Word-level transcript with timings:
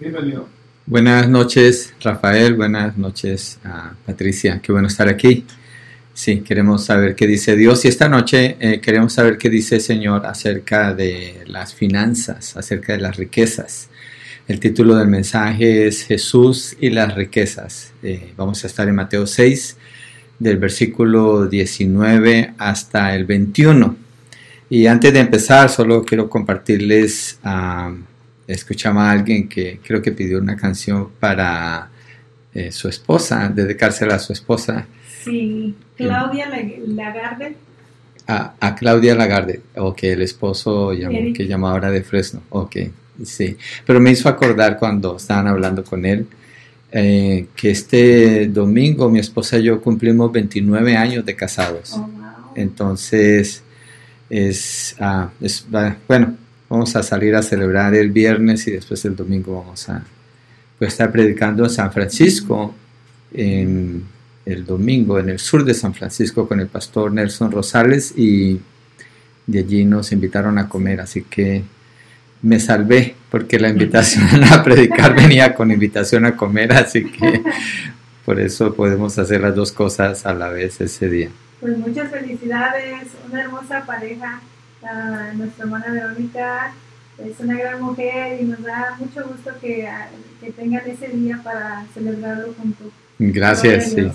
Bienvenido. 0.00 0.48
Buenas 0.86 1.28
noches, 1.28 1.92
Rafael. 2.00 2.54
Buenas 2.54 2.96
noches, 2.96 3.58
Patricia. 4.06 4.58
Qué 4.62 4.72
bueno 4.72 4.88
estar 4.88 5.10
aquí. 5.10 5.44
Sí, 6.14 6.40
queremos 6.40 6.86
saber 6.86 7.14
qué 7.14 7.26
dice 7.26 7.54
Dios 7.54 7.84
y 7.84 7.88
esta 7.88 8.08
noche 8.08 8.56
eh, 8.60 8.80
queremos 8.80 9.12
saber 9.12 9.36
qué 9.36 9.50
dice 9.50 9.74
el 9.74 9.80
Señor 9.82 10.24
acerca 10.24 10.94
de 10.94 11.42
las 11.46 11.74
finanzas, 11.74 12.56
acerca 12.56 12.94
de 12.94 13.00
las 13.00 13.18
riquezas. 13.18 13.90
El 14.48 14.58
título 14.58 14.96
del 14.96 15.08
mensaje 15.08 15.86
es 15.86 16.02
Jesús 16.04 16.78
y 16.80 16.88
las 16.88 17.14
riquezas. 17.14 17.92
Eh, 18.02 18.32
vamos 18.38 18.64
a 18.64 18.68
estar 18.68 18.88
en 18.88 18.94
Mateo 18.94 19.26
6, 19.26 19.76
del 20.38 20.56
versículo 20.56 21.46
19 21.46 22.54
hasta 22.56 23.14
el 23.14 23.26
21. 23.26 23.96
Y 24.70 24.86
antes 24.86 25.12
de 25.12 25.20
empezar, 25.20 25.68
solo 25.68 26.02
quiero 26.04 26.30
compartirles, 26.30 27.38
uh, 27.44 27.94
escuchaba 28.54 29.08
a 29.08 29.12
alguien 29.12 29.48
que 29.48 29.80
creo 29.82 30.00
que 30.02 30.12
pidió 30.12 30.38
una 30.38 30.56
canción 30.56 31.10
para 31.18 31.90
eh, 32.54 32.72
su 32.72 32.88
esposa, 32.88 33.48
dedicársela 33.48 34.16
a 34.16 34.18
su 34.18 34.32
esposa. 34.32 34.86
Sí, 35.22 35.74
Claudia 35.96 36.48
Lagarde. 36.86 37.56
A, 38.26 38.54
a, 38.60 38.74
Claudia 38.74 39.14
Lagarde, 39.14 39.60
ok, 39.76 40.04
el 40.04 40.22
esposo 40.22 40.92
llamó, 40.92 41.32
que 41.34 41.46
llama 41.46 41.70
ahora 41.70 41.90
de 41.90 42.02
Fresno, 42.02 42.42
ok. 42.50 42.76
Sí, 43.24 43.56
pero 43.84 44.00
me 44.00 44.10
hizo 44.10 44.28
acordar 44.28 44.78
cuando 44.78 45.16
estaban 45.16 45.46
hablando 45.46 45.84
con 45.84 46.06
él 46.06 46.26
eh, 46.92 47.46
que 47.54 47.70
este 47.70 48.48
domingo 48.48 49.08
mi 49.08 49.20
esposa 49.20 49.58
y 49.58 49.64
yo 49.64 49.80
cumplimos 49.80 50.32
29 50.32 50.96
años 50.96 51.24
de 51.24 51.36
casados. 51.36 51.92
Oh, 51.94 52.08
Entonces, 52.56 53.62
es, 54.28 54.96
ah, 54.98 55.30
es, 55.40 55.66
bueno, 56.08 56.36
vamos 56.70 56.94
a 56.94 57.02
salir 57.02 57.34
a 57.34 57.42
celebrar 57.42 57.94
el 57.94 58.10
viernes 58.10 58.66
y 58.68 58.70
después 58.70 59.04
el 59.04 59.16
domingo 59.16 59.60
vamos 59.60 59.88
a 59.88 60.02
estar 60.78 61.10
predicando 61.10 61.64
en 61.64 61.70
San 61.70 61.92
Francisco, 61.92 62.74
en 63.34 64.04
el 64.46 64.64
domingo, 64.64 65.18
en 65.18 65.28
el 65.28 65.40
sur 65.40 65.64
de 65.64 65.74
San 65.74 65.92
Francisco 65.92 66.48
con 66.48 66.60
el 66.60 66.68
pastor 66.68 67.12
Nelson 67.12 67.50
Rosales 67.50 68.14
y 68.16 68.60
de 69.46 69.58
allí 69.58 69.84
nos 69.84 70.12
invitaron 70.12 70.58
a 70.58 70.68
comer, 70.68 71.00
así 71.00 71.22
que 71.22 71.64
me 72.40 72.60
salvé 72.60 73.16
porque 73.30 73.58
la 73.58 73.68
invitación 73.68 74.44
a 74.52 74.62
predicar 74.62 75.14
venía 75.14 75.54
con 75.54 75.72
invitación 75.72 76.24
a 76.24 76.36
comer, 76.36 76.72
así 76.72 77.04
que 77.04 77.42
por 78.24 78.38
eso 78.38 78.74
podemos 78.74 79.18
hacer 79.18 79.40
las 79.40 79.56
dos 79.56 79.72
cosas 79.72 80.24
a 80.24 80.32
la 80.34 80.48
vez 80.48 80.80
ese 80.80 81.08
día. 81.08 81.30
Pues 81.60 81.76
muchas 81.76 82.10
felicidades, 82.10 83.08
una 83.28 83.42
hermosa 83.42 83.84
pareja, 83.84 84.40
nuestra 85.34 85.64
hermana 85.64 85.92
Verónica 85.92 86.72
es 87.18 87.38
una 87.40 87.58
gran 87.58 87.82
mujer 87.82 88.40
y 88.40 88.44
nos 88.44 88.62
da 88.62 88.96
mucho 88.98 89.26
gusto 89.28 89.50
que, 89.60 89.88
que 90.40 90.52
tengan 90.52 90.82
ese 90.88 91.08
día 91.08 91.40
para 91.42 91.84
celebrarlo 91.92 92.54
juntos. 92.54 92.88
Gracias, 93.18 93.92
sí. 93.92 94.10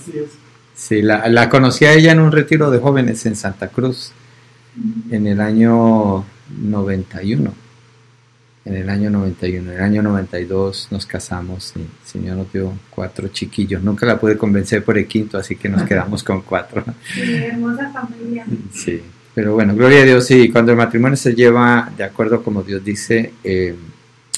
Sí, 0.74 1.02
la, 1.02 1.28
la 1.30 1.50
conocí 1.50 1.86
a 1.86 1.94
ella 1.94 2.12
en 2.12 2.20
un 2.20 2.32
retiro 2.32 2.70
de 2.72 2.80
jóvenes 2.80 3.26
en 3.26 3.36
Santa 3.36 3.70
Cruz 3.70 4.12
en 5.10 5.28
el 5.28 5.40
año 5.40 6.26
91 6.50 7.66
en 8.66 8.76
el 8.76 8.90
año 8.90 9.10
91. 9.12 9.72
En 9.72 9.78
el 9.78 9.84
año 9.84 10.02
92 10.02 10.88
nos 10.92 11.06
casamos 11.06 11.74
y 11.76 11.82
el 11.82 11.88
Señor 12.04 12.38
nos 12.38 12.52
dio 12.52 12.74
cuatro 12.90 13.28
chiquillos. 13.28 13.82
Nunca 13.82 14.06
la 14.06 14.20
pude 14.20 14.38
convencer 14.38 14.84
por 14.84 14.98
el 14.98 15.08
quinto, 15.08 15.38
así 15.38 15.56
que 15.56 15.70
nos 15.70 15.84
quedamos 15.84 16.24
con 16.24 16.42
cuatro. 16.42 16.84
Sí, 17.14 17.36
hermosa 17.36 17.92
familia. 17.92 18.46
Sí, 18.74 19.02
pero 19.36 19.54
bueno, 19.54 19.76
gloria 19.76 20.02
a 20.02 20.06
Dios. 20.06 20.26
Sí, 20.26 20.50
cuando 20.50 20.72
el 20.72 20.78
matrimonio 20.78 21.16
se 21.18 21.36
lleva 21.36 21.92
de 21.96 22.04
acuerdo 22.04 22.42
como 22.42 22.64
Dios 22.64 22.84
dice, 22.84 23.34
eh, 23.44 23.76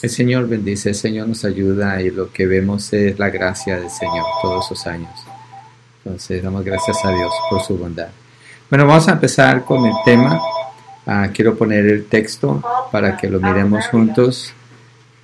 el 0.02 0.09
Señor 0.09 0.50
bendice, 0.50 0.90
el 0.90 0.95
Señor 0.95 1.30
nos 1.30 1.45
ayuda 1.45 2.02
y 2.02 2.09
lo 2.09 2.31
que 2.34 2.45
vemos 2.45 2.92
es 2.92 3.18
la 3.18 3.30
gracia 3.30 3.80
del 3.80 3.90
Señor 3.90 4.25
todos 4.42 4.66
esos 4.66 4.86
años. 4.88 5.12
Entonces, 6.03 6.44
damos 6.44 6.66
gracias 6.66 6.98
a 7.06 7.12
Dios 7.12 7.31
por 7.50 7.62
su 7.62 7.78
bondad. 7.78 8.09
Bueno, 8.70 8.86
vamos 8.86 9.08
a 9.08 9.13
empezar 9.13 9.63
con 9.63 9.85
el 9.85 9.94
tema 10.03 10.41
Ah, 11.09 11.29
quiero 11.34 11.56
poner 11.56 11.85
el 11.85 12.06
texto 12.06 12.62
para 12.91 13.16
que 13.16 13.29
lo 13.29 13.40
miremos 13.40 13.88
juntos. 13.88 14.53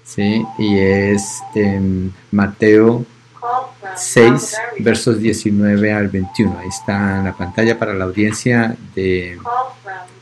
¿sí? 0.05 0.41
Y 0.57 0.77
es 0.77 1.41
en 1.55 2.13
Mateo 2.31 3.05
6, 3.95 4.55
versos 4.79 5.19
19 5.19 5.91
al 5.91 6.07
21. 6.07 6.59
Ahí 6.59 6.67
está 6.67 7.19
en 7.19 7.25
la 7.25 7.33
pantalla 7.33 7.77
para 7.77 7.93
la 7.93 8.05
audiencia 8.05 8.75
de... 8.95 9.37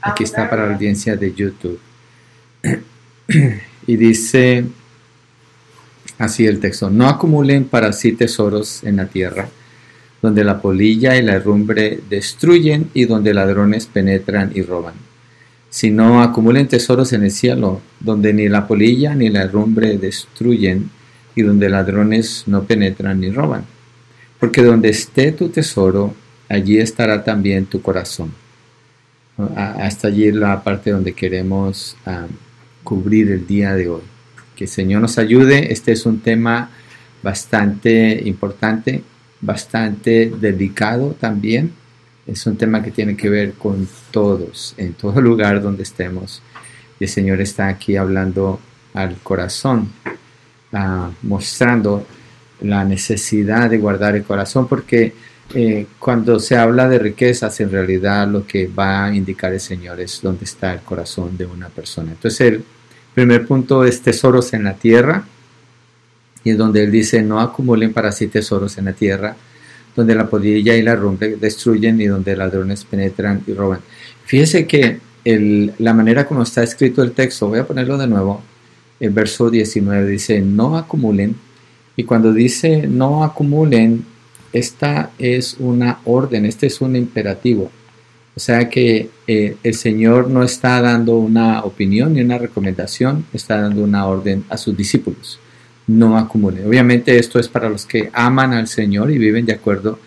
Aquí 0.01 0.23
está 0.23 0.49
para 0.49 0.65
la 0.65 0.73
audiencia 0.73 1.15
de 1.15 1.33
YouTube. 1.33 1.79
y 3.87 3.95
dice 3.95 4.65
así 6.17 6.45
el 6.45 6.59
texto, 6.59 6.89
no 6.89 7.07
acumulen 7.07 7.65
para 7.65 7.93
sí 7.93 8.11
tesoros 8.13 8.83
en 8.83 8.97
la 8.97 9.07
tierra, 9.07 9.49
donde 10.21 10.43
la 10.43 10.61
polilla 10.61 11.15
y 11.15 11.21
la 11.21 11.33
herrumbre 11.33 11.99
destruyen 12.09 12.89
y 12.93 13.05
donde 13.05 13.33
ladrones 13.33 13.88
penetran 13.88 14.51
y 14.53 14.61
roban 14.61 14.93
sino 15.71 16.21
acumulen 16.21 16.67
tesoros 16.67 17.13
en 17.13 17.23
el 17.23 17.31
cielo, 17.31 17.81
donde 18.01 18.33
ni 18.33 18.49
la 18.49 18.67
polilla 18.67 19.15
ni 19.15 19.29
la 19.29 19.43
herrumbre 19.43 19.97
destruyen, 19.97 20.91
y 21.36 21.42
donde 21.44 21.69
ladrones 21.69 22.44
no 22.47 22.64
penetran 22.64 23.19
ni 23.19 23.30
roban. 23.30 23.66
Porque 24.40 24.64
donde 24.64 24.90
esté 24.90 25.31
tu 25.31 25.50
tesoro, 25.50 26.14
allí 26.50 26.78
estará 26.78 27.24
también 27.24 27.66
tu 27.66 27.81
corazón. 27.81 28.34
Hasta 29.56 30.08
allí 30.08 30.31
la 30.31 30.64
parte 30.64 30.92
donde 30.92 31.14
queremos 31.14 31.96
ah, 32.06 32.28
cubrir 32.84 33.31
el 33.31 33.47
día 33.47 33.74
de 33.74 33.90
hoy. 33.90 34.02
Que 34.56 34.66
el 34.66 34.69
Señor 34.69 35.02
nos 35.02 35.18
ayude. 35.18 35.72
Este 35.72 35.92
es 35.92 36.06
un 36.06 36.19
tema 36.19 36.69
bastante 37.24 38.22
importante, 38.25 39.03
bastante 39.42 40.31
delicado 40.40 41.16
también 41.19 41.74
es 42.28 42.46
un 42.46 42.56
tema 42.56 42.81
que 42.84 42.92
tiene 42.92 43.16
que 43.18 43.30
ver 43.30 43.53
con 43.53 43.88
todos, 44.12 44.74
en 44.78 44.94
todo 44.94 45.19
lugar 45.30 45.62
donde 45.62 45.84
estemos. 45.84 46.42
el 47.00 47.09
Señor 47.09 47.42
está 47.42 47.68
aquí 47.68 47.96
hablando 47.96 48.59
al 48.94 49.18
corazón, 49.18 49.90
mostrando 51.23 52.05
la 52.61 52.83
necesidad 52.83 53.69
de 53.69 53.77
guardar 53.77 54.15
el 54.15 54.23
corazón, 54.23 54.67
porque 54.67 55.13
eh, 55.53 55.85
cuando 55.99 56.39
se 56.39 56.55
habla 56.55 56.87
de 56.87 56.99
riquezas, 56.99 57.59
en 57.59 57.71
realidad 57.71 58.27
lo 58.27 58.45
que 58.45 58.67
va 58.67 59.05
a 59.05 59.15
indicar 59.15 59.51
el 59.51 59.59
Señor 59.59 59.99
es 59.99 60.21
dónde 60.21 60.45
está 60.45 60.73
el 60.73 60.81
corazón 60.81 61.37
de 61.37 61.45
una 61.45 61.67
persona. 61.69 62.11
Entonces, 62.11 62.53
el 62.53 62.63
primer 63.13 63.45
punto 63.45 63.83
es 63.83 64.01
tesoros 64.01 64.53
en 64.53 64.63
la 64.63 64.75
tierra, 64.75 65.25
y 66.43 66.51
es 66.51 66.57
donde 66.57 66.83
Él 66.83 66.91
dice, 66.91 67.21
no 67.21 67.39
acumulen 67.39 67.93
para 67.93 68.11
sí 68.11 68.27
tesoros 68.27 68.77
en 68.77 68.85
la 68.85 68.93
tierra, 68.93 69.35
donde 69.95 70.15
la 70.15 70.29
polilla 70.29 70.75
y 70.75 70.81
la 70.81 70.95
rumbe 70.95 71.35
destruyen 71.35 71.99
y 71.99 72.05
donde 72.05 72.35
ladrones 72.35 72.85
penetran 72.85 73.43
y 73.45 73.53
roban. 73.53 73.81
Fíjese 74.25 74.65
que 74.65 74.99
la 75.25 75.93
manera 75.93 76.25
como 76.25 76.43
está 76.43 76.63
escrito 76.63 77.03
el 77.03 77.11
texto, 77.11 77.47
voy 77.47 77.59
a 77.59 77.67
ponerlo 77.67 77.97
de 77.97 78.07
nuevo, 78.07 78.41
el 79.01 79.09
verso 79.09 79.50
19 79.50 80.09
dice, 80.09 80.39
no 80.41 80.78
acumulen, 80.78 81.35
y 81.97 82.03
cuando 82.06 82.34
dice 82.34 82.88
no 82.88 83.23
acumulen, 83.23 84.06
esta 84.53 85.12
es 85.19 85.57
una 85.59 86.00
orden, 86.06 86.45
este 86.45 86.67
es 86.67 86.79
un 86.79 86.95
imperativo. 86.95 87.69
O 88.34 88.39
sea 88.39 88.69
que 88.69 89.09
eh, 89.28 89.57
el 89.62 89.73
Señor 89.73 90.29
no 90.29 90.44
está 90.44 90.81
dando 90.81 91.17
una 91.17 91.63
opinión 91.63 92.13
ni 92.13 92.22
una 92.22 92.38
recomendación, 92.38 93.25
está 93.34 93.62
dando 93.62 93.84
una 93.84 94.06
orden 94.07 94.45
a 94.50 94.57
sus 94.57 94.75
discípulos 94.78 95.39
no 95.88 96.18
acumulen. 96.18 96.68
Obviamente 96.68 97.18
esto 97.18 97.39
es 97.39 97.47
para 97.47 97.69
los 97.69 97.85
que 97.85 98.09
aman 98.13 98.53
al 98.53 98.68
Señor 98.68 99.12
y 99.12 99.18
viven 99.18 99.45
de 99.45 99.53
acuerdo 99.53 100.00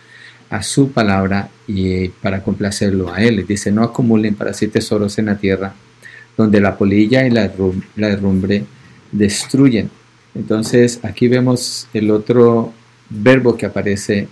a 0.51 0.63
su 0.63 0.93
palabra 0.93 1.49
y 1.67 2.09
para 2.09 2.43
complacerlo 2.43 3.13
a 3.13 3.23
Él. 3.23 3.45
Dice, 3.47 3.73
no 3.73 3.83
acumulen 3.83 4.35
para 4.35 4.55
sí 4.55 4.69
tesoros 4.69 5.19
en 5.19 5.27
la 5.27 5.37
tierra, 5.37 5.75
donde 6.37 6.61
la 6.61 6.77
polilla 6.77 7.27
y 7.27 7.31
la, 7.31 7.51
herrumbre 7.97 8.65
destruyen. 9.15 9.91
Entonces 10.35 11.01
aquí 11.03 11.29
vemos 11.29 11.89
el 11.95 12.11
otro 12.11 12.73
verbo 13.09 13.57
que 13.57 13.67
aparece 13.67 14.29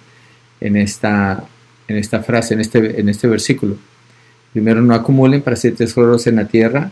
en 0.60 0.76
esta, 0.76 1.44
en 1.88 1.96
esta 1.96 2.22
frase, 2.22 2.54
en 2.54 2.60
este, 2.60 3.00
en 3.00 3.08
este 3.08 3.28
versículo. 3.28 3.76
Primero, 4.52 4.82
no 4.82 4.94
acumulen 4.94 5.42
para 5.42 5.56
sí 5.56 5.70
tesoros 5.70 6.26
en 6.26 6.36
la 6.36 6.46
tierra, 6.46 6.90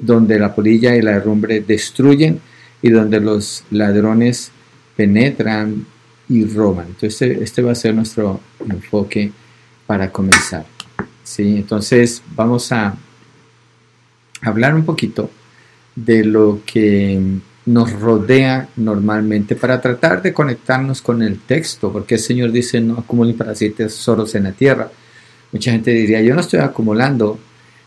donde 0.00 0.38
la 0.38 0.54
polilla 0.54 0.96
y 0.96 1.02
la 1.02 1.12
herrumbre 1.12 1.60
destruyen 1.60 2.40
y 2.80 2.90
donde 2.90 3.20
los 3.20 3.64
ladrones 3.70 4.52
penetran 4.96 5.86
y 6.28 6.44
roban. 6.44 6.86
Entonces 6.86 7.20
este, 7.20 7.44
este 7.44 7.62
va 7.62 7.72
a 7.72 7.74
ser 7.74 7.94
nuestro 7.94 8.40
enfoque 8.68 9.32
para 9.86 10.10
comenzar. 10.10 10.66
¿sí? 11.24 11.56
Entonces 11.56 12.22
vamos 12.36 12.70
a 12.70 12.96
hablar 14.42 14.74
un 14.74 14.84
poquito 14.84 15.30
de 16.04 16.24
lo 16.24 16.60
que 16.64 17.20
nos 17.66 17.92
rodea 17.92 18.68
normalmente 18.76 19.54
para 19.56 19.80
tratar 19.80 20.22
de 20.22 20.32
conectarnos 20.32 21.02
con 21.02 21.22
el 21.22 21.40
texto, 21.40 21.92
porque 21.92 22.14
el 22.14 22.20
Señor 22.20 22.50
dice 22.50 22.80
no 22.80 22.98
acumulen 22.98 23.36
para 23.36 23.54
sí 23.54 23.70
tesoros 23.70 24.34
en 24.34 24.44
la 24.44 24.52
tierra. 24.52 24.90
Mucha 25.52 25.72
gente 25.72 25.90
diría, 25.90 26.20
yo 26.22 26.34
no 26.34 26.40
estoy 26.40 26.60
acumulando, 26.60 27.38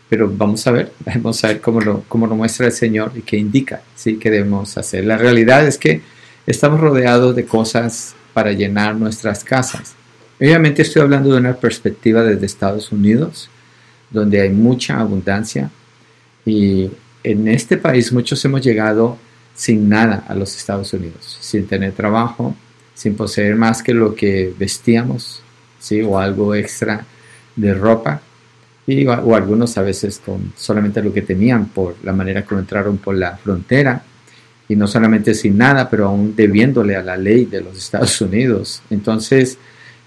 pero 0.08 0.30
vamos 0.32 0.66
a 0.66 0.72
ver, 0.72 0.92
vamos 1.16 1.42
a 1.44 1.48
ver 1.48 1.60
cómo 1.60 1.80
lo, 1.80 2.04
cómo 2.08 2.26
lo 2.26 2.36
muestra 2.36 2.66
el 2.66 2.72
Señor 2.72 3.12
y 3.14 3.22
qué 3.22 3.36
indica, 3.36 3.82
¿sí? 3.94 4.16
que 4.16 4.30
debemos 4.30 4.76
hacer. 4.76 5.04
La 5.04 5.18
realidad 5.18 5.66
es 5.66 5.78
que 5.78 6.02
estamos 6.46 6.80
rodeados 6.80 7.34
de 7.34 7.44
cosas 7.44 8.14
para 8.34 8.52
llenar 8.52 8.94
nuestras 8.96 9.42
casas. 9.42 9.94
Obviamente 10.40 10.82
estoy 10.82 11.02
hablando 11.02 11.32
de 11.32 11.38
una 11.38 11.54
perspectiva 11.54 12.22
desde 12.22 12.46
Estados 12.46 12.92
Unidos, 12.92 13.48
donde 14.10 14.40
hay 14.40 14.50
mucha 14.50 14.98
abundancia 15.00 15.70
y 16.44 16.90
en 17.24 17.48
este 17.48 17.76
país 17.76 18.12
muchos 18.12 18.44
hemos 18.44 18.62
llegado 18.62 19.18
sin 19.54 19.88
nada 19.88 20.24
a 20.28 20.34
los 20.34 20.56
Estados 20.56 20.92
Unidos, 20.92 21.38
sin 21.40 21.66
tener 21.66 21.92
trabajo, 21.92 22.54
sin 22.94 23.14
poseer 23.14 23.56
más 23.56 23.82
que 23.82 23.94
lo 23.94 24.14
que 24.14 24.52
vestíamos, 24.58 25.42
¿sí? 25.78 26.02
o 26.02 26.18
algo 26.18 26.54
extra 26.54 27.04
de 27.56 27.74
ropa, 27.74 28.22
y, 28.86 29.06
o 29.06 29.36
algunos 29.36 29.78
a 29.78 29.82
veces 29.82 30.20
con 30.24 30.52
solamente 30.56 31.02
lo 31.02 31.12
que 31.12 31.22
tenían 31.22 31.66
por 31.66 31.94
la 32.02 32.12
manera 32.12 32.44
como 32.44 32.60
entraron 32.60 32.98
por 32.98 33.14
la 33.14 33.36
frontera, 33.36 34.02
y 34.68 34.76
no 34.76 34.86
solamente 34.86 35.34
sin 35.34 35.58
nada, 35.58 35.90
pero 35.90 36.06
aún 36.06 36.34
debiéndole 36.34 36.96
a 36.96 37.02
la 37.02 37.16
ley 37.16 37.44
de 37.44 37.60
los 37.60 37.76
Estados 37.76 38.20
Unidos. 38.20 38.82
Entonces, 38.90 39.58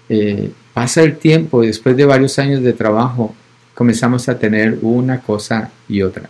eh, 0.08 0.50
pasa 0.74 1.02
el 1.02 1.18
tiempo 1.18 1.62
y 1.62 1.68
después 1.68 1.96
de 1.96 2.04
varios 2.04 2.38
años 2.38 2.62
de 2.62 2.72
trabajo 2.72 3.34
comenzamos 3.74 4.28
a 4.28 4.38
tener 4.38 4.78
una 4.82 5.20
cosa 5.20 5.70
y 5.88 6.02
otra. 6.02 6.28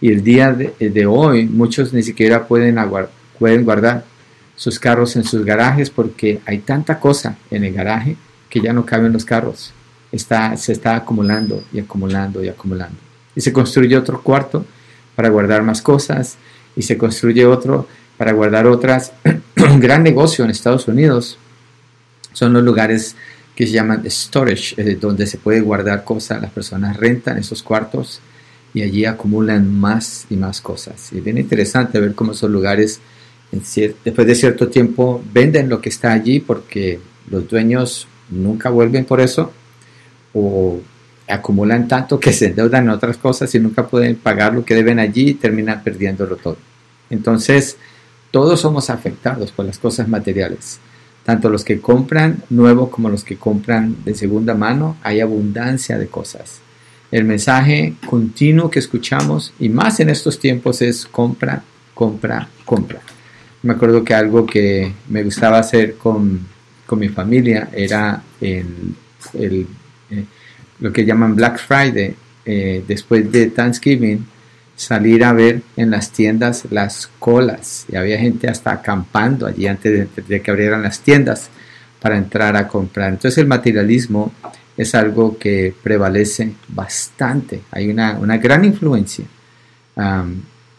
Y 0.00 0.10
el 0.10 0.22
día 0.22 0.52
de, 0.52 1.06
hoy 1.06 1.46
muchos 1.46 1.92
ni 1.92 2.02
siquiera 2.02 2.46
pueden, 2.46 2.78
pueden 3.38 3.64
guardar 3.64 4.04
sus 4.56 4.78
carros 4.78 5.16
en 5.16 5.24
sus 5.24 5.44
garajes 5.44 5.90
porque 5.90 6.40
hay 6.46 6.58
tanta 6.58 7.00
cosa 7.00 7.36
en 7.50 7.64
el 7.64 7.72
garaje 7.72 8.16
que 8.48 8.60
ya 8.60 8.72
no 8.72 8.84
caben 8.84 9.12
los 9.12 9.24
carros. 9.24 9.72
Está, 10.12 10.56
se 10.56 10.72
está 10.72 10.94
acumulando 10.94 11.64
y 11.72 11.80
acumulando 11.80 12.42
y 12.42 12.48
acumulando. 12.48 12.96
Y 13.34 13.40
se 13.40 13.52
construye 13.52 13.96
otro 13.96 14.22
cuarto 14.22 14.64
para 15.16 15.28
guardar 15.28 15.62
más 15.62 15.82
cosas 15.82 16.36
y 16.76 16.82
se 16.82 16.96
construye 16.96 17.46
otro 17.46 17.88
para 18.16 18.32
guardar 18.32 18.66
otras. 18.66 19.12
Un 19.56 19.80
gran 19.80 20.02
negocio 20.02 20.44
en 20.44 20.50
Estados 20.50 20.86
Unidos 20.86 21.38
son 22.32 22.52
los 22.52 22.62
lugares 22.62 23.16
que 23.56 23.66
se 23.66 23.72
llaman 23.72 24.02
storage, 24.08 24.74
eh, 24.76 24.96
donde 25.00 25.26
se 25.26 25.38
puede 25.38 25.60
guardar 25.60 26.04
cosas. 26.04 26.42
Las 26.42 26.50
personas 26.50 26.96
rentan 26.96 27.38
esos 27.38 27.62
cuartos 27.62 28.20
y 28.74 28.82
allí 28.82 29.04
acumulan 29.04 29.72
más 29.72 30.26
y 30.28 30.36
más 30.36 30.60
cosas. 30.60 31.12
Y 31.12 31.18
es 31.18 31.24
bien 31.24 31.38
interesante 31.38 32.00
ver 32.00 32.14
cómo 32.14 32.32
esos 32.32 32.50
lugares, 32.50 33.00
después 33.52 34.26
de 34.26 34.34
cierto 34.34 34.68
tiempo, 34.68 35.22
venden 35.32 35.68
lo 35.68 35.80
que 35.80 35.88
está 35.88 36.12
allí 36.12 36.40
porque 36.40 36.98
los 37.30 37.48
dueños 37.48 38.08
nunca 38.30 38.70
vuelven 38.70 39.04
por 39.04 39.20
eso 39.20 39.52
o 40.34 40.80
acumulan 41.28 41.86
tanto 41.86 42.18
que 42.18 42.32
se 42.34 42.46
endeudan 42.46 42.84
en 42.84 42.90
otras 42.90 43.16
cosas 43.16 43.54
y 43.54 43.60
nunca 43.60 43.86
pueden 43.86 44.16
pagar 44.16 44.52
lo 44.52 44.64
que 44.64 44.74
deben 44.74 44.98
allí 44.98 45.30
y 45.30 45.34
terminan 45.34 45.82
perdiéndolo 45.84 46.36
todo. 46.36 46.56
Entonces, 47.10 47.76
todos 48.32 48.60
somos 48.60 48.90
afectados 48.90 49.52
por 49.52 49.64
las 49.64 49.78
cosas 49.78 50.08
materiales. 50.08 50.80
Tanto 51.22 51.48
los 51.48 51.64
que 51.64 51.80
compran 51.80 52.42
nuevo 52.50 52.90
como 52.90 53.08
los 53.08 53.22
que 53.22 53.36
compran 53.36 54.04
de 54.04 54.14
segunda 54.14 54.54
mano, 54.54 54.96
hay 55.02 55.20
abundancia 55.20 55.96
de 55.96 56.08
cosas. 56.08 56.60
El 57.14 57.26
mensaje 57.26 57.94
continuo 58.04 58.68
que 58.68 58.80
escuchamos, 58.80 59.52
y 59.60 59.68
más 59.68 60.00
en 60.00 60.10
estos 60.10 60.40
tiempos, 60.40 60.82
es 60.82 61.06
compra, 61.06 61.62
compra, 61.94 62.48
compra. 62.64 62.98
Me 63.62 63.74
acuerdo 63.74 64.02
que 64.02 64.14
algo 64.14 64.44
que 64.44 64.92
me 65.08 65.22
gustaba 65.22 65.60
hacer 65.60 65.94
con, 65.94 66.40
con 66.84 66.98
mi 66.98 67.08
familia 67.08 67.68
era 67.72 68.20
el, 68.40 68.96
el 69.34 69.64
eh, 70.10 70.24
lo 70.80 70.92
que 70.92 71.04
llaman 71.04 71.36
Black 71.36 71.60
Friday, 71.60 72.16
eh, 72.44 72.82
después 72.88 73.30
de 73.30 73.46
Thanksgiving, 73.46 74.26
salir 74.74 75.22
a 75.22 75.32
ver 75.32 75.62
en 75.76 75.92
las 75.92 76.10
tiendas 76.10 76.64
las 76.72 77.08
colas. 77.20 77.86
Y 77.92 77.94
había 77.94 78.18
gente 78.18 78.48
hasta 78.48 78.72
acampando 78.72 79.46
allí 79.46 79.68
antes 79.68 80.08
de, 80.26 80.42
que 80.42 80.50
abrieran 80.50 80.82
las 80.82 80.98
tiendas 80.98 81.48
para 82.00 82.18
entrar 82.18 82.56
a 82.56 82.66
comprar. 82.66 83.10
Entonces 83.10 83.38
el 83.38 83.46
materialismo 83.46 84.32
es 84.76 84.94
algo 84.94 85.38
que 85.38 85.74
prevalece 85.82 86.54
bastante. 86.68 87.62
Hay 87.70 87.88
una, 87.88 88.36
gran 88.38 88.64
influencia 88.64 89.24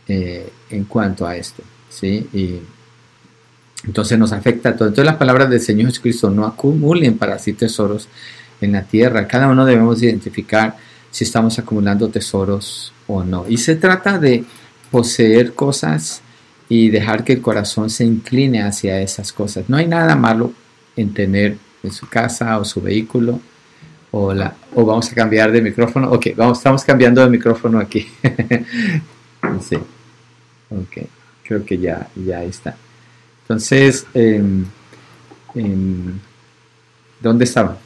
eh, 0.07 0.49
en 0.69 0.83
cuanto 0.85 1.25
a 1.25 1.35
esto. 1.35 1.63
¿sí? 1.89 2.27
Y 2.33 2.59
entonces 3.85 4.17
nos 4.17 4.31
afecta 4.31 4.75
todo. 4.75 4.89
Entonces 4.89 5.05
las 5.05 5.17
palabras 5.17 5.49
del 5.49 5.61
Señor 5.61 5.89
Jesucristo 5.89 6.29
no 6.29 6.45
acumulen 6.45 7.17
para 7.17 7.39
sí 7.39 7.53
tesoros 7.53 8.09
en 8.61 8.73
la 8.73 8.83
tierra. 8.83 9.27
Cada 9.27 9.47
uno 9.47 9.65
debemos 9.65 10.01
identificar 10.01 10.75
si 11.11 11.23
estamos 11.23 11.57
acumulando 11.59 12.09
tesoros 12.09 12.93
o 13.07 13.23
no. 13.23 13.45
Y 13.47 13.57
se 13.57 13.75
trata 13.75 14.19
de 14.19 14.43
poseer 14.91 15.53
cosas 15.53 16.21
y 16.67 16.89
dejar 16.89 17.23
que 17.23 17.33
el 17.33 17.41
corazón 17.41 17.89
se 17.89 18.03
incline 18.03 18.61
hacia 18.63 18.99
esas 19.01 19.31
cosas. 19.31 19.69
No 19.69 19.77
hay 19.77 19.87
nada 19.87 20.15
malo 20.15 20.51
en 20.97 21.13
tener 21.13 21.57
en 21.83 21.91
su 21.91 22.07
casa 22.07 22.57
o 22.57 22.65
su 22.65 22.81
vehículo 22.81 23.39
o, 24.17 24.33
la, 24.33 24.55
o 24.73 24.85
vamos 24.85 25.11
a 25.11 25.15
cambiar 25.15 25.51
de 25.51 25.61
micrófono. 25.61 26.09
Ok, 26.09 26.27
vamos, 26.37 26.59
estamos 26.59 26.85
cambiando 26.85 27.21
de 27.21 27.29
micrófono 27.29 27.79
aquí. 27.79 28.07
sí. 29.61 29.75
Ok, 30.69 31.05
creo 31.43 31.65
que 31.65 31.77
ya, 31.77 32.07
ya 32.15 32.41
está. 32.43 32.77
Entonces, 33.41 34.07
¿dónde 37.21 37.43
estaba? 37.43 37.77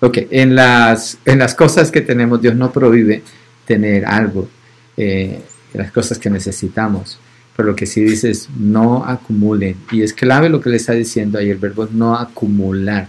Ok, 0.00 0.18
en 0.30 0.56
las, 0.56 1.18
en 1.24 1.38
las 1.38 1.54
cosas 1.54 1.92
que 1.92 2.00
tenemos, 2.00 2.42
Dios 2.42 2.56
no 2.56 2.72
prohíbe 2.72 3.22
tener 3.64 4.04
algo, 4.04 4.48
eh, 4.96 5.40
las 5.74 5.92
cosas 5.92 6.18
que 6.18 6.28
necesitamos. 6.28 7.20
Pero 7.56 7.68
lo 7.68 7.76
que 7.76 7.86
sí 7.86 8.02
dice 8.02 8.30
es 8.30 8.48
no 8.58 9.04
acumulen. 9.04 9.76
Y 9.92 10.02
es 10.02 10.12
clave 10.12 10.48
lo 10.48 10.60
que 10.60 10.70
le 10.70 10.76
está 10.76 10.92
diciendo 10.92 11.38
ahí 11.38 11.50
el 11.50 11.58
verbo 11.58 11.88
no 11.92 12.16
acumular, 12.16 13.06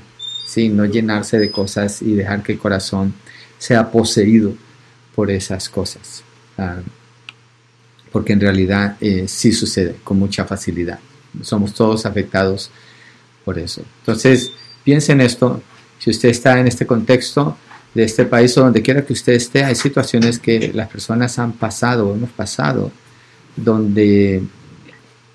¿sí? 0.49 0.69
no 0.69 0.85
llenarse 0.85 1.37
de 1.37 1.51
cosas 1.51 2.01
y 2.01 2.15
dejar 2.15 2.41
que 2.41 2.53
el 2.53 2.59
corazón 2.59 3.13
sea 3.59 3.91
poseído 3.91 4.53
por 5.15 5.29
esas 5.29 5.69
cosas. 5.69 6.23
Ah, 6.57 6.77
porque 8.11 8.33
en 8.33 8.39
realidad 8.39 8.97
eh, 8.99 9.25
sí 9.27 9.51
sucede 9.51 9.97
con 10.03 10.17
mucha 10.17 10.45
facilidad. 10.45 10.99
Somos 11.43 11.73
todos 11.73 12.07
afectados 12.07 12.71
por 13.45 13.59
eso. 13.59 13.83
Entonces, 13.99 14.51
piensen 14.83 15.21
esto, 15.21 15.61
si 15.99 16.09
usted 16.09 16.29
está 16.29 16.59
en 16.59 16.67
este 16.67 16.87
contexto 16.87 17.55
de 17.93 18.03
este 18.03 18.25
país 18.25 18.57
o 18.57 18.61
donde 18.61 18.81
quiera 18.81 19.05
que 19.05 19.13
usted 19.13 19.33
esté, 19.33 19.63
hay 19.63 19.75
situaciones 19.75 20.39
que 20.39 20.71
las 20.73 20.89
personas 20.89 21.37
han 21.37 21.51
pasado 21.53 22.07
o 22.07 22.15
hemos 22.15 22.31
pasado, 22.31 22.91
donde 23.55 24.41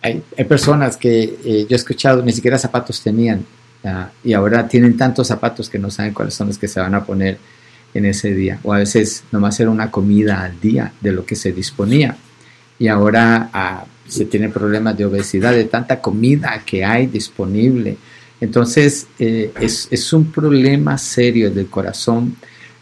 hay, 0.03 0.23
personas 0.49 0.97
que 0.97 1.23
eh, 1.45 1.67
yo 1.69 1.75
he 1.75 1.77
escuchado 1.77 2.23
ni 2.23 2.33
siquiera 2.33 2.59
zapatos 2.59 3.01
tenían 3.01 3.45
y 4.23 4.33
ahora 4.33 4.67
tienen 4.67 4.97
tantos 4.97 5.27
zapatos 5.27 5.69
que 5.69 5.79
no 5.79 5.91
saben 5.91 6.15
cuáles 6.15 6.35
son 6.35 6.49
los 6.49 6.59
que 6.59 6.69
se 6.69 6.81
van 6.81 6.95
a 6.95 7.05
poner 7.05 7.39
en 7.93 8.07
ese 8.07 8.35
día. 8.35 8.59
O 8.63 8.73
a 8.73 8.79
veces 8.79 9.25
nomás 9.31 9.61
era 9.61 9.71
una 9.71 9.91
comida 9.91 10.43
al 10.43 10.59
día 10.61 10.93
de 11.01 11.13
lo 11.13 11.27
que 11.27 11.37
se 11.37 11.53
disponía. 11.53 12.17
Y 12.79 12.89
ahora 12.89 13.51
ah, 13.53 13.85
se 14.09 14.25
tiene 14.25 14.49
problemas 14.49 14.97
de 14.97 15.05
obesidad, 15.05 15.53
de 15.53 15.65
tanta 15.65 16.01
comida 16.01 16.63
que 16.65 16.85
hay 16.85 17.07
disponible 17.07 17.99
entonces, 18.45 19.07
eh, 19.19 19.53
es, 19.59 20.13
un 20.13 20.31
problema 20.31 20.99
serio 20.99 21.51
del 21.51 21.69
corazón 21.69 22.37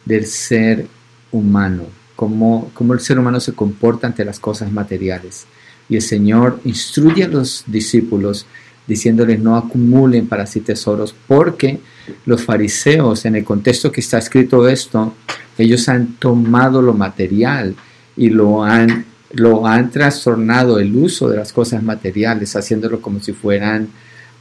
del 0.04 0.26
ser 0.26 0.88
humano, 1.30 1.84
cómo, 2.16 2.72
cómo 2.74 2.94
el 2.94 3.00
ser 3.00 3.18
humano 3.18 3.38
se 3.38 3.52
comporta 3.52 4.08
ante 4.08 4.24
las 4.24 4.40
cosas 4.40 4.72
materiales. 4.72 5.46
Y 5.88 5.94
el 5.94 6.02
Señor 6.02 6.60
instruye 6.64 7.22
a 7.22 7.28
los 7.28 7.62
discípulos 7.68 8.46
diciéndoles 8.86 9.40
no 9.40 9.56
acumulen 9.56 10.26
para 10.26 10.46
sí 10.46 10.60
tesoros, 10.60 11.14
porque 11.26 11.80
los 12.26 12.42
fariseos, 12.44 13.24
en 13.24 13.36
el 13.36 13.44
contexto 13.44 13.92
que 13.92 14.00
está 14.00 14.18
escrito 14.18 14.68
esto, 14.68 15.14
ellos 15.58 15.88
han 15.88 16.14
tomado 16.14 16.82
lo 16.82 16.94
material 16.94 17.74
y 18.16 18.30
lo 18.30 18.62
han, 18.64 19.04
lo 19.32 19.66
han 19.66 19.90
trastornado 19.90 20.78
el 20.78 20.94
uso 20.94 21.28
de 21.28 21.36
las 21.36 21.52
cosas 21.52 21.82
materiales, 21.82 22.56
haciéndolo 22.56 23.00
como 23.00 23.20
si 23.20 23.32
fueran 23.32 23.88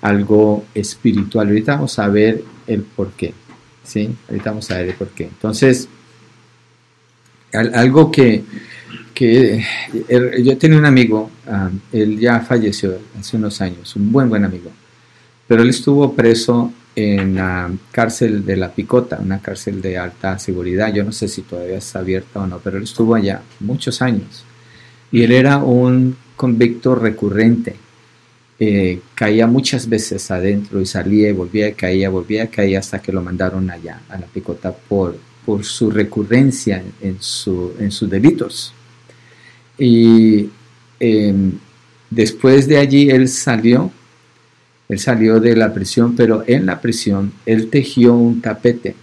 algo 0.02 0.66
espiritual. 0.74 1.48
Ahorita 1.48 1.76
vamos 1.76 2.00
a 2.00 2.08
ver 2.08 2.44
el 2.68 2.82
por 2.82 3.12
qué. 3.12 3.34
¿sí? 3.84 4.16
Ahorita 4.30 4.52
vamos 4.52 4.72
a 4.72 4.78
ver 4.78 4.90
el 4.90 4.96
por 4.96 5.10
qué. 5.10 5.26
Entonces, 5.26 5.88
algo 7.54 8.12
que, 8.12 8.44
que 9.14 9.64
yo 10.44 10.58
tenía 10.58 10.78
un 10.78 10.86
amigo, 10.86 11.30
ah, 11.48 11.70
él 11.92 12.20
ya 12.20 12.40
falleció 12.42 12.98
hace 13.20 13.38
unos 13.38 13.62
años, 13.62 13.96
un 13.96 14.12
buen, 14.12 14.30
buen 14.30 14.44
amigo, 14.44 14.72
pero 15.48 15.62
él 15.62 15.70
estuvo 15.70 16.14
preso 16.14 16.72
en 16.96 17.36
la 17.36 17.72
cárcel 17.92 18.46
de 18.46 18.58
la 18.58 18.72
Picota, 18.72 19.20
una 19.20 19.42
cárcel 19.42 19.82
de 19.82 19.98
alta 19.98 20.38
seguridad. 20.40 20.94
Yo 20.94 21.04
no 21.04 21.12
sé 21.12 21.28
si 21.28 21.42
todavía 21.42 21.78
está 21.78 22.00
abierta 22.00 22.42
o 22.42 22.48
no, 22.48 22.60
pero 22.60 22.78
él 22.78 22.84
estuvo 22.84 23.16
allá 23.16 23.42
muchos 23.60 24.02
años. 24.02 24.44
Y 25.12 25.24
él 25.24 25.32
era 25.32 25.58
un 25.58 26.16
convicto 26.36 26.96
recurrente 26.96 27.76
eh, 28.64 29.00
caía 29.16 29.48
muchas 29.48 29.90
veces 29.90 30.30
adentro 30.30 30.80
y 30.80 30.86
salía 30.86 31.30
y 31.30 31.32
volvía, 31.32 31.74
caía, 31.74 32.10
volvía, 32.10 32.46
caía 32.48 32.78
hasta 32.78 33.02
que 33.02 33.12
lo 33.12 33.24
mandaron 33.24 33.72
allá 33.72 34.02
a 34.08 34.20
la 34.20 34.28
picota 34.28 34.72
por 34.72 35.18
por 35.46 35.64
su 35.64 35.90
recurrencia 35.90 36.84
en, 37.02 37.18
su, 37.20 37.74
en 37.80 37.92
sus 37.92 38.10
delitos. 38.10 38.74
Y 39.82 40.48
em, 41.00 41.54
después 42.12 42.68
de 42.68 42.78
allí 42.78 43.10
él 43.10 43.28
salió, 43.28 43.92
él 44.88 45.00
salió 45.00 45.40
de 45.40 45.56
la 45.56 45.74
prisión, 45.74 46.16
pero 46.16 46.44
en 46.46 46.68
la 46.68 46.80
prisión 46.80 47.34
él 47.48 47.72
tejió 47.72 48.14
un 48.14 48.42
tapete 48.42 48.94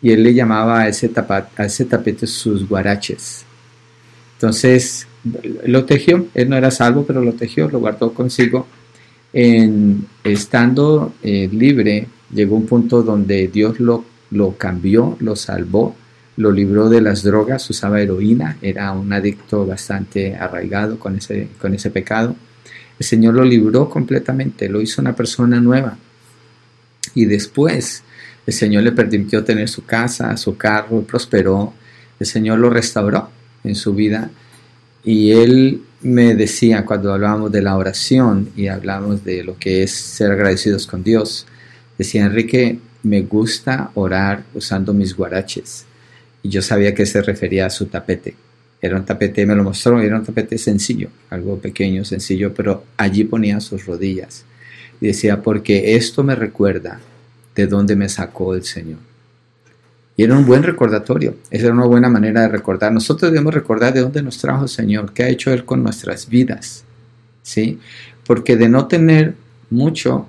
y 0.00 0.12
él 0.12 0.22
le 0.22 0.32
llamaba 0.32 0.80
a 0.80 0.88
ese, 0.88 1.10
a 1.14 1.64
ese 1.66 1.84
tapete 1.84 2.26
sus 2.26 2.66
guaraches. 2.66 3.44
Entonces 4.36 5.06
lo 5.66 5.84
tejió, 5.84 6.26
él 6.32 6.48
no 6.48 6.56
era 6.56 6.70
salvo, 6.70 7.04
pero 7.06 7.22
lo 7.22 7.34
tejió, 7.34 7.68
lo 7.68 7.78
guardó 7.78 8.14
consigo. 8.14 8.66
En, 9.34 10.06
estando 10.24 11.12
eh, 11.22 11.50
libre, 11.52 12.06
llegó 12.32 12.56
un 12.56 12.64
punto 12.64 13.02
donde 13.02 13.48
Dios 13.48 13.78
lo, 13.78 14.06
lo 14.30 14.56
cambió, 14.56 15.18
lo 15.20 15.36
salvó, 15.36 15.94
lo 16.38 16.52
libró 16.52 16.88
de 16.88 17.00
las 17.00 17.24
drogas, 17.24 17.68
usaba 17.68 18.00
heroína, 18.00 18.58
era 18.62 18.92
un 18.92 19.12
adicto 19.12 19.66
bastante 19.66 20.36
arraigado 20.36 20.96
con 20.96 21.16
ese, 21.16 21.48
con 21.60 21.74
ese 21.74 21.90
pecado. 21.90 22.36
El 22.96 23.04
Señor 23.04 23.34
lo 23.34 23.44
libró 23.44 23.90
completamente, 23.90 24.68
lo 24.68 24.80
hizo 24.80 25.02
una 25.02 25.16
persona 25.16 25.60
nueva. 25.60 25.98
Y 27.12 27.24
después 27.24 28.04
el 28.46 28.54
Señor 28.54 28.84
le 28.84 28.92
permitió 28.92 29.42
tener 29.42 29.68
su 29.68 29.84
casa, 29.84 30.36
su 30.36 30.56
carro, 30.56 31.02
prosperó. 31.02 31.74
El 32.20 32.26
Señor 32.26 32.60
lo 32.60 32.70
restauró 32.70 33.30
en 33.64 33.74
su 33.74 33.92
vida. 33.94 34.30
Y 35.02 35.32
él 35.32 35.82
me 36.02 36.36
decía 36.36 36.84
cuando 36.84 37.12
hablábamos 37.12 37.50
de 37.50 37.62
la 37.62 37.76
oración 37.76 38.50
y 38.54 38.68
hablamos 38.68 39.24
de 39.24 39.42
lo 39.42 39.58
que 39.58 39.82
es 39.82 39.90
ser 39.90 40.30
agradecidos 40.30 40.86
con 40.86 41.02
Dios, 41.02 41.48
decía 41.98 42.24
Enrique, 42.24 42.78
me 43.02 43.22
gusta 43.22 43.90
orar 43.94 44.44
usando 44.54 44.94
mis 44.94 45.16
guaraches. 45.16 45.87
Yo 46.48 46.62
sabía 46.62 46.94
que 46.94 47.06
se 47.06 47.22
refería 47.22 47.66
a 47.66 47.70
su 47.70 47.86
tapete. 47.86 48.34
Era 48.80 48.96
un 48.96 49.04
tapete, 49.04 49.44
me 49.44 49.54
lo 49.54 49.64
mostró, 49.64 50.00
era 50.00 50.16
un 50.16 50.24
tapete 50.24 50.56
sencillo, 50.56 51.08
algo 51.30 51.58
pequeño, 51.58 52.04
sencillo, 52.04 52.54
pero 52.54 52.84
allí 52.96 53.24
ponía 53.24 53.60
sus 53.60 53.86
rodillas. 53.86 54.44
Decía, 55.00 55.42
porque 55.42 55.96
esto 55.96 56.22
me 56.22 56.34
recuerda 56.34 57.00
de 57.54 57.66
dónde 57.66 57.96
me 57.96 58.08
sacó 58.08 58.54
el 58.54 58.62
Señor. 58.62 58.98
Y 60.16 60.24
era 60.24 60.36
un 60.36 60.46
buen 60.46 60.62
recordatorio, 60.62 61.36
esa 61.50 61.66
era 61.66 61.74
una 61.74 61.86
buena 61.86 62.08
manera 62.08 62.42
de 62.42 62.48
recordar. 62.48 62.92
Nosotros 62.92 63.30
debemos 63.30 63.54
recordar 63.54 63.92
de 63.94 64.00
dónde 64.00 64.22
nos 64.22 64.38
trajo 64.38 64.64
el 64.64 64.68
Señor, 64.68 65.12
qué 65.12 65.24
ha 65.24 65.28
hecho 65.28 65.52
Él 65.52 65.64
con 65.64 65.82
nuestras 65.82 66.28
vidas. 66.28 66.84
¿sí? 67.48 67.80
Porque 68.26 68.56
de 68.56 68.68
no 68.68 68.86
tener 68.86 69.34
mucho, 69.70 70.28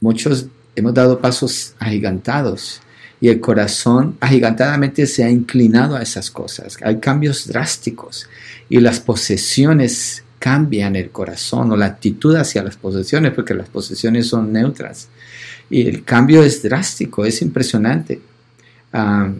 muchos 0.00 0.46
hemos 0.76 0.94
dado 0.94 1.20
pasos 1.20 1.74
agigantados 1.78 2.82
y 3.22 3.28
el 3.28 3.38
corazón 3.38 4.16
agigantadamente 4.18 5.06
se 5.06 5.22
ha 5.22 5.30
inclinado 5.30 5.94
a 5.94 6.02
esas 6.02 6.28
cosas. 6.28 6.76
Hay 6.82 6.98
cambios 6.98 7.46
drásticos 7.46 8.28
y 8.68 8.80
las 8.80 8.98
posesiones 8.98 10.24
cambian 10.40 10.96
el 10.96 11.10
corazón 11.10 11.70
o 11.70 11.76
la 11.76 11.86
actitud 11.86 12.34
hacia 12.34 12.64
las 12.64 12.76
posesiones, 12.76 13.32
porque 13.32 13.54
las 13.54 13.68
posesiones 13.68 14.26
son 14.26 14.52
neutras. 14.52 15.08
Y 15.70 15.86
el 15.86 16.02
cambio 16.02 16.42
es 16.42 16.64
drástico, 16.64 17.24
es 17.24 17.42
impresionante. 17.42 18.20
Ah, 18.92 19.30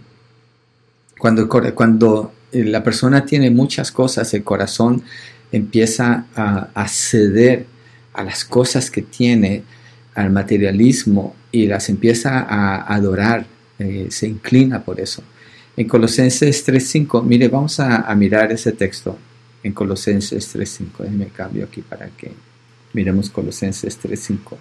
cuando, 1.18 1.48
cuando 1.48 2.32
la 2.52 2.84
persona 2.84 3.26
tiene 3.26 3.50
muchas 3.50 3.90
cosas, 3.90 4.32
el 4.32 4.44
corazón 4.44 5.02
empieza 5.50 6.26
a, 6.36 6.86
ceder 6.86 7.66
a 8.12 8.22
las 8.22 8.44
cosas 8.44 8.92
que 8.92 9.02
tiene, 9.02 9.64
al 10.14 10.30
materialismo, 10.30 11.34
y 11.50 11.66
las 11.66 11.88
empieza 11.88 12.38
a 12.38 12.94
adorar, 12.94 13.46
eh, 13.82 14.06
se 14.10 14.26
inclina 14.26 14.82
por 14.82 15.00
eso. 15.00 15.22
En 15.76 15.88
Colosenses 15.88 16.66
3.5, 16.66 17.22
mire, 17.24 17.48
vamos 17.48 17.80
a, 17.80 18.02
a 18.02 18.14
mirar 18.14 18.52
ese 18.52 18.72
texto 18.72 19.16
en 19.62 19.72
Colosenses 19.72 20.54
3.5. 20.54 21.04
Déjeme 21.04 21.26
cambio 21.28 21.64
aquí 21.64 21.82
para 21.82 22.08
que 22.08 22.32
miremos 22.92 23.30
Colosenses 23.30 23.98
3.5. 24.02 24.56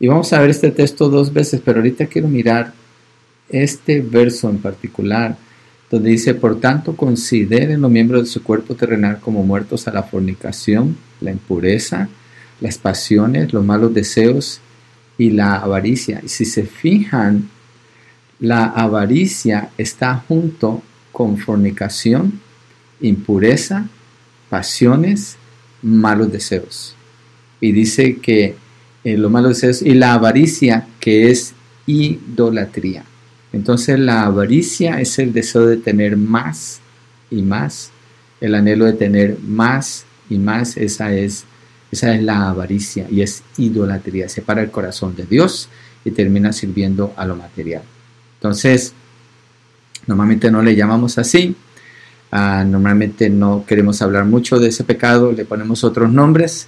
Y 0.00 0.06
vamos 0.06 0.32
a 0.32 0.40
ver 0.40 0.50
este 0.50 0.70
texto 0.70 1.08
dos 1.08 1.32
veces, 1.32 1.60
pero 1.64 1.78
ahorita 1.78 2.06
quiero 2.06 2.28
mirar 2.28 2.72
este 3.48 4.00
verso 4.00 4.48
en 4.48 4.58
particular, 4.58 5.36
donde 5.90 6.10
dice, 6.10 6.34
por 6.34 6.60
tanto, 6.60 6.94
consideren 6.94 7.80
los 7.80 7.90
miembros 7.90 8.22
de 8.22 8.28
su 8.28 8.42
cuerpo 8.42 8.74
terrenal 8.74 9.20
como 9.20 9.42
muertos 9.42 9.88
a 9.88 9.92
la 9.92 10.02
fornicación, 10.02 10.96
la 11.20 11.32
impureza, 11.32 12.08
las 12.60 12.78
pasiones, 12.78 13.52
los 13.52 13.64
malos 13.64 13.94
deseos 13.94 14.60
y 15.16 15.30
la 15.30 15.56
avaricia. 15.56 16.20
Y 16.24 16.28
si 16.28 16.44
se 16.44 16.64
fijan, 16.64 17.48
la 18.40 18.66
avaricia 18.66 19.70
está 19.78 20.24
junto 20.28 20.82
con 21.12 21.38
fornicación, 21.38 22.40
impureza, 23.00 23.88
pasiones, 24.48 25.36
malos 25.82 26.30
deseos. 26.30 26.94
Y 27.60 27.72
dice 27.72 28.16
que 28.16 28.56
eh, 29.04 29.16
lo 29.16 29.30
malo 29.30 29.48
deseos 29.48 29.82
y 29.82 29.94
la 29.94 30.14
avaricia 30.14 30.86
que 31.00 31.30
es 31.30 31.54
idolatría. 31.86 33.04
Entonces 33.52 33.98
la 33.98 34.24
avaricia 34.24 35.00
es 35.00 35.18
el 35.18 35.32
deseo 35.32 35.66
de 35.66 35.78
tener 35.78 36.16
más 36.16 36.80
y 37.30 37.42
más, 37.42 37.90
el 38.40 38.54
anhelo 38.54 38.84
de 38.84 38.92
tener 38.92 39.38
más 39.40 40.04
y 40.30 40.38
más, 40.38 40.76
esa 40.76 41.12
es, 41.12 41.44
esa 41.90 42.14
es 42.14 42.22
la 42.22 42.50
avaricia 42.50 43.06
y 43.10 43.22
es 43.22 43.42
idolatría. 43.56 44.28
Separa 44.28 44.62
el 44.62 44.70
corazón 44.70 45.16
de 45.16 45.24
Dios 45.24 45.68
y 46.04 46.10
termina 46.12 46.52
sirviendo 46.52 47.12
a 47.16 47.26
lo 47.26 47.34
material. 47.34 47.82
Entonces, 48.38 48.94
normalmente 50.06 50.50
no 50.50 50.62
le 50.62 50.74
llamamos 50.74 51.18
así, 51.18 51.56
Ah, 52.30 52.62
normalmente 52.66 53.30
no 53.30 53.64
queremos 53.66 54.02
hablar 54.02 54.26
mucho 54.26 54.58
de 54.58 54.68
ese 54.68 54.84
pecado, 54.84 55.32
le 55.32 55.46
ponemos 55.46 55.82
otros 55.82 56.12
nombres 56.12 56.66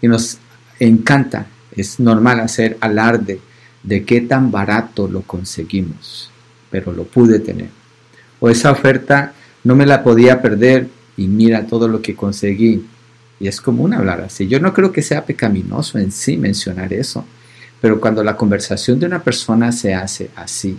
y 0.00 0.08
nos 0.08 0.38
encanta, 0.80 1.46
es 1.76 2.00
normal 2.00 2.40
hacer 2.40 2.78
alarde 2.80 3.40
de 3.82 4.04
qué 4.04 4.22
tan 4.22 4.50
barato 4.50 5.08
lo 5.08 5.22
conseguimos, 5.22 6.30
pero 6.70 6.92
lo 6.92 7.04
pude 7.04 7.40
tener. 7.40 7.68
O 8.40 8.48
esa 8.48 8.70
oferta 8.70 9.34
no 9.64 9.76
me 9.76 9.84
la 9.84 10.02
podía 10.02 10.40
perder 10.40 10.88
y 11.16 11.26
mira 11.28 11.66
todo 11.66 11.88
lo 11.88 12.00
que 12.00 12.16
conseguí. 12.16 12.86
Y 13.38 13.48
es 13.48 13.60
común 13.60 13.92
hablar 13.92 14.22
así. 14.22 14.46
Yo 14.48 14.60
no 14.60 14.72
creo 14.72 14.92
que 14.92 15.02
sea 15.02 15.26
pecaminoso 15.26 15.98
en 15.98 16.10
sí 16.10 16.36
mencionar 16.36 16.92
eso, 16.92 17.24
pero 17.80 18.00
cuando 18.00 18.24
la 18.24 18.36
conversación 18.36 18.98
de 18.98 19.06
una 19.06 19.22
persona 19.22 19.72
se 19.72 19.94
hace 19.94 20.30
así, 20.36 20.78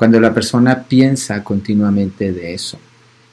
cuando 0.00 0.18
la 0.18 0.32
persona 0.32 0.84
piensa 0.84 1.44
continuamente 1.44 2.32
de 2.32 2.54
eso, 2.54 2.78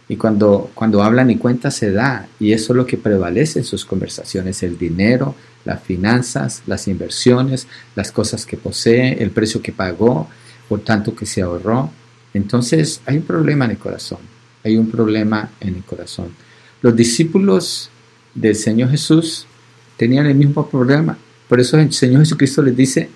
y 0.10 0.18
cuando, 0.18 0.70
cuando 0.74 1.02
hablan 1.02 1.32
y 1.32 1.38
cuenta 1.38 1.72
se 1.72 1.94
da, 1.94 2.28
y 2.42 2.52
eso 2.52 2.74
es 2.74 2.78
lo 2.78 2.86
que 2.86 2.98
prevalece 2.98 3.60
en 3.60 3.64
sus 3.64 3.86
conversaciones, 3.86 4.62
el 4.64 4.78
dinero, 4.78 5.34
las 5.64 5.82
finanzas, 5.82 6.64
las 6.68 6.90
inversiones, 6.90 7.70
las 7.96 8.12
cosas 8.12 8.46
que 8.46 8.58
posee, 8.58 9.24
el 9.24 9.32
precio 9.32 9.62
que 9.62 9.72
pagó, 9.72 10.28
por 10.68 10.82
tanto 10.82 11.16
que 11.16 11.26
se 11.26 11.42
ahorró. 11.42 11.90
Entonces 12.34 13.00
hay 13.06 13.16
un 13.16 13.24
problema 13.24 13.64
en 13.64 13.72
el 13.72 13.78
corazón, 13.78 14.20
hay 14.62 14.76
un 14.76 14.92
problema 14.92 15.52
en 15.62 15.74
el 15.74 15.84
corazón. 15.86 16.34
Los 16.82 16.98
discípulos 16.98 17.90
del 18.36 18.58
Señor 18.58 18.90
Jesús 18.90 19.48
tenían 19.96 20.26
el 20.26 20.36
mismo 20.36 20.70
problema. 20.70 21.18
Por 21.48 21.62
eso 21.62 21.80
el 21.80 21.94
Señor 21.94 22.24
Jesucristo 22.24 22.62
les 22.62 22.76
dice, 22.76 23.10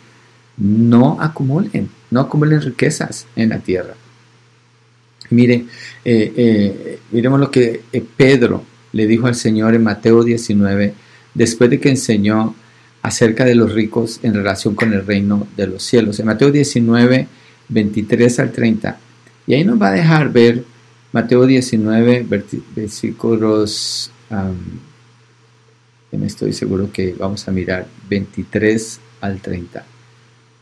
no 0.58 1.18
acumulen, 1.20 1.90
no 2.10 2.22
acumulen 2.22 2.62
riquezas 2.62 3.26
en 3.36 3.50
la 3.50 3.60
tierra 3.60 3.96
Mire, 5.32 5.66
eh, 6.04 6.34
eh, 6.36 7.00
miremos 7.12 7.40
lo 7.40 7.50
que 7.50 7.82
eh, 7.92 8.04
Pedro 8.18 8.64
le 8.92 9.08
dijo 9.08 9.28
al 9.28 9.36
Señor 9.36 9.74
en 9.74 9.84
Mateo 9.84 10.24
19, 10.24 10.94
después 11.34 11.70
de 11.70 11.80
que 11.80 11.90
enseñó 11.90 12.54
acerca 13.02 13.46
de 13.46 13.56
los 13.56 13.72
ricos 13.72 14.20
en 14.24 14.34
relación 14.34 14.76
con 14.76 14.94
el 14.94 15.06
reino 15.06 15.48
de 15.56 15.68
los 15.68 15.84
cielos. 15.84 16.20
En 16.20 16.26
Mateo 16.26 16.52
19, 16.52 17.28
23 17.70 18.40
al 18.40 18.52
30. 18.52 19.00
Y 19.48 19.54
ahí 19.54 19.64
nos 19.64 19.82
va 19.82 19.88
a 19.88 19.94
dejar 19.94 20.34
ver 20.34 20.66
Mateo 21.14 21.46
19, 21.46 22.26
versículos, 22.76 24.12
me 26.12 26.28
estoy 26.28 26.52
seguro 26.52 26.92
que 26.92 27.16
vamos 27.18 27.48
a 27.48 27.52
mirar 27.52 27.88
23 28.10 29.00
al 29.22 29.40
30. 29.40 29.86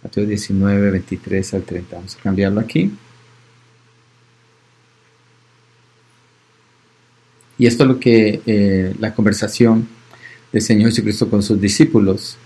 Mateo 0.03 0.25
19, 0.25 0.91
23 0.91 1.53
al 1.53 1.63
30. 1.63 1.95
Vamos 1.95 2.15
a 2.15 2.19
cambiarlo 2.21 2.59
aquí. 2.59 2.91
Y 7.57 7.67
esto 7.67 7.83
es 7.83 7.89
lo 7.89 7.99
que 7.99 8.41
eh, 8.45 8.95
la 8.99 9.13
conversación 9.13 9.87
del 10.51 10.61
Señor 10.61 10.89
Jesucristo 10.89 11.29
con 11.29 11.43
sus 11.43 11.59
discípulos. 11.59 12.37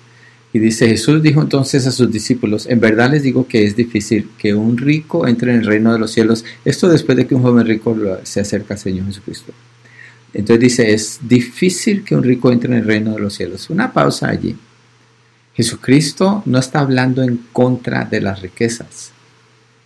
Y 0.52 0.60
dice, 0.60 0.88
Jesús 0.88 1.22
dijo 1.22 1.42
entonces 1.42 1.88
a 1.88 1.92
sus 1.92 2.12
discípulos, 2.12 2.68
en 2.68 2.80
verdad 2.80 3.12
les 3.12 3.24
digo 3.24 3.48
que 3.48 3.64
es 3.64 3.76
difícil 3.76 4.30
que 4.38 4.54
un 4.54 4.78
rico 4.78 5.28
entre 5.28 5.52
en 5.52 5.60
el 5.60 5.66
reino 5.66 5.94
de 5.94 6.00
los 6.00 6.12
cielos. 6.12 6.44
Esto 6.66 6.90
después 6.90 7.18
de 7.18 7.28
que 7.28 7.36
un 7.36 7.44
joven 7.44 7.66
rico 7.66 7.96
se 8.24 8.40
acerca 8.40 8.74
al 8.74 8.80
Señor 8.80 9.06
Jesucristo. 9.06 9.54
Entonces 10.34 10.60
dice, 10.60 10.94
es 10.94 11.20
difícil 11.22 12.04
que 12.04 12.16
un 12.16 12.24
rico 12.24 12.52
entre 12.52 12.72
en 12.72 12.80
el 12.80 12.86
reino 12.86 13.14
de 13.14 13.20
los 13.20 13.36
cielos. 13.36 13.70
Una 13.70 13.94
pausa 13.94 14.30
allí. 14.30 14.56
Jesucristo 15.56 16.42
no 16.46 16.60
está 16.60 16.80
hablando 16.80 17.22
en 17.22 17.38
contra 17.52 18.06
de 18.06 18.22
las 18.22 18.42
riquezas. 18.42 19.12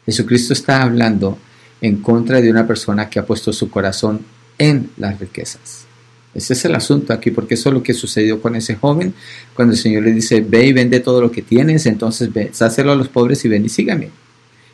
Jesucristo 0.06 0.54
está 0.54 0.82
hablando 0.82 1.38
en 1.82 1.98
contra 1.98 2.42
de 2.42 2.50
una 2.50 2.66
persona 2.66 3.10
que 3.10 3.20
ha 3.20 3.26
puesto 3.26 3.52
su 3.52 3.70
corazón 3.70 4.22
en 4.58 4.90
las 4.98 5.20
riquezas. 5.20 5.86
Ese 6.34 6.54
es 6.54 6.66
el 6.66 6.76
asunto 6.76 7.14
aquí, 7.14 7.32
porque 7.32 7.56
eso 7.56 7.70
es 7.70 7.74
lo 7.74 7.84
que 7.84 7.94
sucedió 7.94 8.42
con 8.42 8.56
ese 8.56 8.76
joven, 8.76 9.14
cuando 9.54 9.74
el 9.74 9.80
Señor 9.80 10.04
le 10.04 10.14
dice, 10.14 10.42
ve 10.42 10.68
y 10.68 10.74
vende 10.74 11.00
todo 11.00 11.20
lo 11.20 11.32
que 11.32 11.42
tienes, 11.42 11.86
entonces 11.86 12.32
ve, 12.32 12.52
a 12.60 12.96
los 12.96 13.10
pobres 13.10 13.44
y 13.44 13.50
ven 13.50 13.66
y 13.66 13.70
sígame. 13.70 14.10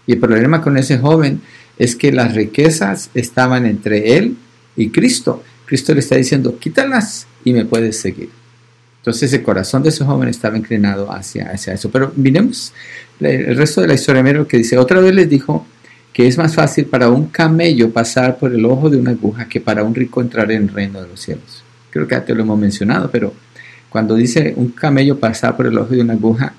Y 0.05 0.13
el 0.13 0.19
problema 0.19 0.61
con 0.61 0.77
ese 0.77 0.97
joven 0.97 1.41
es 1.77 1.95
que 1.95 2.11
las 2.11 2.35
riquezas 2.35 3.09
estaban 3.13 3.65
entre 3.65 4.17
él 4.17 4.35
y 4.75 4.89
Cristo. 4.89 5.41
Cristo 5.65 5.93
le 5.93 6.01
está 6.01 6.15
diciendo, 6.15 6.59
quítalas 6.59 7.27
y 7.45 7.53
me 7.53 7.65
puedes 7.65 7.97
seguir. 7.97 8.29
Entonces 9.03 9.33
el 9.33 9.43
corazón 9.43 9.83
de 9.83 9.89
ese 9.89 10.05
joven 10.05 10.29
estaba 10.29 10.57
inclinado 10.57 11.11
hacia, 11.11 11.49
hacia 11.49 11.73
eso. 11.73 11.91
Pero 11.91 12.13
miremos 12.15 12.71
el 13.19 13.57
resto 13.57 13.81
de 13.81 13.87
la 13.87 13.95
historia, 13.95 14.23
mira 14.23 14.39
lo 14.39 14.47
que 14.47 14.55
dice. 14.55 14.77
Otra 14.77 15.01
vez 15.01 15.13
les 15.13 15.29
dijo 15.29 15.65
que 16.13 16.25
es 16.25 16.37
más 16.37 16.55
fácil 16.55 16.85
para 16.85 17.09
un 17.09 17.27
camello 17.27 17.91
pasar 17.91 18.37
por 18.37 18.53
el 18.53 18.63
ojo 18.63 18.89
de 18.89 18.95
una 18.95 19.11
aguja 19.11 19.49
que 19.49 19.59
para 19.59 19.83
un 19.83 19.93
rico 19.93 20.21
entrar 20.21 20.49
en 20.53 20.63
el 20.63 20.69
reino 20.69 21.01
de 21.01 21.09
los 21.09 21.19
cielos. 21.19 21.65
Creo 21.89 22.07
que 22.07 22.15
ya 22.15 22.23
te 22.23 22.33
lo 22.33 22.43
hemos 22.43 22.57
mencionado, 22.57 23.11
pero 23.11 23.33
cuando 23.89 24.15
dice 24.15 24.53
un 24.55 24.69
camello 24.69 25.19
pasar 25.19 25.57
por 25.57 25.67
el 25.67 25.77
ojo 25.77 25.93
de 25.93 25.99
una 25.99 26.13
aguja, 26.13 26.53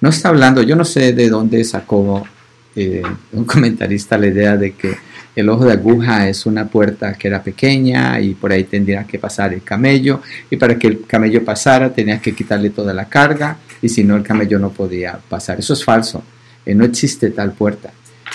no 0.00 0.08
está 0.08 0.30
hablando, 0.30 0.62
yo 0.62 0.76
no 0.76 0.86
sé 0.86 1.12
de 1.12 1.28
dónde 1.28 1.62
sacó 1.62 2.26
eh, 2.74 3.02
un 3.32 3.44
comentarista 3.44 4.16
la 4.16 4.28
idea 4.28 4.56
de 4.56 4.72
que 4.72 4.96
el 5.34 5.48
ojo 5.48 5.64
de 5.64 5.72
aguja 5.72 6.28
es 6.28 6.44
una 6.44 6.66
puerta 6.68 7.14
que 7.14 7.28
era 7.28 7.42
pequeña 7.42 8.20
y 8.20 8.34
por 8.34 8.52
ahí 8.52 8.64
tendría 8.64 9.04
que 9.04 9.18
pasar 9.18 9.54
el 9.54 9.62
camello 9.62 10.20
y 10.50 10.56
para 10.56 10.78
que 10.78 10.88
el 10.88 11.06
camello 11.06 11.44
pasara 11.44 11.92
tenía 11.92 12.20
que 12.20 12.34
quitarle 12.34 12.70
toda 12.70 12.92
la 12.92 13.08
carga 13.08 13.56
y 13.80 13.88
si 13.88 14.04
no 14.04 14.16
el 14.16 14.22
camello 14.22 14.58
no 14.58 14.70
podía 14.70 15.18
pasar. 15.28 15.58
Eso 15.58 15.72
es 15.72 15.84
falso, 15.84 16.22
eh, 16.66 16.74
no 16.74 16.84
existe 16.84 17.30
tal 17.30 17.52
puerta. 17.52 17.92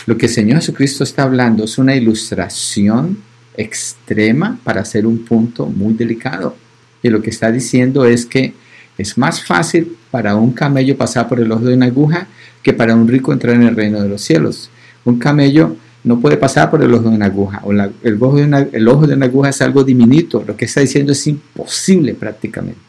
Lo 0.07 0.17
que 0.17 0.25
el 0.25 0.31
Señor 0.31 0.57
Jesucristo 0.57 1.03
está 1.03 1.23
hablando 1.23 1.65
es 1.65 1.77
una 1.77 1.95
ilustración 1.95 3.19
extrema 3.55 4.59
para 4.63 4.81
hacer 4.81 5.05
un 5.05 5.23
punto 5.23 5.65
muy 5.67 5.93
delicado. 5.93 6.55
Y 7.03 7.09
lo 7.09 7.21
que 7.21 7.29
está 7.29 7.51
diciendo 7.51 8.05
es 8.05 8.25
que 8.25 8.53
es 8.97 9.17
más 9.17 9.43
fácil 9.43 9.97
para 10.09 10.35
un 10.35 10.51
camello 10.51 10.97
pasar 10.97 11.27
por 11.27 11.39
el 11.39 11.51
ojo 11.51 11.65
de 11.65 11.75
una 11.75 11.85
aguja 11.85 12.27
que 12.63 12.73
para 12.73 12.95
un 12.95 13.07
rico 13.07 13.33
entrar 13.33 13.55
en 13.55 13.63
el 13.63 13.75
reino 13.75 14.01
de 14.01 14.09
los 14.09 14.21
cielos. 14.21 14.69
Un 15.05 15.19
camello 15.19 15.77
no 16.07 16.19
puede 16.19 16.37
pasar 16.37 16.71
por 16.71 16.81
el 16.83 16.93
ojo 16.93 17.09
de 17.09 17.15
una 17.15 17.25
aguja. 17.25 17.61
O 17.63 17.71
el, 17.71 18.17
ojo 18.21 18.37
de 18.37 18.43
una, 18.43 18.59
el 18.59 18.87
ojo 18.87 19.05
de 19.05 19.13
una 19.13 19.25
aguja 19.25 19.49
es 19.49 19.61
algo 19.61 19.83
diminuto. 19.83 20.43
Lo 20.47 20.55
que 20.55 20.65
está 20.65 20.81
diciendo 20.81 21.11
es 21.11 21.27
imposible 21.27 22.13
prácticamente 22.13 22.87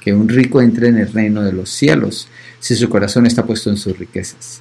que 0.00 0.12
un 0.12 0.28
rico 0.28 0.60
entre 0.60 0.88
en 0.88 0.98
el 0.98 1.10
reino 1.10 1.42
de 1.42 1.52
los 1.52 1.70
cielos 1.70 2.28
si 2.60 2.74
su 2.74 2.90
corazón 2.90 3.26
está 3.26 3.46
puesto 3.46 3.70
en 3.70 3.78
sus 3.78 3.98
riquezas. 3.98 4.60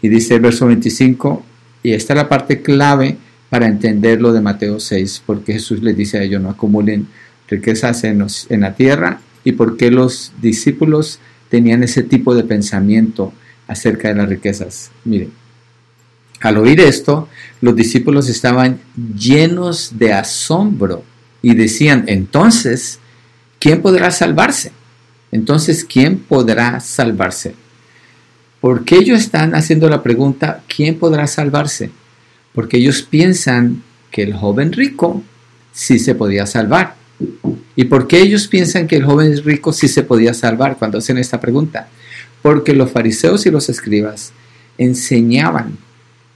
Y 0.00 0.08
dice 0.08 0.36
el 0.36 0.40
verso 0.40 0.66
25, 0.66 1.44
y 1.82 1.92
esta 1.92 2.12
es 2.12 2.16
la 2.16 2.28
parte 2.28 2.62
clave 2.62 3.16
para 3.50 3.66
entender 3.66 4.20
lo 4.20 4.32
de 4.32 4.40
Mateo 4.40 4.78
6, 4.78 5.24
porque 5.26 5.54
Jesús 5.54 5.82
les 5.82 5.96
dice 5.96 6.18
a 6.18 6.22
ellos, 6.22 6.40
no 6.40 6.50
acumulen 6.50 7.08
riquezas 7.48 8.04
en, 8.04 8.24
en 8.48 8.60
la 8.60 8.74
tierra, 8.74 9.20
y 9.42 9.52
por 9.52 9.76
qué 9.76 9.90
los 9.90 10.32
discípulos 10.40 11.18
tenían 11.48 11.82
ese 11.82 12.04
tipo 12.04 12.34
de 12.34 12.44
pensamiento 12.44 13.32
acerca 13.66 14.08
de 14.08 14.14
las 14.14 14.28
riquezas. 14.28 14.90
Miren, 15.04 15.32
al 16.40 16.56
oír 16.56 16.80
esto, 16.80 17.28
los 17.60 17.76
discípulos 17.76 18.28
estaban 18.28 18.80
llenos 19.16 19.98
de 19.98 20.12
asombro 20.12 21.04
y 21.42 21.54
decían, 21.54 22.04
entonces, 22.06 22.98
¿quién 23.58 23.82
podrá 23.82 24.10
salvarse? 24.10 24.72
Entonces, 25.32 25.84
¿quién 25.84 26.18
podrá 26.18 26.80
salvarse? 26.80 27.54
¿Por 28.60 28.84
qué 28.84 28.96
ellos 28.96 29.20
están 29.20 29.54
haciendo 29.54 29.88
la 29.88 30.02
pregunta, 30.02 30.62
¿quién 30.66 30.98
podrá 30.98 31.26
salvarse? 31.26 31.90
Porque 32.54 32.78
ellos 32.78 33.02
piensan 33.02 33.82
que 34.10 34.22
el 34.22 34.34
joven 34.34 34.72
rico 34.72 35.22
sí 35.72 35.98
se 35.98 36.14
podía 36.14 36.46
salvar. 36.46 36.94
¿Y 37.76 37.84
por 37.84 38.06
qué 38.06 38.20
ellos 38.20 38.48
piensan 38.48 38.86
que 38.86 38.96
el 38.96 39.04
joven 39.04 39.42
rico 39.44 39.72
sí 39.72 39.88
se 39.88 40.02
podía 40.02 40.34
salvar 40.34 40.76
cuando 40.78 40.98
hacen 40.98 41.18
esta 41.18 41.40
pregunta? 41.40 41.88
Porque 42.42 42.74
los 42.74 42.90
fariseos 42.90 43.46
y 43.46 43.50
los 43.50 43.68
escribas 43.68 44.32
enseñaban 44.78 45.78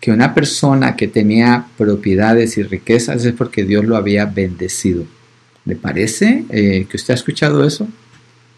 que 0.05 0.13
una 0.13 0.35
persona 0.35 0.97
que 0.97 1.09
tenía 1.09 1.65
propiedades 1.79 2.59
y 2.59 2.63
riquezas 2.63 3.25
es 3.25 3.33
porque 3.33 3.65
Dios 3.65 3.87
lo 3.87 3.97
había 3.97 4.27
bendecido. 4.27 5.07
¿Le 5.65 5.77
parece 5.77 6.45
eh, 6.51 6.87
que 6.91 6.99
usted 6.99 7.13
ha 7.13 7.17
escuchado 7.17 7.65
eso? 7.65 7.89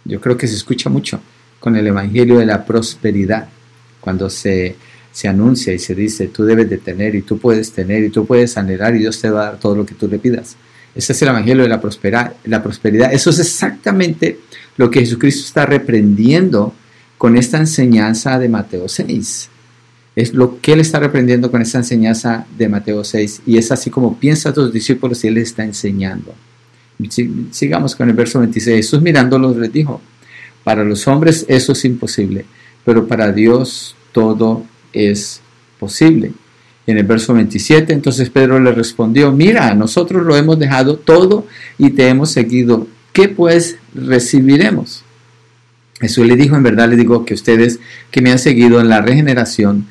Yo 0.04 0.20
creo 0.20 0.36
que 0.36 0.48
se 0.48 0.56
escucha 0.56 0.90
mucho 0.90 1.20
con 1.60 1.76
el 1.76 1.86
Evangelio 1.86 2.38
de 2.38 2.46
la 2.46 2.64
prosperidad, 2.64 3.46
cuando 4.00 4.28
se, 4.28 4.74
se 5.12 5.28
anuncia 5.28 5.72
y 5.72 5.78
se 5.78 5.94
dice, 5.94 6.26
tú 6.26 6.42
debes 6.42 6.68
de 6.68 6.78
tener 6.78 7.14
y 7.14 7.22
tú 7.22 7.38
puedes 7.38 7.70
tener 7.70 8.02
y 8.02 8.10
tú 8.10 8.26
puedes 8.26 8.56
anhelar 8.56 8.96
y 8.96 8.98
Dios 8.98 9.20
te 9.20 9.30
va 9.30 9.42
a 9.42 9.44
dar 9.50 9.60
todo 9.60 9.76
lo 9.76 9.86
que 9.86 9.94
tú 9.94 10.08
le 10.08 10.18
pidas. 10.18 10.56
Ese 10.96 11.12
es 11.12 11.22
el 11.22 11.28
Evangelio 11.28 11.62
de 11.62 11.68
la, 11.68 12.34
la 12.42 12.62
prosperidad. 12.64 13.14
Eso 13.14 13.30
es 13.30 13.38
exactamente 13.38 14.40
lo 14.76 14.90
que 14.90 14.98
Jesucristo 14.98 15.44
está 15.46 15.64
reprendiendo 15.64 16.74
con 17.16 17.36
esta 17.36 17.58
enseñanza 17.58 18.36
de 18.36 18.48
Mateo 18.48 18.88
6. 18.88 19.50
Es 20.16 20.32
lo 20.32 20.60
que 20.62 20.72
él 20.72 20.80
está 20.80 20.98
reprendiendo 20.98 21.50
con 21.50 21.60
esta 21.60 21.78
enseñanza 21.78 22.46
de 22.56 22.70
Mateo 22.70 23.04
6 23.04 23.42
y 23.46 23.58
es 23.58 23.70
así 23.70 23.90
como 23.90 24.18
piensa 24.18 24.48
a 24.48 24.54
tus 24.54 24.72
discípulos 24.72 25.22
y 25.22 25.28
él 25.28 25.34
les 25.34 25.50
está 25.50 25.62
enseñando. 25.62 26.34
Sigamos 27.50 27.94
con 27.94 28.08
el 28.08 28.16
verso 28.16 28.40
26. 28.40 28.76
Jesús 28.76 29.02
mirándolos 29.02 29.58
les 29.58 29.70
dijo, 29.70 30.00
para 30.64 30.84
los 30.84 31.06
hombres 31.06 31.44
eso 31.48 31.72
es 31.72 31.84
imposible, 31.84 32.46
pero 32.84 33.06
para 33.06 33.30
Dios 33.30 33.94
todo 34.12 34.64
es 34.94 35.42
posible. 35.78 36.32
En 36.86 36.96
el 36.96 37.04
verso 37.04 37.34
27, 37.34 37.92
entonces 37.92 38.30
Pedro 38.30 38.58
le 38.58 38.72
respondió, 38.72 39.32
mira, 39.32 39.74
nosotros 39.74 40.24
lo 40.24 40.36
hemos 40.36 40.58
dejado 40.58 40.96
todo 40.96 41.46
y 41.76 41.90
te 41.90 42.08
hemos 42.08 42.30
seguido. 42.30 42.86
¿Qué 43.12 43.28
pues 43.28 43.76
recibiremos? 43.92 45.02
Jesús 46.00 46.26
le 46.26 46.36
dijo, 46.36 46.56
en 46.56 46.62
verdad 46.62 46.88
le 46.88 46.96
digo 46.96 47.24
que 47.24 47.34
ustedes 47.34 47.80
que 48.10 48.22
me 48.22 48.30
han 48.30 48.38
seguido 48.38 48.80
en 48.80 48.88
la 48.88 49.00
regeneración, 49.02 49.86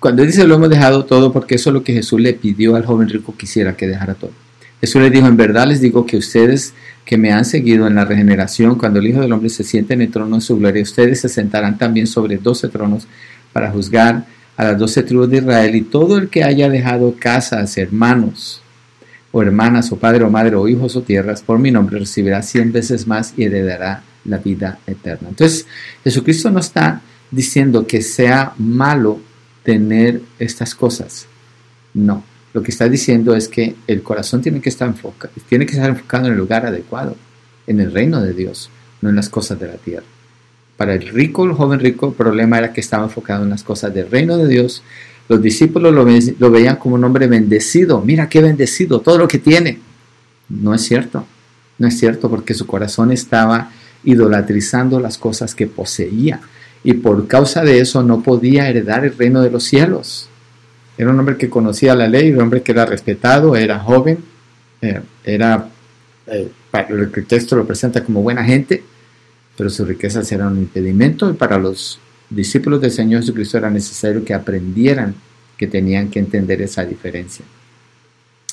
cuando 0.00 0.22
dice 0.24 0.46
lo 0.46 0.54
hemos 0.56 0.70
dejado 0.70 1.04
todo, 1.04 1.32
porque 1.32 1.56
eso 1.56 1.70
es 1.70 1.74
lo 1.74 1.82
que 1.82 1.92
Jesús 1.92 2.20
le 2.20 2.34
pidió 2.34 2.76
al 2.76 2.84
joven 2.84 3.08
rico 3.08 3.34
quisiera 3.36 3.76
que 3.76 3.86
dejara 3.86 4.14
todo. 4.14 4.32
Jesús 4.80 5.00
le 5.00 5.10
dijo, 5.10 5.26
en 5.26 5.36
verdad 5.36 5.66
les 5.66 5.80
digo 5.80 6.04
que 6.04 6.18
ustedes 6.18 6.74
que 7.04 7.16
me 7.16 7.32
han 7.32 7.44
seguido 7.44 7.86
en 7.86 7.94
la 7.94 8.04
regeneración, 8.04 8.76
cuando 8.76 8.98
el 8.98 9.06
Hijo 9.06 9.20
del 9.20 9.32
Hombre 9.32 9.48
se 9.48 9.64
siente 9.64 9.94
en 9.94 10.02
el 10.02 10.10
trono 10.10 10.36
de 10.36 10.42
su 10.42 10.58
gloria, 10.58 10.82
ustedes 10.82 11.20
se 11.20 11.28
sentarán 11.28 11.78
también 11.78 12.06
sobre 12.06 12.36
doce 12.36 12.68
tronos 12.68 13.06
para 13.52 13.70
juzgar 13.70 14.26
a 14.56 14.64
las 14.64 14.78
doce 14.78 15.02
tribus 15.02 15.30
de 15.30 15.38
Israel 15.38 15.74
y 15.74 15.82
todo 15.82 16.18
el 16.18 16.28
que 16.28 16.44
haya 16.44 16.68
dejado 16.68 17.14
casas, 17.18 17.78
hermanos, 17.78 18.60
o 19.32 19.42
hermanas, 19.42 19.92
o 19.92 19.96
padre, 19.96 20.24
o 20.24 20.30
madre, 20.30 20.56
o 20.56 20.68
hijos, 20.68 20.96
o 20.96 21.02
tierras, 21.02 21.42
por 21.42 21.58
mi 21.58 21.70
nombre 21.70 21.98
recibirá 21.98 22.42
cien 22.42 22.72
veces 22.72 23.06
más 23.06 23.34
y 23.36 23.44
heredará 23.44 24.02
la 24.24 24.38
vida 24.38 24.78
eterna. 24.86 25.28
Entonces, 25.28 25.66
Jesucristo 26.04 26.50
no 26.50 26.60
está 26.60 27.02
diciendo 27.30 27.86
que 27.86 28.02
sea 28.02 28.52
malo 28.58 29.20
tener 29.66 30.22
estas 30.38 30.76
cosas. 30.76 31.26
No, 31.92 32.22
lo 32.54 32.62
que 32.62 32.70
está 32.70 32.88
diciendo 32.88 33.34
es 33.34 33.48
que 33.48 33.74
el 33.88 34.00
corazón 34.00 34.40
tiene 34.40 34.60
que 34.60 34.68
estar 34.68 34.86
enfocado, 34.86 35.34
tiene 35.48 35.66
que 35.66 35.72
estar 35.72 35.90
enfocado 35.90 36.26
en 36.26 36.32
el 36.32 36.38
lugar 36.38 36.64
adecuado, 36.64 37.16
en 37.66 37.80
el 37.80 37.92
reino 37.92 38.22
de 38.22 38.32
Dios, 38.32 38.70
no 39.02 39.10
en 39.10 39.16
las 39.16 39.28
cosas 39.28 39.58
de 39.58 39.66
la 39.66 39.74
tierra. 39.74 40.06
Para 40.76 40.94
el 40.94 41.08
rico, 41.08 41.44
el 41.44 41.52
joven 41.52 41.80
rico, 41.80 42.06
el 42.06 42.14
problema 42.14 42.58
era 42.58 42.72
que 42.72 42.80
estaba 42.80 43.02
enfocado 43.02 43.42
en 43.42 43.50
las 43.50 43.64
cosas 43.64 43.92
del 43.92 44.08
reino 44.08 44.38
de 44.38 44.46
Dios. 44.46 44.84
Los 45.28 45.42
discípulos 45.42 45.92
lo, 45.92 46.06
lo 46.38 46.50
veían 46.52 46.76
como 46.76 46.94
un 46.94 47.02
hombre 47.02 47.26
bendecido. 47.26 48.00
Mira 48.02 48.28
qué 48.28 48.40
bendecido, 48.40 49.00
todo 49.00 49.18
lo 49.18 49.26
que 49.26 49.40
tiene. 49.40 49.80
No 50.48 50.74
es 50.74 50.82
cierto, 50.82 51.26
no 51.78 51.88
es 51.88 51.98
cierto 51.98 52.30
porque 52.30 52.54
su 52.54 52.68
corazón 52.68 53.10
estaba 53.10 53.72
idolatrizando 54.04 55.00
las 55.00 55.18
cosas 55.18 55.56
que 55.56 55.66
poseía 55.66 56.40
y 56.86 56.94
por 56.94 57.26
causa 57.26 57.64
de 57.64 57.80
eso 57.80 58.04
no 58.04 58.22
podía 58.22 58.68
heredar 58.68 59.04
el 59.04 59.18
reino 59.18 59.42
de 59.42 59.50
los 59.50 59.64
cielos. 59.64 60.28
Era 60.96 61.10
un 61.10 61.18
hombre 61.18 61.36
que 61.36 61.50
conocía 61.50 61.96
la 61.96 62.06
ley, 62.06 62.30
un 62.30 62.40
hombre 62.40 62.62
que 62.62 62.70
era 62.70 62.86
respetado, 62.86 63.56
era 63.56 63.80
joven, 63.80 64.18
eh, 64.80 65.00
era, 65.24 65.68
eh, 66.28 66.48
el 66.88 67.26
texto 67.26 67.56
lo 67.56 67.66
presenta 67.66 68.04
como 68.04 68.22
buena 68.22 68.44
gente, 68.44 68.84
pero 69.56 69.68
sus 69.68 69.88
riquezas 69.88 70.30
eran 70.30 70.52
un 70.52 70.58
impedimento 70.58 71.28
y 71.28 71.32
para 71.32 71.58
los 71.58 71.98
discípulos 72.30 72.80
del 72.80 72.92
Señor 72.92 73.22
Jesucristo 73.22 73.58
era 73.58 73.68
necesario 73.68 74.24
que 74.24 74.32
aprendieran 74.32 75.16
que 75.58 75.66
tenían 75.66 76.08
que 76.08 76.20
entender 76.20 76.62
esa 76.62 76.84
diferencia. 76.84 77.44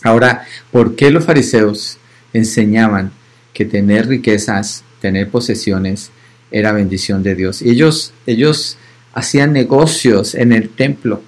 Ahora, 0.01 0.43
¿por 0.71 0.95
qué 0.95 1.11
los 1.11 1.23
fariseos 1.23 1.99
enseñaban 2.33 3.11
que 3.53 3.65
tener 3.65 4.07
riquezas, 4.07 4.83
tener 5.01 5.29
posesiones, 5.29 6.09
era 6.53 6.71
bendición 6.71 7.23
de 7.23 7.35
Dios. 7.35 7.61
Y 7.61 7.71
ellos, 7.71 8.13
ellos 8.25 8.77
hacían 9.13 9.51
negocios 9.51 10.35
en 10.35 10.53
el 10.53 10.69
templo. 10.69 11.21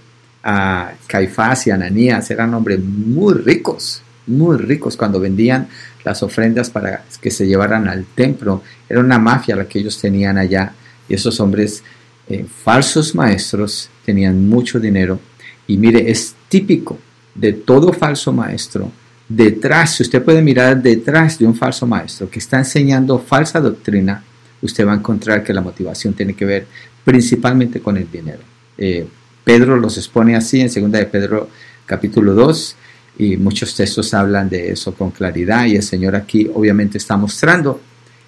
A 0.48 0.94
Caifás 1.08 1.66
y 1.66 1.72
Ananías 1.72 2.30
eran 2.30 2.54
hombres 2.54 2.80
muy 2.80 3.34
ricos, 3.34 4.04
muy 4.28 4.58
ricos 4.58 4.96
cuando 4.96 5.20
vendían 5.20 5.68
las 6.04 6.22
ofrendas 6.22 6.70
para 6.70 7.04
que 7.20 7.32
se 7.32 7.48
llevaran 7.48 7.88
al 7.88 8.06
templo. 8.06 8.62
Era 8.88 9.00
una 9.00 9.18
mafia 9.18 9.56
la 9.56 9.68
que 9.68 9.80
ellos 9.80 10.00
tenían 10.00 10.38
allá. 10.38 10.72
Y 11.10 11.16
esos 11.16 11.40
hombres 11.40 11.84
eh, 12.30 12.46
falsos 12.64 13.16
maestros 13.16 13.90
tenían 14.06 14.48
mucho 14.48 14.80
dinero. 14.80 15.20
Y 15.66 15.78
mire, 15.78 16.12
es 16.12 16.36
típico 16.48 17.00
de 17.34 17.54
todo 17.54 17.92
falso 17.92 18.32
maestro, 18.32 18.92
detrás, 19.28 19.96
si 19.96 20.04
usted 20.04 20.24
puede 20.24 20.42
mirar 20.42 20.82
detrás 20.82 21.38
de 21.38 21.46
un 21.46 21.56
falso 21.56 21.86
maestro 21.86 22.30
que 22.30 22.40
está 22.40 22.58
enseñando 22.60 23.20
falsa 23.20 23.60
doctrina, 23.60 24.24
usted 24.62 24.86
va 24.86 24.94
a 24.94 24.98
encontrar 24.98 25.44
que 25.44 25.54
la 25.54 25.62
motivación 25.62 26.14
tiene 26.14 26.34
que 26.34 26.46
ver 26.46 26.68
principalmente 27.04 27.80
con 27.80 27.98
el 27.98 28.10
dinero. 28.12 28.42
Eh, 28.78 29.08
Pedro 29.44 29.78
los 29.78 29.98
expone 29.98 30.36
así 30.36 30.60
en 30.60 30.68
2 30.68 30.92
de 30.92 31.06
Pedro 31.06 31.50
capítulo 31.86 32.34
2 32.34 32.76
y 33.20 33.38
muchos 33.38 33.76
textos 33.76 34.14
hablan 34.14 34.50
de 34.50 34.72
eso 34.72 34.94
con 34.94 35.12
claridad 35.12 35.66
y 35.66 35.76
el 35.76 35.84
Señor 35.84 36.16
aquí 36.16 36.50
obviamente 36.54 36.98
está 36.98 37.16
mostrando 37.16 37.80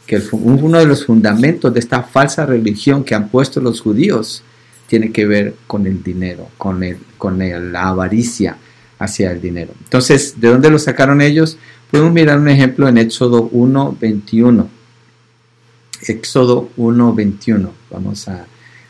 que 0.05 0.21
uno 0.31 0.79
de 0.79 0.85
los 0.85 1.05
fundamentos 1.05 1.73
de 1.73 1.79
esta 1.79 2.03
falsa 2.03 2.45
religión 2.45 3.03
que 3.03 3.13
han 3.13 3.27
puesto 3.27 3.59
los 3.59 3.81
judíos 3.81 4.43
tiene 4.87 5.11
que 5.11 5.25
ver 5.25 5.55
con 5.67 5.85
el 5.85 6.01
dinero, 6.01 6.49
con, 6.57 6.81
el, 6.83 6.97
con 7.17 7.37
la 7.37 7.89
avaricia 7.89 8.55
hacia 8.99 9.31
el 9.31 9.41
dinero. 9.41 9.73
Entonces, 9.83 10.39
¿de 10.39 10.47
dónde 10.47 10.69
lo 10.69 10.79
sacaron 10.79 11.21
ellos? 11.21 11.57
Podemos 11.91 12.13
mirar 12.13 12.39
un 12.39 12.47
ejemplo 12.47 12.87
en 12.87 12.97
Éxodo 12.97 13.49
1, 13.51 13.97
21. 13.99 14.69
Éxodo 16.09 16.69
1, 16.77 17.13
21. 17.13 17.71
Vamos 17.91 18.27
a, 18.27 18.45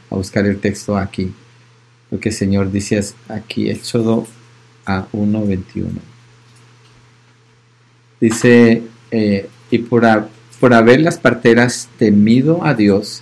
buscar 0.10 0.46
el 0.46 0.60
texto 0.60 0.98
aquí. 0.98 1.34
Lo 2.10 2.20
que 2.20 2.30
el 2.30 2.36
Señor 2.36 2.72
dice 2.72 3.02
aquí, 3.28 3.70
Éxodo 3.70 4.26
a 4.86 5.08
1, 5.12 5.46
21. 5.46 5.90
Dice, 8.20 8.84
eh, 9.12 9.50
y 9.70 9.78
por, 9.80 10.06
por 10.60 10.74
haber 10.74 11.02
las 11.02 11.18
parteras 11.18 11.90
temido 11.98 12.66
a 12.66 12.74
Dios, 12.74 13.22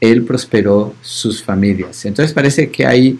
Él 0.00 0.22
prosperó 0.22 0.94
sus 1.02 1.42
familias. 1.42 2.04
Entonces 2.04 2.32
parece 2.32 2.70
que 2.70 2.86
hay 2.86 3.18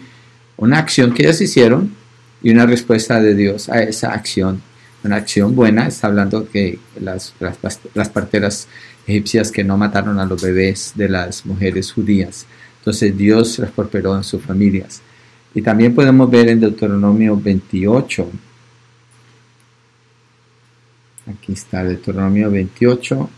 una 0.57 0.77
acción 0.77 1.13
que 1.13 1.23
ellos 1.23 1.41
hicieron 1.41 1.95
y 2.41 2.51
una 2.51 2.65
respuesta 2.65 3.21
de 3.21 3.35
Dios 3.35 3.69
a 3.69 3.83
esa 3.83 4.13
acción. 4.13 4.61
Una 5.03 5.15
acción 5.15 5.55
buena, 5.55 5.87
está 5.87 6.07
hablando 6.07 6.47
que 6.49 6.77
las, 6.99 7.33
las, 7.93 8.09
parteras 8.09 8.67
egipcias 9.07 9.51
que 9.51 9.63
no 9.63 9.77
mataron 9.77 10.19
a 10.19 10.25
los 10.25 10.41
bebés 10.41 10.93
de 10.95 11.09
las 11.09 11.45
mujeres 11.45 11.91
judías. 11.91 12.45
Entonces 12.79 13.17
Dios 13.17 13.57
las 13.59 13.71
prosperó 13.71 14.15
en 14.15 14.23
sus 14.23 14.43
familias. 14.43 15.01
Y 15.55 15.61
también 15.61 15.95
podemos 15.95 16.29
ver 16.29 16.49
en 16.49 16.59
Deuteronomio 16.59 17.35
28, 17.35 18.29
aquí 21.27 21.53
está 21.53 21.83
Deuteronomio 21.83 22.49
28, 22.49 23.29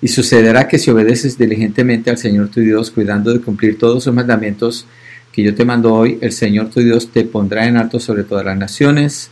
y 0.00 0.08
sucederá 0.08 0.68
que 0.68 0.78
si 0.78 0.90
obedeces 0.90 1.36
diligentemente 1.36 2.10
al 2.10 2.18
Señor 2.18 2.48
tu 2.48 2.60
Dios, 2.60 2.90
cuidando 2.90 3.32
de 3.32 3.40
cumplir 3.40 3.78
todos 3.78 4.04
sus 4.04 4.14
mandamientos 4.14 4.86
que 5.32 5.42
yo 5.42 5.54
te 5.54 5.64
mando 5.64 5.92
hoy, 5.92 6.18
el 6.20 6.32
Señor 6.32 6.70
tu 6.70 6.80
Dios 6.80 7.10
te 7.10 7.24
pondrá 7.24 7.66
en 7.66 7.76
alto 7.76 7.98
sobre 7.98 8.22
todas 8.22 8.44
las 8.44 8.56
naciones, 8.56 9.30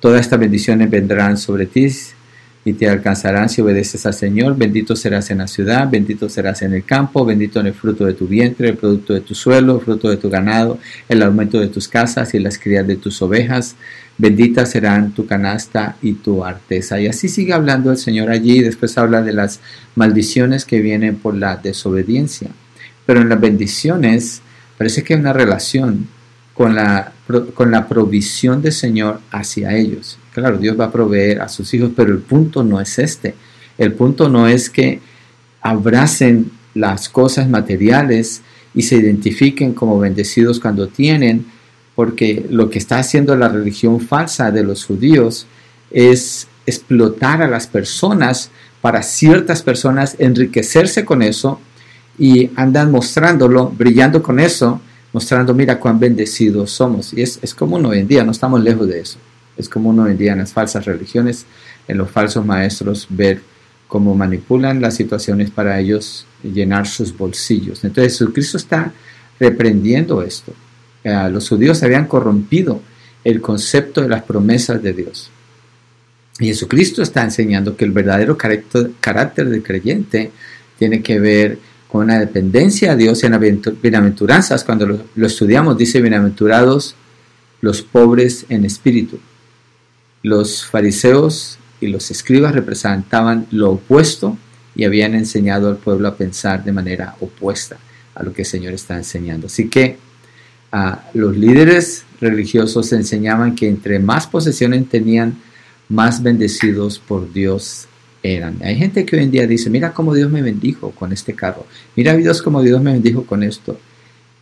todas 0.00 0.20
estas 0.20 0.38
bendiciones 0.38 0.90
vendrán 0.90 1.36
sobre 1.36 1.66
ti 1.66 1.88
y 2.64 2.72
te 2.74 2.88
alcanzarán 2.88 3.48
si 3.48 3.62
obedeces 3.62 4.04
al 4.06 4.14
Señor. 4.14 4.56
Bendito 4.56 4.94
serás 4.94 5.30
en 5.30 5.38
la 5.38 5.46
ciudad, 5.46 5.88
bendito 5.90 6.28
serás 6.28 6.62
en 6.62 6.74
el 6.74 6.84
campo, 6.84 7.24
bendito 7.24 7.60
en 7.60 7.68
el 7.68 7.74
fruto 7.74 8.04
de 8.04 8.14
tu 8.14 8.26
vientre, 8.26 8.68
el 8.68 8.76
producto 8.76 9.14
de 9.14 9.20
tu 9.20 9.34
suelo, 9.34 9.76
el 9.76 9.84
fruto 9.84 10.08
de 10.10 10.16
tu 10.16 10.28
ganado, 10.28 10.78
el 11.08 11.22
aumento 11.22 11.58
de 11.60 11.68
tus 11.68 11.88
casas 11.88 12.34
y 12.34 12.38
las 12.38 12.58
crías 12.58 12.86
de 12.86 12.96
tus 12.96 13.22
ovejas. 13.22 13.76
Benditas 14.18 14.70
serán 14.70 15.12
tu 15.12 15.26
canasta 15.26 15.96
y 16.02 16.14
tu 16.14 16.44
arteza. 16.44 17.00
Y 17.00 17.06
así 17.06 17.28
sigue 17.28 17.52
hablando 17.52 17.90
el 17.90 17.96
Señor 17.96 18.30
allí. 18.30 18.60
Después 18.60 18.98
habla 18.98 19.22
de 19.22 19.32
las 19.32 19.60
maldiciones 19.94 20.64
que 20.64 20.80
vienen 20.80 21.16
por 21.16 21.34
la 21.36 21.56
desobediencia. 21.56 22.48
Pero 23.06 23.22
en 23.22 23.28
las 23.28 23.40
bendiciones 23.40 24.42
parece 24.76 25.02
que 25.02 25.14
hay 25.14 25.20
una 25.20 25.32
relación 25.32 26.08
con 26.52 26.74
la, 26.74 27.12
con 27.54 27.70
la 27.70 27.86
provisión 27.86 28.62
del 28.62 28.72
Señor 28.72 29.20
hacia 29.30 29.76
ellos. 29.76 30.18
Claro, 30.32 30.58
Dios 30.58 30.78
va 30.78 30.86
a 30.86 30.92
proveer 30.92 31.40
a 31.40 31.48
sus 31.48 31.72
hijos, 31.74 31.90
pero 31.94 32.12
el 32.12 32.20
punto 32.20 32.64
no 32.64 32.80
es 32.80 32.98
este. 32.98 33.34
El 33.76 33.92
punto 33.92 34.28
no 34.28 34.48
es 34.48 34.70
que 34.70 35.00
abracen 35.60 36.50
las 36.74 37.08
cosas 37.08 37.48
materiales 37.48 38.42
y 38.74 38.82
se 38.82 38.96
identifiquen 38.96 39.74
como 39.74 39.98
bendecidos 39.98 40.60
cuando 40.60 40.88
tienen, 40.88 41.46
porque 41.94 42.46
lo 42.50 42.70
que 42.70 42.78
está 42.78 42.98
haciendo 42.98 43.36
la 43.36 43.48
religión 43.48 44.00
falsa 44.00 44.50
de 44.50 44.62
los 44.62 44.84
judíos 44.84 45.46
es 45.90 46.46
explotar 46.66 47.42
a 47.42 47.48
las 47.48 47.66
personas 47.66 48.50
para 48.80 49.02
ciertas 49.02 49.62
personas 49.62 50.16
enriquecerse 50.18 51.04
con 51.04 51.22
eso 51.22 51.60
y 52.18 52.50
andan 52.56 52.90
mostrándolo, 52.90 53.70
brillando 53.76 54.22
con 54.22 54.38
eso, 54.38 54.80
mostrando, 55.12 55.54
mira 55.54 55.78
cuán 55.78 55.98
bendecidos 55.98 56.70
somos. 56.70 57.12
Y 57.12 57.22
es, 57.22 57.38
es 57.42 57.54
común 57.54 57.84
hoy 57.86 58.00
en 58.00 58.08
día, 58.08 58.24
no 58.24 58.32
estamos 58.32 58.62
lejos 58.62 58.88
de 58.88 59.00
eso. 59.00 59.18
Es 59.56 59.68
como 59.68 59.90
uno 59.90 60.04
hoy 60.04 60.12
en 60.12 60.18
día 60.18 60.32
en 60.32 60.38
las 60.38 60.52
falsas 60.52 60.84
religiones, 60.84 61.44
en 61.88 61.98
los 61.98 62.10
falsos 62.10 62.46
maestros, 62.46 63.06
ver 63.10 63.40
cómo 63.88 64.14
manipulan 64.14 64.80
las 64.80 64.94
situaciones 64.94 65.50
para 65.50 65.80
ellos 65.80 66.26
llenar 66.42 66.86
sus 66.86 67.16
bolsillos. 67.16 67.82
Entonces 67.84 68.12
Jesucristo 68.12 68.56
está 68.56 68.92
reprendiendo 69.40 70.22
esto. 70.22 70.52
Eh, 71.02 71.28
los 71.30 71.48
judíos 71.48 71.82
habían 71.82 72.06
corrompido 72.06 72.80
el 73.24 73.40
concepto 73.40 74.02
de 74.02 74.08
las 74.08 74.22
promesas 74.22 74.82
de 74.82 74.92
Dios. 74.92 75.30
Y 76.38 76.46
Jesucristo 76.46 77.02
está 77.02 77.24
enseñando 77.24 77.76
que 77.76 77.84
el 77.84 77.90
verdadero 77.90 78.36
carácter, 78.36 78.92
carácter 79.00 79.48
del 79.48 79.62
creyente 79.62 80.30
tiene 80.78 81.02
que 81.02 81.18
ver 81.18 81.58
con 81.88 82.04
una 82.04 82.18
dependencia 82.18 82.92
a 82.92 82.96
Dios 82.96 83.24
en 83.24 83.38
bienaventuranzas. 83.82 84.62
Cuando 84.64 84.86
lo, 85.14 85.26
estudiamos, 85.26 85.76
dice 85.78 86.00
bienaventurados 86.00 86.94
los 87.60 87.82
pobres 87.82 88.44
en 88.48 88.64
espíritu. 88.64 89.18
Los 90.22 90.64
fariseos 90.66 91.58
y 91.80 91.88
los 91.88 92.10
escribas 92.10 92.54
representaban 92.54 93.46
lo 93.50 93.72
opuesto 93.72 94.36
y 94.76 94.84
habían 94.84 95.14
enseñado 95.14 95.68
al 95.68 95.76
pueblo 95.76 96.08
a 96.08 96.16
pensar 96.16 96.62
de 96.62 96.72
manera 96.72 97.16
opuesta 97.20 97.78
a 98.14 98.22
lo 98.22 98.32
que 98.32 98.42
el 98.42 98.46
Señor 98.46 98.74
está 98.74 98.96
enseñando. 98.96 99.46
Así 99.46 99.68
que 99.68 99.96
los 101.14 101.36
líderes 101.36 102.04
religiosos 102.20 102.92
enseñaban 102.92 103.54
que 103.54 103.68
entre 103.68 103.98
más 103.98 104.26
posesiones 104.26 104.88
tenían, 104.88 105.36
más 105.88 106.22
bendecidos 106.22 106.98
por 106.98 107.32
Dios 107.32 107.88
Hay 108.62 108.76
gente 108.76 109.04
que 109.04 109.16
hoy 109.16 109.22
en 109.24 109.30
día 109.30 109.46
dice, 109.46 109.70
mira 109.70 109.92
cómo 109.92 110.14
Dios 110.14 110.30
me 110.30 110.42
bendijo 110.42 110.90
con 110.90 111.12
este 111.12 111.34
carro, 111.34 111.66
mira 111.96 112.16
Dios 112.16 112.42
cómo 112.42 112.62
Dios 112.62 112.82
me 112.82 112.92
bendijo 112.92 113.24
con 113.24 113.42
esto. 113.42 113.78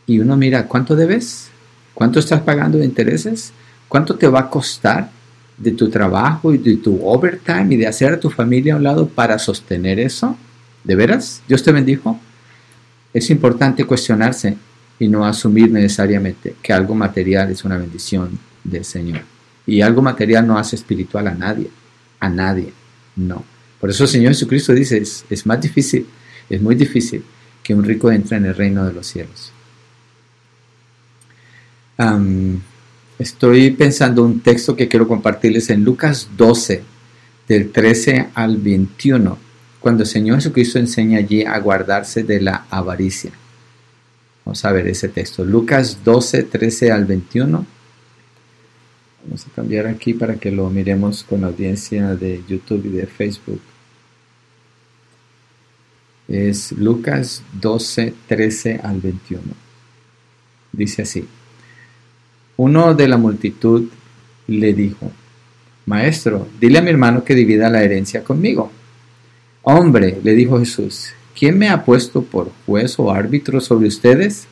Y 0.06 0.18
uno 0.20 0.36
mira, 0.36 0.66
¿cuánto 0.66 0.96
debes? 0.96 1.48
¿Cuánto 1.94 2.18
estás 2.18 2.40
pagando 2.42 2.78
de 2.78 2.84
intereses? 2.84 3.52
¿Cuánto 3.88 4.16
te 4.16 4.28
va 4.28 4.40
a 4.40 4.50
costar? 4.50 5.10
de 5.56 5.72
tu 5.72 5.88
trabajo 5.88 6.52
y 6.52 6.58
de 6.58 6.76
tu 6.76 7.00
overtime 7.06 7.74
y 7.74 7.76
de 7.76 7.86
hacer 7.86 8.12
a 8.12 8.20
tu 8.20 8.30
familia 8.30 8.74
a 8.74 8.76
un 8.76 8.82
lado 8.82 9.08
para 9.08 9.38
sostener 9.38 9.98
eso? 9.98 10.36
¿De 10.84 10.94
veras? 10.94 11.42
¿Dios 11.48 11.62
te 11.62 11.72
bendijo? 11.72 12.18
Es 13.12 13.30
importante 13.30 13.84
cuestionarse 13.84 14.56
y 14.98 15.08
no 15.08 15.24
asumir 15.24 15.70
necesariamente 15.70 16.56
que 16.62 16.72
algo 16.72 16.94
material 16.94 17.50
es 17.50 17.64
una 17.64 17.78
bendición 17.78 18.38
del 18.62 18.84
Señor. 18.84 19.22
Y 19.66 19.80
algo 19.80 20.02
material 20.02 20.46
no 20.46 20.58
hace 20.58 20.76
espiritual 20.76 21.26
a 21.26 21.34
nadie, 21.34 21.70
a 22.20 22.28
nadie, 22.28 22.72
no. 23.16 23.44
Por 23.80 23.90
eso 23.90 24.04
el 24.04 24.08
Señor 24.08 24.32
Jesucristo 24.32 24.72
dice, 24.72 24.98
es, 24.98 25.46
más 25.46 25.60
difícil, 25.60 26.06
es 26.48 26.60
muy 26.60 26.74
difícil 26.74 27.24
que 27.62 27.74
un 27.74 27.84
rico 27.84 28.10
entre 28.10 28.38
en 28.38 28.46
el 28.46 28.54
reino 28.54 28.84
de 28.86 28.92
los 28.92 29.06
cielos. 29.06 29.52
Estoy 33.18 33.70
pensando 33.70 34.22
un 34.24 34.40
texto 34.40 34.76
que 34.76 34.88
quiero 34.88 35.08
compartirles 35.08 35.70
en 35.70 35.84
Lucas 35.84 36.28
12, 36.36 36.82
del 37.48 37.70
13 37.70 38.28
al 38.34 38.56
21, 38.58 39.38
cuando 39.80 40.02
el 40.02 40.08
Señor 40.08 40.36
Jesucristo 40.36 40.78
enseña 40.78 41.18
allí 41.18 41.44
a 41.44 41.58
guardarse 41.58 42.24
de 42.24 42.40
la 42.40 42.66
avaricia. 42.70 43.30
Vamos 44.44 44.64
a 44.64 44.72
ver 44.72 44.86
ese 44.88 45.08
texto. 45.08 45.44
Lucas 45.44 45.98
12, 46.04 46.44
13 46.44 46.92
al 46.92 47.04
21. 47.04 47.66
Vamos 49.26 49.44
a 49.44 49.50
cambiar 49.50 49.88
aquí 49.88 50.14
para 50.14 50.36
que 50.36 50.52
lo 50.52 50.70
miremos 50.70 51.24
con 51.24 51.40
la 51.40 51.48
audiencia 51.48 52.14
de 52.14 52.42
YouTube 52.46 52.86
y 52.86 52.90
de 52.90 53.06
Facebook. 53.06 53.60
Es 56.28 56.70
Lucas 56.70 57.42
12, 57.60 58.14
13 58.28 58.80
al 58.84 59.00
21. 59.00 59.42
Dice 60.70 61.02
así. 61.02 61.26
Uno 62.56 62.94
de 62.94 63.08
la 63.08 63.16
multitud 63.16 63.88
le 64.46 64.72
dijo, 64.72 65.10
Maestro, 65.86 66.46
dile 66.60 66.78
a 66.78 66.82
mi 66.82 66.90
hermano 66.90 67.24
que 67.24 67.34
divida 67.34 67.68
la 67.68 67.82
herencia 67.82 68.22
conmigo. 68.22 68.70
Hombre, 69.62 70.20
le 70.22 70.34
dijo 70.34 70.60
Jesús, 70.60 71.08
¿quién 71.36 71.58
me 71.58 71.68
ha 71.68 71.84
puesto 71.84 72.22
por 72.22 72.52
juez 72.64 72.96
o 73.00 73.10
árbitro 73.10 73.60
sobre 73.60 73.88
ustedes? 73.88 74.46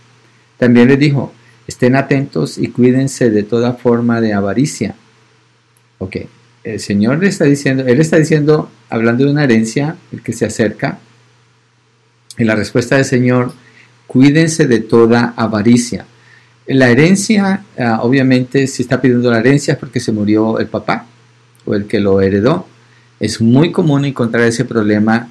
También 0.59 0.89
le 0.89 0.97
dijo, 0.97 1.33
estén 1.67 1.97
atentos 1.97 2.59
y 2.59 2.69
cuídense 2.69 3.31
de 3.31 3.43
toda 3.43 3.75
forma 3.75 4.21
de 4.21 4.33
avaricia. 4.33 4.95
Ok, 5.99 6.17
el 6.65 6.81
Señor 6.81 7.19
le 7.19 7.29
está 7.29 7.45
diciendo, 7.45 7.85
Él 7.87 8.01
está 8.01 8.17
diciendo, 8.17 8.71
hablando 8.91 9.25
de 9.25 9.31
una 9.31 9.45
herencia, 9.45 9.97
el 10.13 10.23
que 10.23 10.33
se 10.33 10.47
acerca, 10.47 10.99
y 12.37 12.45
la 12.45 12.57
respuesta 12.57 12.97
del 12.97 13.05
Señor, 13.05 13.53
cuídense 14.07 14.67
de 14.67 14.81
toda 14.81 15.35
avaricia. 15.37 16.07
La 16.67 16.89
herencia, 16.89 17.65
ah, 17.79 18.01
obviamente, 18.03 18.67
si 18.67 18.83
está 18.83 19.01
pidiendo 19.01 19.31
la 19.31 19.39
herencia 19.39 19.75
es 19.75 19.79
porque 19.79 20.01
se 20.01 20.13
murió 20.13 20.59
el 20.59 20.67
papá 20.67 21.07
o 21.67 21.75
el 21.75 21.87
que 21.87 22.01
lo 22.01 22.21
heredó. 22.21 22.67
Es 23.21 23.41
muy 23.41 23.71
común 23.71 24.05
encontrar 24.05 24.45
ese 24.45 24.65
problema 24.65 25.29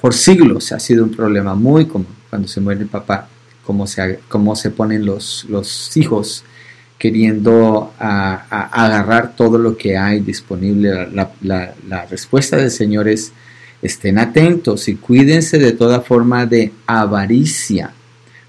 por 0.00 0.14
siglos. 0.14 0.72
Ha 0.72 0.78
sido 0.78 1.04
un 1.04 1.10
problema 1.10 1.54
muy 1.54 1.86
común 1.86 2.14
cuando 2.30 2.48
se 2.48 2.60
muere 2.60 2.82
el 2.82 2.88
papá, 2.88 3.28
cómo 3.68 3.86
se, 3.86 4.20
cómo 4.30 4.56
se 4.56 4.70
ponen 4.70 5.04
los, 5.04 5.44
los 5.50 5.94
hijos 5.94 6.42
queriendo 6.96 7.92
agarrar 7.98 9.36
todo 9.36 9.58
lo 9.58 9.76
que 9.76 9.98
hay 9.98 10.20
disponible. 10.20 11.06
La, 11.42 12.06
respuesta 12.10 12.56
del 12.56 12.70
Señor 12.70 13.08
es, 13.08 13.30
estén 13.82 14.16
atentos 14.18 14.88
y 14.88 14.94
cuídense 14.94 15.58
de 15.58 15.72
toda 15.72 16.00
forma 16.00 16.46
de 16.46 16.72
avaricia, 16.86 17.92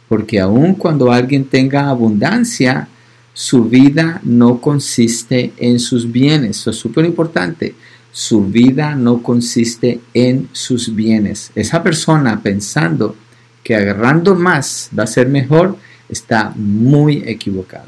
porque 0.07 0.39
aun 0.39 0.73
cuando 0.75 1.11
alguien 1.11 1.43
tenga 1.43 1.89
abundancia, 1.89 2.87
su 3.33 3.65
vida 3.65 4.21
no 4.23 4.61
consiste 4.61 5.51
en 5.57 5.81
sus 5.81 6.09
bienes. 6.09 6.61
Eso 6.61 6.69
es 6.69 6.77
súper 6.77 7.03
importante. 7.03 7.75
Su 8.13 8.45
vida 8.45 8.95
no 8.95 9.21
consiste 9.21 9.99
en 10.13 10.47
sus 10.53 10.95
bienes. 10.95 11.51
Esa 11.55 11.83
persona 11.83 12.41
pensando 12.41 13.17
que 13.63 13.75
agarrando 13.75 14.35
más 14.35 14.89
va 14.97 15.03
a 15.03 15.07
ser 15.07 15.27
mejor, 15.27 15.77
está 16.07 16.53
muy 16.55 17.23
equivocado. 17.25 17.87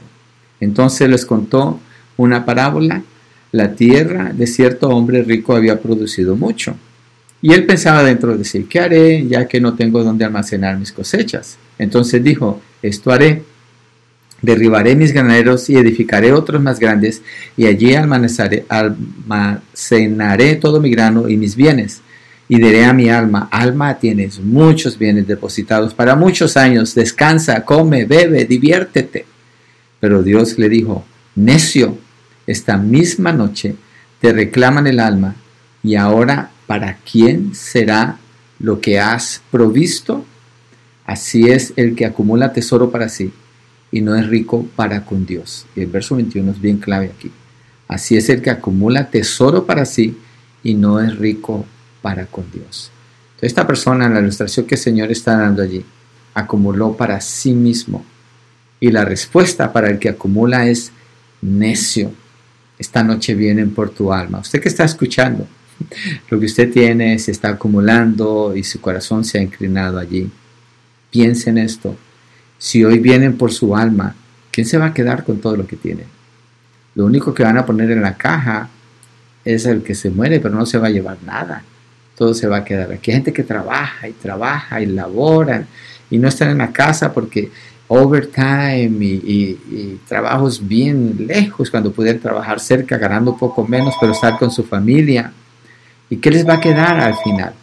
Entonces 0.60 1.10
les 1.10 1.26
contó 1.26 1.80
una 2.18 2.46
parábola. 2.46 3.04
La 3.52 3.74
tierra 3.76 4.32
de 4.34 4.48
cierto 4.48 4.90
hombre 4.90 5.24
rico 5.24 5.56
había 5.56 5.82
producido 5.82 6.36
mucho. 6.38 6.76
Y 7.42 7.54
él 7.54 7.66
pensaba 7.66 8.04
dentro 8.04 8.38
de 8.38 8.46
sí, 8.46 8.66
¿qué 8.70 8.80
haré 8.80 9.28
ya 9.28 9.48
que 9.48 9.60
no 9.60 9.74
tengo 9.74 10.04
donde 10.04 10.24
almacenar 10.24 10.78
mis 10.78 10.92
cosechas? 10.92 11.58
Entonces 11.80 12.24
dijo, 12.24 12.62
esto 12.84 13.12
haré, 13.12 13.44
derribaré 14.44 14.96
mis 14.96 15.12
graneros 15.12 15.68
y 15.70 15.76
edificaré 15.76 16.32
otros 16.34 16.62
más 16.62 16.80
grandes, 16.80 17.24
y 17.58 17.66
allí 17.66 17.96
almacenaré 17.96 18.56
todo 20.56 20.80
mi 20.80 20.92
grano 20.92 21.28
y 21.28 21.38
mis 21.38 21.56
bienes. 21.56 22.02
Y 22.52 22.58
diré 22.58 22.84
a 22.84 22.92
mi 22.92 23.08
alma, 23.08 23.48
alma, 23.50 23.98
tienes 23.98 24.42
muchos 24.42 24.98
bienes 24.98 25.26
depositados 25.26 25.94
para 25.94 26.18
muchos 26.18 26.58
años, 26.58 26.94
descansa, 26.94 27.64
come, 27.64 28.04
bebe, 28.04 28.44
diviértete. 28.44 29.26
Pero 30.02 30.22
Dios 30.22 30.60
le 30.60 30.68
dijo, 30.68 31.06
necio, 31.34 31.98
esta 32.46 32.76
misma 32.76 33.32
noche 33.32 33.76
te 34.20 34.34
reclaman 34.34 34.86
el 34.86 35.00
alma, 35.00 35.38
y 35.82 35.96
ahora, 35.96 36.52
¿para 36.68 36.98
quién 37.10 37.56
será 37.56 38.18
lo 38.60 38.82
que 38.82 39.00
has 39.00 39.42
provisto? 39.50 40.26
Así 41.06 41.50
es 41.50 41.72
el 41.78 41.96
que 41.96 42.06
acumula 42.06 42.52
tesoro 42.52 42.92
para 42.92 43.08
sí 43.08 43.32
y 43.94 44.02
no 44.02 44.14
es 44.18 44.28
rico 44.28 44.68
para 44.76 45.06
con 45.06 45.26
Dios. 45.26 45.68
Y 45.74 45.84
el 45.84 45.88
verso 45.88 46.18
21 46.18 46.52
es 46.52 46.60
bien 46.60 46.80
clave 46.80 47.14
aquí. 47.16 47.32
Así 47.88 48.18
es 48.18 48.28
el 48.28 48.42
que 48.42 48.50
acumula 48.50 49.10
tesoro 49.10 49.66
para 49.66 49.86
sí 49.86 50.18
y 50.64 50.74
no 50.74 51.00
es 51.00 51.18
rico 51.18 51.66
para 52.02 52.26
con 52.26 52.50
Dios. 52.52 52.92
Entonces, 53.32 53.50
esta 53.50 53.68
persona, 53.68 54.10
la 54.10 54.20
ilustración 54.20 54.66
que 54.66 54.76
el 54.76 54.82
Señor 54.82 55.12
está 55.12 55.38
dando 55.38 55.62
allí, 55.62 55.86
acumuló 56.34 56.96
para 56.96 57.20
sí 57.22 57.54
mismo 57.54 58.06
y 58.80 58.92
la 58.92 59.06
respuesta 59.06 59.72
para 59.72 59.90
el 59.90 60.00
que 60.00 60.10
acumula 60.10 60.68
es 60.68 60.92
necio. 61.42 62.12
Esta 62.78 63.04
noche 63.04 63.36
vienen 63.36 63.74
por 63.74 63.92
tu 63.92 64.12
alma. 64.12 64.40
Usted 64.40 64.60
que 64.60 64.70
está 64.70 64.84
escuchando, 64.84 65.48
lo 66.30 66.40
que 66.40 66.46
usted 66.46 66.72
tiene 66.72 67.20
se 67.20 67.32
está 67.32 67.50
acumulando 67.50 68.56
y 68.56 68.64
su 68.64 68.82
corazón 68.82 69.24
se 69.24 69.38
ha 69.38 69.42
inclinado 69.42 70.00
allí. 70.00 70.30
Piense 71.12 71.50
en 71.50 71.60
esto. 71.60 71.96
Si 72.58 72.84
hoy 72.84 73.00
vienen 73.00 73.38
por 73.38 73.52
su 73.52 73.76
alma, 73.76 74.16
¿quién 74.52 74.66
se 74.66 74.78
va 74.78 74.88
a 74.88 74.94
quedar 74.94 75.24
con 75.24 75.40
todo 75.40 75.58
lo 75.58 75.68
que 75.68 75.76
tiene? 75.76 76.06
Lo 76.96 77.06
único 77.06 77.34
que 77.34 77.44
van 77.44 77.58
a 77.58 77.66
poner 77.66 77.92
en 77.92 78.02
la 78.02 78.18
caja 78.18 78.70
es 79.46 79.66
el 79.66 79.84
que 79.84 79.96
se 79.96 80.10
muere, 80.10 80.40
pero 80.40 80.56
no 80.56 80.66
se 80.66 80.78
va 80.78 80.88
a 80.88 80.92
llevar 80.92 81.18
nada. 81.26 81.64
Todo 82.15 82.34
se 82.34 82.47
va 82.47 82.58
a 82.58 82.65
quedar 82.65 82.91
aquí. 82.91 83.12
Hay 83.12 83.17
gente 83.17 83.34
que 83.34 83.43
trabaja 83.43 84.08
y 84.08 84.13
trabaja 84.13 84.82
y 84.82 84.86
laboran 84.86 85.67
y 86.10 86.17
no 86.17 86.28
están 86.28 86.50
en 86.50 86.60
la 86.60 86.71
casa 86.71 87.13
porque 87.13 87.50
overtime 87.88 88.97
y, 89.04 90.00
trabajos 90.08 90.65
bien 90.65 91.26
lejos 91.28 91.69
cuando 91.69 91.91
pudieran 91.91 92.21
trabajar 92.21 92.60
cerca, 92.60 92.97
ganando 92.97 93.36
poco 93.36 93.65
menos, 93.67 93.95
pero 94.00 94.13
estar 94.13 94.38
con 94.38 94.52
su 94.52 94.63
familia. 94.63 95.34
¿Y 96.10 96.17
qué 96.17 96.32
les 96.32 96.47
va 96.47 96.56
a 96.56 96.60
quedar 96.60 97.00
al 97.00 97.15
final? 97.17 97.54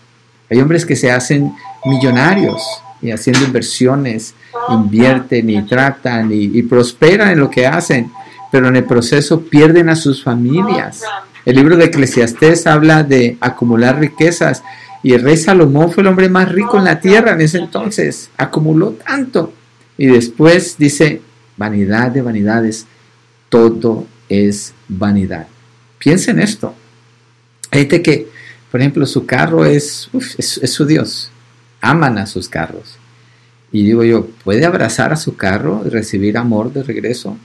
Hay 0.50 0.60
hombres 0.60 0.84
que 0.84 0.96
se 0.96 1.10
hacen 1.10 1.52
millonarios 1.84 2.62
y 3.00 3.10
haciendo 3.10 3.44
inversiones, 3.44 4.34
invierten 4.70 5.48
y 5.50 5.62
tratan 5.62 6.30
y 6.32 6.62
prosperan 6.62 7.30
en 7.30 7.40
lo 7.40 7.50
que 7.50 7.66
hacen, 7.66 8.10
pero 8.50 8.68
en 8.68 8.76
el 8.76 8.84
proceso 8.84 9.40
pierden 9.42 9.88
a 9.88 9.96
sus 9.96 10.22
familias. 10.22 11.02
El 11.48 11.56
libro 11.56 11.78
de 11.78 11.86
Eclesiastés 11.86 12.66
habla 12.66 13.04
de 13.04 13.38
acumular 13.40 13.98
riquezas 13.98 14.62
y 15.02 15.14
el 15.14 15.22
rey 15.22 15.38
Salomón 15.38 15.90
fue 15.90 16.02
el 16.02 16.08
hombre 16.08 16.28
más 16.28 16.52
rico 16.52 16.76
en 16.76 16.84
la 16.84 17.00
tierra 17.00 17.32
en 17.32 17.40
ese 17.40 17.56
entonces. 17.56 18.28
Acumuló 18.36 18.90
tanto 18.90 19.54
y 19.96 20.08
después 20.08 20.76
dice, 20.76 21.22
vanidad 21.56 22.10
de 22.10 22.20
vanidades, 22.20 22.84
todo 23.48 24.06
es 24.28 24.74
vanidad. 24.88 25.46
Piensen 25.98 26.38
esto. 26.38 26.74
Hay 27.70 27.80
gente 27.80 28.02
que, 28.02 28.28
por 28.70 28.80
ejemplo, 28.82 29.06
su 29.06 29.24
carro 29.24 29.64
es, 29.64 30.10
es, 30.36 30.70
su 30.70 30.84
Dios. 30.84 31.30
Aman 31.80 32.18
a 32.18 32.26
sus 32.26 32.50
carros. 32.50 32.98
Y 33.72 33.84
digo 33.84 34.04
yo, 34.04 34.26
¿puede 34.44 34.66
abrazar 34.66 35.14
a 35.14 35.16
su 35.16 35.34
carro 35.34 35.80
y 35.86 35.88
recibir 35.88 36.36
amor 36.36 36.74
de 36.74 36.82
regreso? 36.82 37.38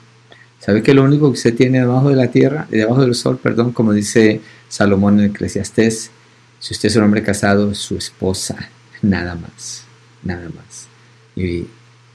¿Sabe 0.65 0.81
que 0.81 0.93
lo 0.93 1.03
único 1.03 1.25
que 1.25 1.33
usted 1.33 1.55
tiene 1.55 1.79
debajo 1.79 2.09
de 2.09 2.15
la 2.15 2.31
tierra, 2.31 2.67
debajo 2.69 3.01
del 3.01 3.15
sol, 3.15 3.37
perdón, 3.37 3.73
como 3.73 3.91
dice 3.91 4.39
Salomón 4.69 5.19
en 5.19 5.31
Eclesiastés, 5.31 6.09
si 6.57 6.73
usted 6.73 6.87
es 6.87 6.95
un 6.95 7.03
hombre 7.03 7.21
casado, 7.21 7.75
su 7.75 7.97
esposa, 7.97 8.69
nada 9.01 9.35
más, 9.35 9.83
nada 10.23 10.47
más. 10.55 10.87
Y 11.35 11.67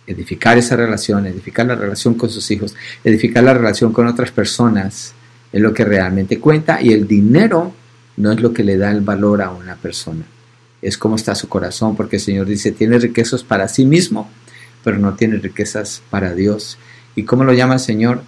edificar 0.07 0.57
esa 0.57 0.77
relación, 0.77 1.27
edificar 1.27 1.67
la 1.67 1.75
relación 1.75 2.15
con 2.15 2.31
sus 2.31 2.51
hijos, 2.51 2.75
edificar 3.05 3.45
la 3.45 3.53
relación 3.53 3.93
con 3.93 4.07
otras 4.07 4.31
personas, 4.31 5.13
es 5.53 5.61
lo 5.61 5.75
que 5.75 5.85
realmente 5.85 6.41
cuenta 6.41 6.81
y 6.81 6.95
el 6.95 7.07
dinero 7.07 7.75
no 8.17 8.33
es 8.33 8.41
lo 8.41 8.55
que 8.55 8.65
le 8.65 8.79
da 8.79 8.91
el 8.91 9.03
valor 9.03 9.43
a 9.43 9.51
una 9.51 9.77
persona, 9.77 10.25
es 10.81 10.97
cómo 10.97 11.17
está 11.17 11.35
su 11.35 11.51
corazón, 11.51 11.97
porque 11.97 12.17
el 12.17 12.23
Señor 12.23 12.47
dice, 12.47 12.73
tiene 12.73 12.99
riquezas 12.99 13.43
para 13.43 13.69
sí 13.69 13.85
mismo, 13.85 14.31
pero 14.83 14.97
no 14.97 15.17
tiene 15.17 15.37
riquezas 15.37 16.01
para 16.09 16.33
Dios. 16.33 16.79
¿Y 17.15 17.25
cómo 17.25 17.45
lo 17.45 17.53
llama 17.53 17.75
el 17.75 17.81
Señor? 17.81 18.23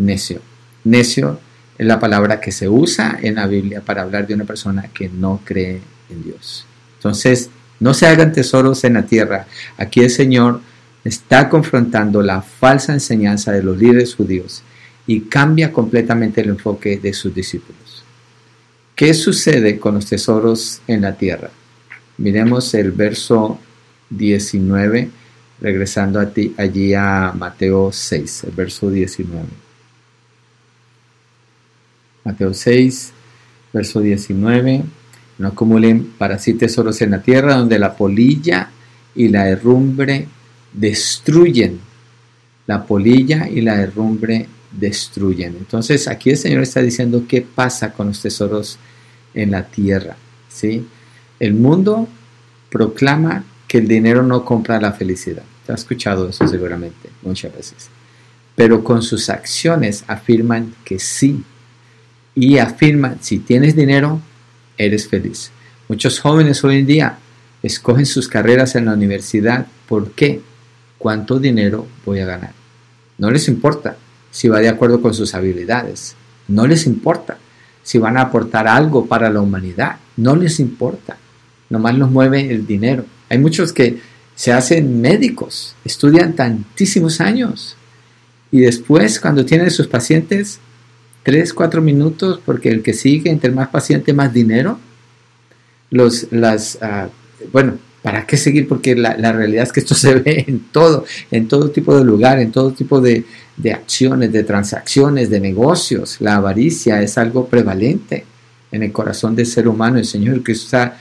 Necio. 0.00 0.40
Necio 0.84 1.38
es 1.78 1.86
la 1.86 2.00
palabra 2.00 2.40
que 2.40 2.52
se 2.52 2.68
usa 2.68 3.18
en 3.22 3.36
la 3.36 3.46
Biblia 3.46 3.82
para 3.82 4.02
hablar 4.02 4.26
de 4.26 4.34
una 4.34 4.44
persona 4.44 4.88
que 4.92 5.08
no 5.08 5.40
cree 5.44 5.80
en 6.08 6.24
Dios. 6.24 6.66
Entonces, 6.96 7.50
no 7.78 7.94
se 7.94 8.06
hagan 8.06 8.32
tesoros 8.32 8.84
en 8.84 8.94
la 8.94 9.06
tierra. 9.06 9.46
Aquí 9.76 10.00
el 10.00 10.10
Señor 10.10 10.60
está 11.04 11.48
confrontando 11.48 12.22
la 12.22 12.42
falsa 12.42 12.92
enseñanza 12.92 13.52
de 13.52 13.62
los 13.62 13.78
líderes 13.78 14.14
judíos 14.14 14.62
y 15.06 15.20
cambia 15.22 15.72
completamente 15.72 16.40
el 16.40 16.50
enfoque 16.50 16.98
de 16.98 17.12
sus 17.12 17.34
discípulos. 17.34 18.04
¿Qué 18.94 19.14
sucede 19.14 19.78
con 19.78 19.94
los 19.94 20.06
tesoros 20.06 20.82
en 20.86 21.02
la 21.02 21.14
tierra? 21.16 21.50
Miremos 22.18 22.74
el 22.74 22.92
verso 22.92 23.58
19, 24.10 25.10
regresando 25.60 26.20
a 26.20 26.26
ti, 26.26 26.54
allí 26.58 26.92
a 26.92 27.32
Mateo 27.34 27.90
6, 27.92 28.44
el 28.44 28.50
verso 28.50 28.90
19. 28.90 29.69
Mateo 32.24 32.54
6, 32.54 33.12
verso 33.72 34.00
19. 34.00 34.82
No 35.38 35.48
acumulen 35.48 36.12
para 36.18 36.38
sí 36.38 36.54
tesoros 36.54 37.00
en 37.02 37.12
la 37.12 37.22
tierra 37.22 37.56
donde 37.56 37.78
la 37.78 37.96
polilla 37.96 38.70
y 39.14 39.28
la 39.28 39.48
herrumbre 39.48 40.28
destruyen. 40.72 41.80
La 42.66 42.84
polilla 42.84 43.48
y 43.48 43.62
la 43.62 43.80
herrumbre 43.80 44.46
destruyen. 44.70 45.56
Entonces 45.58 46.06
aquí 46.08 46.30
el 46.30 46.36
Señor 46.36 46.62
está 46.62 46.80
diciendo 46.80 47.24
qué 47.28 47.42
pasa 47.42 47.92
con 47.92 48.08
los 48.08 48.20
tesoros 48.20 48.78
en 49.34 49.50
la 49.50 49.64
tierra. 49.64 50.16
¿sí? 50.48 50.86
El 51.38 51.54
mundo 51.54 52.08
proclama 52.68 53.44
que 53.66 53.78
el 53.78 53.88
dinero 53.88 54.22
no 54.22 54.44
compra 54.44 54.80
la 54.80 54.92
felicidad. 54.92 55.42
Te 55.66 55.72
has 55.72 55.80
escuchado 55.80 56.28
eso 56.28 56.46
seguramente 56.46 57.08
muchas 57.22 57.54
veces. 57.54 57.88
Pero 58.56 58.84
con 58.84 59.02
sus 59.02 59.30
acciones 59.30 60.04
afirman 60.06 60.74
que 60.84 60.98
sí. 60.98 61.42
Y 62.40 62.58
afirman, 62.58 63.18
si 63.20 63.38
tienes 63.38 63.76
dinero, 63.76 64.20
eres 64.78 65.08
feliz. 65.08 65.50
Muchos 65.88 66.20
jóvenes 66.20 66.64
hoy 66.64 66.78
en 66.78 66.86
día 66.86 67.18
escogen 67.62 68.06
sus 68.06 68.28
carreras 68.28 68.74
en 68.76 68.86
la 68.86 68.94
universidad. 68.94 69.66
¿Por 69.86 70.12
qué? 70.12 70.40
cuánto 71.00 71.40
dinero 71.40 71.86
voy 72.04 72.20
a 72.20 72.26
ganar. 72.26 72.52
No 73.18 73.30
les 73.30 73.48
importa 73.48 73.96
si 74.30 74.48
va 74.48 74.60
de 74.60 74.68
acuerdo 74.68 75.00
con 75.00 75.14
sus 75.14 75.34
habilidades. 75.34 76.14
No 76.46 76.66
les 76.66 76.86
importa 76.86 77.38
si 77.82 77.98
van 77.98 78.18
a 78.18 78.22
aportar 78.22 78.68
algo 78.68 79.06
para 79.06 79.30
la 79.30 79.40
humanidad. 79.40 79.96
No 80.16 80.36
les 80.36 80.60
importa. 80.60 81.16
Nomás 81.70 81.96
los 81.96 82.10
mueve 82.10 82.52
el 82.52 82.66
dinero. 82.66 83.06
Hay 83.30 83.38
muchos 83.38 83.72
que 83.72 83.98
se 84.36 84.52
hacen 84.52 85.00
médicos, 85.00 85.74
estudian 85.84 86.34
tantísimos 86.34 87.20
años 87.20 87.76
Y 88.52 88.60
después, 88.60 89.20
cuando 89.20 89.44
tiene 89.44 89.70
sus 89.70 89.86
pacientes, 89.86 90.60
tres, 91.30 91.54
cuatro 91.54 91.80
minutos, 91.80 92.40
porque 92.44 92.70
el 92.70 92.82
que 92.82 92.92
sigue, 92.92 93.30
entre 93.30 93.52
más 93.52 93.68
paciente, 93.68 94.12
más 94.12 94.34
dinero. 94.34 94.80
Los, 95.88 96.26
las, 96.32 96.76
ah, 96.82 97.08
bueno, 97.52 97.78
¿para 98.02 98.26
qué 98.26 98.36
seguir? 98.36 98.66
Porque 98.66 98.96
la, 98.96 99.14
realidad 99.30 99.62
es 99.62 99.72
que 99.72 99.78
esto 99.78 99.94
se 100.06 100.16
ve 100.16 100.44
en 100.48 100.58
todo, 100.72 101.04
en 101.30 101.46
todo 101.46 101.70
tipo 101.70 101.96
de 101.96 102.04
lugar, 102.04 102.40
en 102.40 102.50
todo 102.50 102.72
tipo 102.72 103.00
de, 103.00 103.22
de 103.56 103.72
acciones, 103.72 104.32
de 104.32 104.42
transacciones, 104.42 105.30
de 105.30 105.38
negocios. 105.38 106.16
La 106.18 106.34
avaricia 106.34 107.00
es 107.00 107.16
algo 107.16 107.46
prevalente 107.46 108.24
en 108.72 108.82
el 108.82 108.90
corazón 108.90 109.36
del 109.36 109.46
ser 109.46 109.68
humano. 109.68 109.98
El 109.98 110.06
Señor 110.06 110.42
Cristo 110.42 110.64
está, 110.64 110.98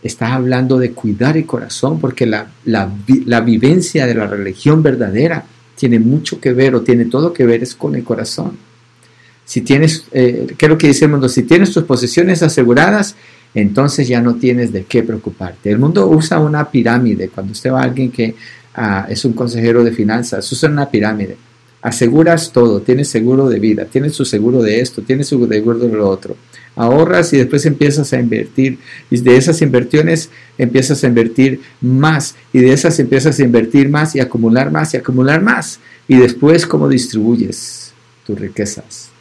está 0.00 0.32
hablando 0.32 0.78
de 0.78 0.92
cuidar 0.92 1.36
el 1.36 1.44
corazón, 1.44 1.98
porque 1.98 2.24
la, 2.24 2.52
la, 2.66 3.40
vivencia 3.40 4.06
de 4.06 4.14
la 4.14 4.28
religión 4.28 4.80
verdadera 4.80 5.44
tiene 5.74 5.98
mucho 5.98 6.40
que 6.40 6.52
ver 6.52 6.76
o 6.76 6.82
tiene 6.82 7.06
todo 7.06 7.32
que 7.32 7.44
ver 7.44 7.64
es 7.64 7.74
con 7.74 7.96
el 7.96 8.04
corazón. 8.04 8.56
Si 9.44 9.60
tienes, 9.60 10.06
eh, 10.12 10.54
¿qué 10.56 10.66
es 10.66 10.70
lo 10.70 10.78
que 10.78 10.88
dice 10.88 11.06
el 11.06 11.10
mundo? 11.10 11.28
Si 11.28 11.42
tienes 11.42 11.72
tus 11.72 11.84
posesiones 11.84 12.42
aseguradas, 12.42 13.16
entonces 13.54 14.08
ya 14.08 14.20
no 14.20 14.36
tienes 14.36 14.72
de 14.72 14.84
qué 14.84 15.02
preocuparte. 15.02 15.70
El 15.70 15.78
mundo 15.78 16.08
usa 16.08 16.38
una 16.38 16.70
pirámide. 16.70 17.28
Cuando 17.28 17.52
usted 17.52 17.72
va 17.72 17.80
a 17.80 17.84
alguien 17.84 18.10
que 18.10 18.34
ah, 18.74 19.06
es 19.08 19.24
un 19.24 19.32
consejero 19.34 19.84
de 19.84 19.92
finanzas, 19.92 20.50
usa 20.50 20.70
una 20.70 20.90
pirámide. 20.90 21.36
Aseguras 21.82 22.52
todo, 22.52 22.80
tienes 22.80 23.08
seguro 23.08 23.48
de 23.48 23.58
vida, 23.58 23.86
tienes 23.86 24.14
su 24.14 24.24
seguro 24.24 24.62
de 24.62 24.80
esto, 24.80 25.02
tienes 25.02 25.26
su 25.26 25.46
seguro 25.48 25.78
de 25.80 25.88
lo 25.88 26.08
otro. 26.08 26.36
Ahorras 26.76 27.32
y 27.32 27.38
después 27.38 27.66
empiezas 27.66 28.12
a 28.12 28.20
invertir. 28.20 28.78
Y 29.10 29.18
de 29.20 29.36
esas 29.36 29.60
inversiones 29.60 30.30
empiezas 30.56 31.02
a 31.02 31.08
invertir 31.08 31.60
más. 31.80 32.36
Y 32.52 32.60
de 32.60 32.72
esas 32.72 32.98
empiezas 33.00 33.38
a 33.38 33.42
invertir 33.42 33.88
más 33.90 34.14
y 34.14 34.20
acumular 34.20 34.70
más 34.70 34.94
y 34.94 34.96
acumular 34.96 35.42
más. 35.42 35.80
Y 36.08 36.16
después, 36.16 36.66
¿cómo 36.66 36.88
distribuyes 36.88 37.92
tus 38.24 38.38
riquezas? 38.38 39.11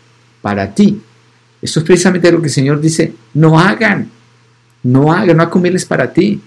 Para 0.42 0.74
ti. 0.74 1.02
Eso 1.62 1.80
es 1.80 1.86
precisamente 1.86 2.32
lo 2.32 2.40
que 2.40 2.48
el 2.48 2.54
Señor 2.54 2.82
dice, 2.82 3.14
no 3.34 3.60
hagan. 3.60 4.10
No 4.84 5.12
hagan, 5.12 5.38
no 5.38 5.44
acumules 5.44 5.86
para 5.86 6.12
ti. 6.12 6.42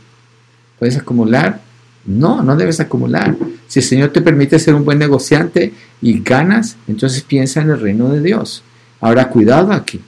¿Puedes 0.79 0.97
acumular? 0.97 1.61
No, 2.05 2.43
no 2.43 2.57
debes 2.57 2.81
acumular. 2.81 3.37
Si 3.69 3.79
el 3.79 3.85
Señor 3.85 4.11
te 4.11 4.21
permite 4.21 4.59
ser 4.59 4.75
un 4.75 4.85
buen 4.85 4.99
negociante 4.99 5.73
y 6.03 6.21
ganas, 6.21 6.77
entonces 6.89 7.23
piensa 7.23 7.63
en 7.63 7.71
el 7.71 7.81
reino 7.81 8.11
de 8.11 8.21
Dios. 8.21 8.63
Ahora, 9.01 9.29
cuidado 9.29 9.73
aquí. 9.73 10.01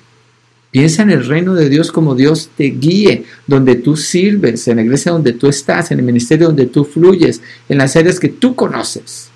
Piensa 0.70 1.02
en 1.02 1.10
el 1.10 1.26
reino 1.26 1.54
de 1.54 1.70
Dios 1.70 1.90
como 1.90 2.14
Dios 2.14 2.50
te 2.54 2.64
guíe, 2.64 3.24
donde 3.46 3.76
tú 3.76 3.96
sirves, 3.96 4.68
en 4.68 4.76
la 4.76 4.82
iglesia 4.82 5.12
donde 5.12 5.32
tú 5.32 5.48
estás, 5.48 5.90
en 5.90 6.00
el 6.00 6.04
ministerio 6.04 6.48
donde 6.48 6.66
tú 6.66 6.84
fluyes, 6.84 7.40
en 7.68 7.78
las 7.78 7.96
áreas 7.96 8.20
que 8.20 8.28
tú 8.28 8.54
conoces. 8.54 9.30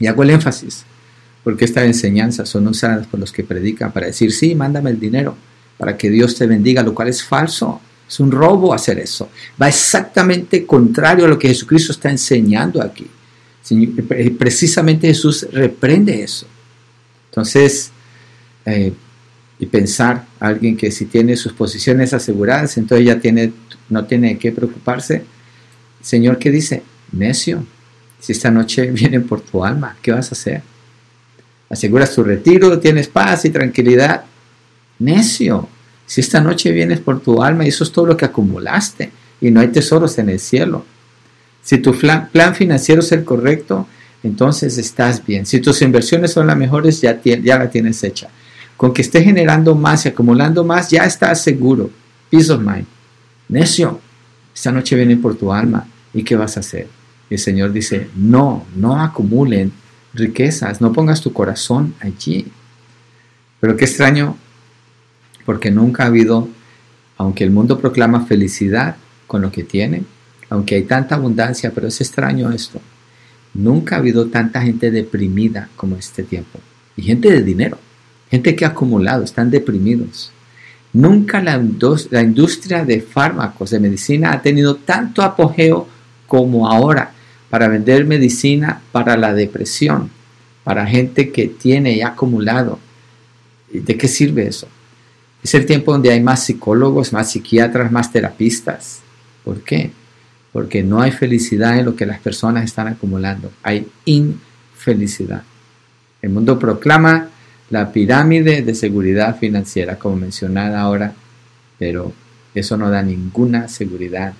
Y 0.00 0.06
hago 0.06 0.22
el 0.24 0.30
énfasis, 0.30 0.84
porque 1.48 1.64
estas 1.64 1.86
enseñanzas 1.86 2.46
son 2.46 2.68
usadas 2.68 3.06
por 3.06 3.18
los 3.18 3.32
que 3.32 3.42
predican 3.42 3.90
para 3.90 4.08
decir, 4.08 4.30
sí, 4.32 4.54
mándame 4.54 4.90
el 4.90 5.00
dinero 5.00 5.34
para 5.78 5.96
que 5.96 6.10
Dios 6.10 6.34
te 6.36 6.46
bendiga, 6.46 6.82
lo 6.82 6.94
cual 6.94 7.08
es 7.08 7.24
falso. 7.24 7.80
Es 8.06 8.20
un 8.20 8.30
robo 8.30 8.74
hacer 8.74 8.98
eso. 8.98 9.30
Va 9.58 9.66
exactamente 9.66 10.66
contrario 10.66 11.24
a 11.24 11.28
lo 11.28 11.38
que 11.38 11.48
Jesucristo 11.48 11.92
está 11.92 12.10
enseñando 12.10 12.82
aquí. 12.82 13.06
Precisamente 14.38 15.08
Jesús 15.08 15.48
reprende 15.50 16.22
eso. 16.22 16.46
Entonces, 17.30 17.92
eh, 18.66 18.92
y 19.58 19.64
pensar 19.64 20.26
alguien 20.40 20.76
que 20.76 20.90
si 20.90 21.06
tiene 21.06 21.34
sus 21.34 21.54
posiciones 21.54 22.12
aseguradas, 22.12 22.76
entonces 22.76 23.06
ya 23.06 23.20
tiene, 23.20 23.54
no 23.88 24.04
tiene 24.04 24.36
que 24.36 24.52
preocuparse. 24.52 25.24
Señor, 26.02 26.38
¿qué 26.38 26.50
dice? 26.50 26.82
Necio, 27.12 27.64
si 28.20 28.32
esta 28.32 28.50
noche 28.50 28.90
vienen 28.90 29.26
por 29.26 29.40
tu 29.40 29.64
alma, 29.64 29.96
¿qué 30.02 30.12
vas 30.12 30.30
a 30.30 30.34
hacer? 30.34 30.62
Aseguras 31.70 32.14
tu 32.14 32.22
retiro, 32.22 32.78
tienes 32.78 33.08
paz 33.08 33.44
y 33.44 33.50
tranquilidad. 33.50 34.24
Necio, 34.98 35.68
si 36.06 36.20
esta 36.20 36.40
noche 36.40 36.72
vienes 36.72 37.00
por 37.00 37.20
tu 37.20 37.42
alma 37.42 37.64
y 37.64 37.68
eso 37.68 37.84
es 37.84 37.92
todo 37.92 38.06
lo 38.06 38.16
que 38.16 38.24
acumulaste 38.24 39.10
y 39.40 39.50
no 39.50 39.60
hay 39.60 39.68
tesoros 39.68 40.18
en 40.18 40.30
el 40.30 40.40
cielo. 40.40 40.84
Si 41.62 41.78
tu 41.78 41.94
plan, 41.94 42.54
financiero 42.54 43.00
es 43.00 43.12
el 43.12 43.24
correcto, 43.24 43.86
entonces 44.22 44.78
estás 44.78 45.24
bien. 45.24 45.44
Si 45.44 45.60
tus 45.60 45.82
inversiones 45.82 46.32
son 46.32 46.46
las 46.46 46.56
mejores, 46.56 47.00
ya, 47.00 47.20
la 47.22 47.70
tienes 47.70 48.02
hecha. 48.02 48.28
Con 48.76 48.94
que 48.94 49.02
estés 49.02 49.24
generando 49.24 49.74
más 49.74 50.06
y 50.06 50.08
acumulando 50.08 50.64
más, 50.64 50.90
ya 50.90 51.04
estás 51.04 51.42
seguro. 51.42 51.90
Peace 52.30 52.50
of 52.50 52.60
mind. 52.60 52.86
Necio, 53.48 54.00
esta 54.54 54.72
noche 54.72 54.96
vienen 54.96 55.20
por 55.20 55.36
tu 55.36 55.52
alma. 55.52 55.86
¿Y 56.14 56.22
qué 56.22 56.36
vas 56.36 56.56
a 56.56 56.60
hacer? 56.60 56.88
el 57.30 57.38
Señor 57.38 57.72
dice, 57.72 58.08
no, 58.16 58.64
no 58.74 58.98
acumulen 59.02 59.70
riquezas, 60.14 60.80
no 60.80 60.92
pongas 60.92 61.20
tu 61.20 61.32
corazón 61.32 61.94
allí. 62.00 62.46
Pero 63.60 63.76
qué 63.76 63.84
extraño 63.84 64.36
porque 65.44 65.70
nunca 65.70 66.02
ha 66.02 66.06
habido, 66.06 66.48
aunque 67.16 67.44
el 67.44 67.50
mundo 67.50 67.78
proclama 67.78 68.26
felicidad 68.26 68.96
con 69.26 69.42
lo 69.42 69.50
que 69.50 69.64
tiene, 69.64 70.04
aunque 70.50 70.74
hay 70.74 70.82
tanta 70.82 71.14
abundancia, 71.14 71.72
pero 71.74 71.88
es 71.88 72.00
extraño 72.00 72.52
esto, 72.52 72.80
nunca 73.54 73.96
ha 73.96 73.98
habido 73.98 74.26
tanta 74.26 74.62
gente 74.62 74.90
deprimida 74.90 75.68
como 75.76 75.96
este 75.96 76.22
tiempo. 76.22 76.58
Y 76.96 77.02
gente 77.02 77.30
de 77.30 77.42
dinero, 77.42 77.78
gente 78.30 78.54
que 78.54 78.64
ha 78.64 78.68
acumulado, 78.68 79.24
están 79.24 79.50
deprimidos. 79.50 80.32
Nunca 80.92 81.40
la, 81.42 81.62
la 82.10 82.22
industria 82.22 82.84
de 82.84 83.00
fármacos, 83.00 83.70
de 83.70 83.80
medicina, 83.80 84.32
ha 84.32 84.42
tenido 84.42 84.76
tanto 84.76 85.22
apogeo 85.22 85.86
como 86.26 86.68
ahora 86.68 87.12
para 87.50 87.68
vender 87.68 88.04
medicina 88.04 88.82
para 88.92 89.16
la 89.16 89.32
depresión, 89.32 90.10
para 90.64 90.86
gente 90.86 91.30
que 91.30 91.48
tiene 91.48 91.92
y 91.92 92.02
ha 92.02 92.08
acumulado. 92.08 92.78
¿De 93.72 93.96
qué 93.96 94.08
sirve 94.08 94.46
eso? 94.46 94.68
Es 95.42 95.54
el 95.54 95.66
tiempo 95.66 95.92
donde 95.92 96.10
hay 96.10 96.20
más 96.20 96.44
psicólogos, 96.44 97.12
más 97.12 97.30
psiquiatras, 97.30 97.92
más 97.92 98.12
terapistas. 98.12 99.00
¿Por 99.44 99.62
qué? 99.62 99.90
Porque 100.52 100.82
no 100.82 101.00
hay 101.00 101.12
felicidad 101.12 101.78
en 101.78 101.86
lo 101.86 101.96
que 101.96 102.06
las 102.06 102.18
personas 102.18 102.64
están 102.64 102.88
acumulando. 102.88 103.50
Hay 103.62 103.86
infelicidad. 104.04 105.42
El 106.20 106.30
mundo 106.30 106.58
proclama 106.58 107.28
la 107.70 107.92
pirámide 107.92 108.62
de 108.62 108.74
seguridad 108.74 109.38
financiera, 109.38 109.98
como 109.98 110.16
mencionada 110.16 110.80
ahora, 110.80 111.14
pero 111.78 112.12
eso 112.54 112.76
no 112.76 112.90
da 112.90 113.02
ninguna 113.02 113.68
seguridad 113.68 114.32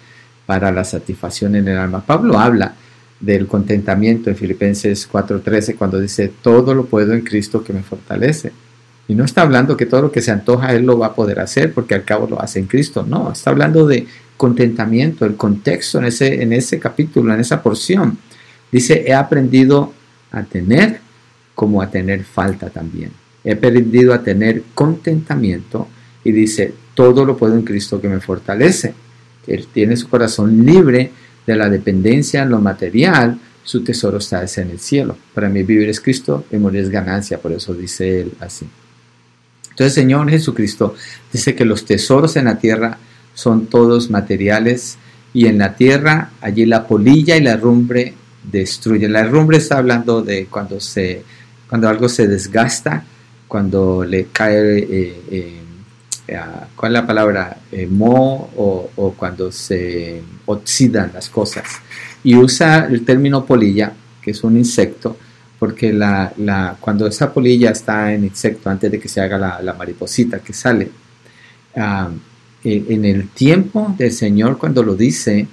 para 0.47 0.73
la 0.73 0.83
satisfacción 0.85 1.55
en 1.55 1.68
el 1.68 1.77
alma. 1.77 2.05
Pablo 2.05 2.38
habla 2.38 2.75
del 3.20 3.46
contentamiento 3.46 4.31
en 4.31 4.37
Filipenses 4.37 5.09
4:13 5.11 5.76
cuando 5.76 6.00
dice, 6.00 6.33
todo 6.42 6.74
lo 6.74 6.87
puedo 6.87 7.12
en 7.12 7.22
Cristo 7.22 7.64
que 7.64 7.72
me 7.72 7.83
fortalece. 7.83 8.52
Y 9.09 9.14
no 9.14 9.24
está 9.24 9.42
hablando 9.42 9.76
que 9.76 9.87
todo 9.87 10.02
lo 10.02 10.12
que 10.12 10.20
se 10.20 10.31
antoja 10.31 10.74
Él 10.74 10.85
lo 10.85 10.98
va 10.98 11.07
a 11.07 11.14
poder 11.14 11.40
hacer 11.40 11.72
porque 11.72 11.94
al 11.94 12.04
cabo 12.04 12.26
lo 12.28 12.40
hace 12.40 12.59
en 12.59 12.66
Cristo. 12.66 13.04
No, 13.09 13.33
está 13.33 13.50
hablando 13.50 13.87
de 13.87 14.07
contentamiento, 14.37 15.24
el 15.24 15.37
contexto 15.37 15.98
en 15.98 16.04
ese, 16.04 16.42
en 16.42 16.52
ese 16.52 16.78
capítulo, 16.78 17.33
en 17.33 17.40
esa 17.40 17.62
porción. 17.62 18.18
Dice, 18.70 19.04
he 19.07 19.14
aprendido 19.14 19.94
a 20.31 20.42
tener 20.42 21.00
como 21.54 21.81
a 21.83 21.90
tener 21.90 22.22
falta 22.22 22.68
también. 22.68 23.11
He 23.42 23.52
aprendido 23.52 24.12
a 24.12 24.22
tener 24.22 24.62
contentamiento 24.74 25.88
y 26.22 26.31
dice, 26.31 26.74
todo 26.94 27.24
lo 27.24 27.37
puedo 27.37 27.54
en 27.54 27.62
Cristo 27.62 28.00
que 28.00 28.09
me 28.09 28.20
fortalece. 28.20 28.94
Él 29.46 29.66
tiene 29.72 29.96
su 29.96 30.09
corazón 30.09 30.64
libre 30.66 31.11
de 31.49 31.57
la 31.57 31.71
dependencia 31.71 32.43
en 32.43 32.51
lo 32.51 32.61
material, 32.61 33.39
su 33.65 33.83
tesoro 33.83 34.19
está 34.19 34.45
en 34.57 34.71
el 34.71 34.79
cielo. 34.79 35.17
Para 35.35 35.49
mí 35.49 35.63
vivir 35.63 35.89
es 35.89 36.01
Cristo 36.01 36.45
y 36.53 36.59
morir 36.59 36.83
es 36.83 36.91
ganancia, 36.91 37.39
por 37.39 37.53
eso 37.53 37.73
dice 37.73 38.21
él 38.21 38.33
así. 38.41 38.67
Entonces 39.71 39.95
Señor 39.95 40.29
Jesucristo 40.29 40.95
dice 41.33 41.55
que 41.55 41.65
los 41.65 41.87
tesoros 41.87 42.37
en 42.37 42.45
la 42.45 42.59
tierra 42.59 42.99
son 43.33 43.67
todos 43.67 44.11
materiales 44.11 44.99
y 45.33 45.47
en 45.47 45.57
la 45.59 45.75
tierra 45.75 46.33
allí 46.43 46.67
la 46.67 46.87
polilla 46.87 47.37
y 47.37 47.41
la 47.41 47.57
rumbre 47.57 48.13
destruyen. 48.43 49.13
La 49.13 49.25
rumbre 49.25 49.57
está 49.57 49.79
hablando 49.79 50.21
de 50.21 50.47
cuando, 50.47 50.81
se, 50.81 51.23
cuando 51.69 51.89
algo 51.89 52.11
se 52.11 52.29
desgasta, 52.29 53.05
cuando 53.47 54.05
le 54.05 54.27
cae, 54.27 54.79
eh, 54.81 55.23
eh, 55.31 55.61
¿cuál 56.76 56.92
es 56.92 57.00
la 57.00 57.06
palabra? 57.06 57.56
Eh, 57.72 57.87
mo 57.87 58.50
o, 58.56 58.90
o 58.96 59.12
cuando 59.12 59.50
se 59.50 60.22
oxidan 60.46 61.12
las 61.14 61.29
cosas. 61.29 61.64
Y 62.22 62.35
usa 62.35 62.87
el 62.87 63.04
término 63.04 63.44
polilla, 63.44 63.92
que 64.20 64.33
es 64.33 64.44
un 64.44 64.56
insecto, 64.56 65.16
porque 65.58 65.92
la, 65.92 66.33
la, 66.37 66.76
cuando 66.79 67.06
esa 67.06 67.33
polilla 67.33 67.70
está 67.70 68.12
en 68.12 68.24
insecto, 68.24 68.70
antes 68.70 68.90
de 68.90 69.00
que 69.00 69.08
se 69.08 69.20
haga 69.20 69.38
la, 69.38 69.74
mariposita 69.74 70.38
que 70.38 70.52
sale, 70.52 70.90
ah, 71.76 72.10
en 72.64 73.04
el 73.04 73.29
tiempo 73.29 73.94
del 73.96 74.12
Señor 74.12 74.58
cuando 74.58 74.83
lo 74.83 74.94
dice, 74.94 75.46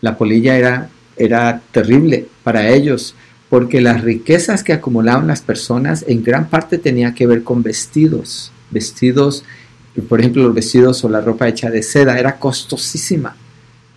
la 0.00 0.16
polilla 0.16 0.56
era, 0.56 0.88
era 1.16 1.60
terrible 1.72 2.26
para 2.42 2.68
ellos, 2.68 3.14
porque 3.48 3.80
las 3.80 4.02
riquezas 4.02 4.62
que 4.62 4.72
acumulaban 4.72 5.26
las 5.26 5.40
personas 5.40 6.04
en 6.06 6.22
gran 6.22 6.48
parte 6.48 6.78
tenía 6.78 7.14
que 7.14 7.26
ver 7.26 7.42
con 7.42 7.62
vestidos, 7.62 8.52
vestidos, 8.70 9.44
por 10.00 10.20
ejemplo 10.20 10.42
los 10.42 10.54
vestidos 10.54 11.02
o 11.04 11.08
la 11.08 11.20
ropa 11.20 11.48
hecha 11.48 11.70
de 11.70 11.82
seda, 11.82 12.18
era 12.18 12.38
costosísima. 12.38 13.36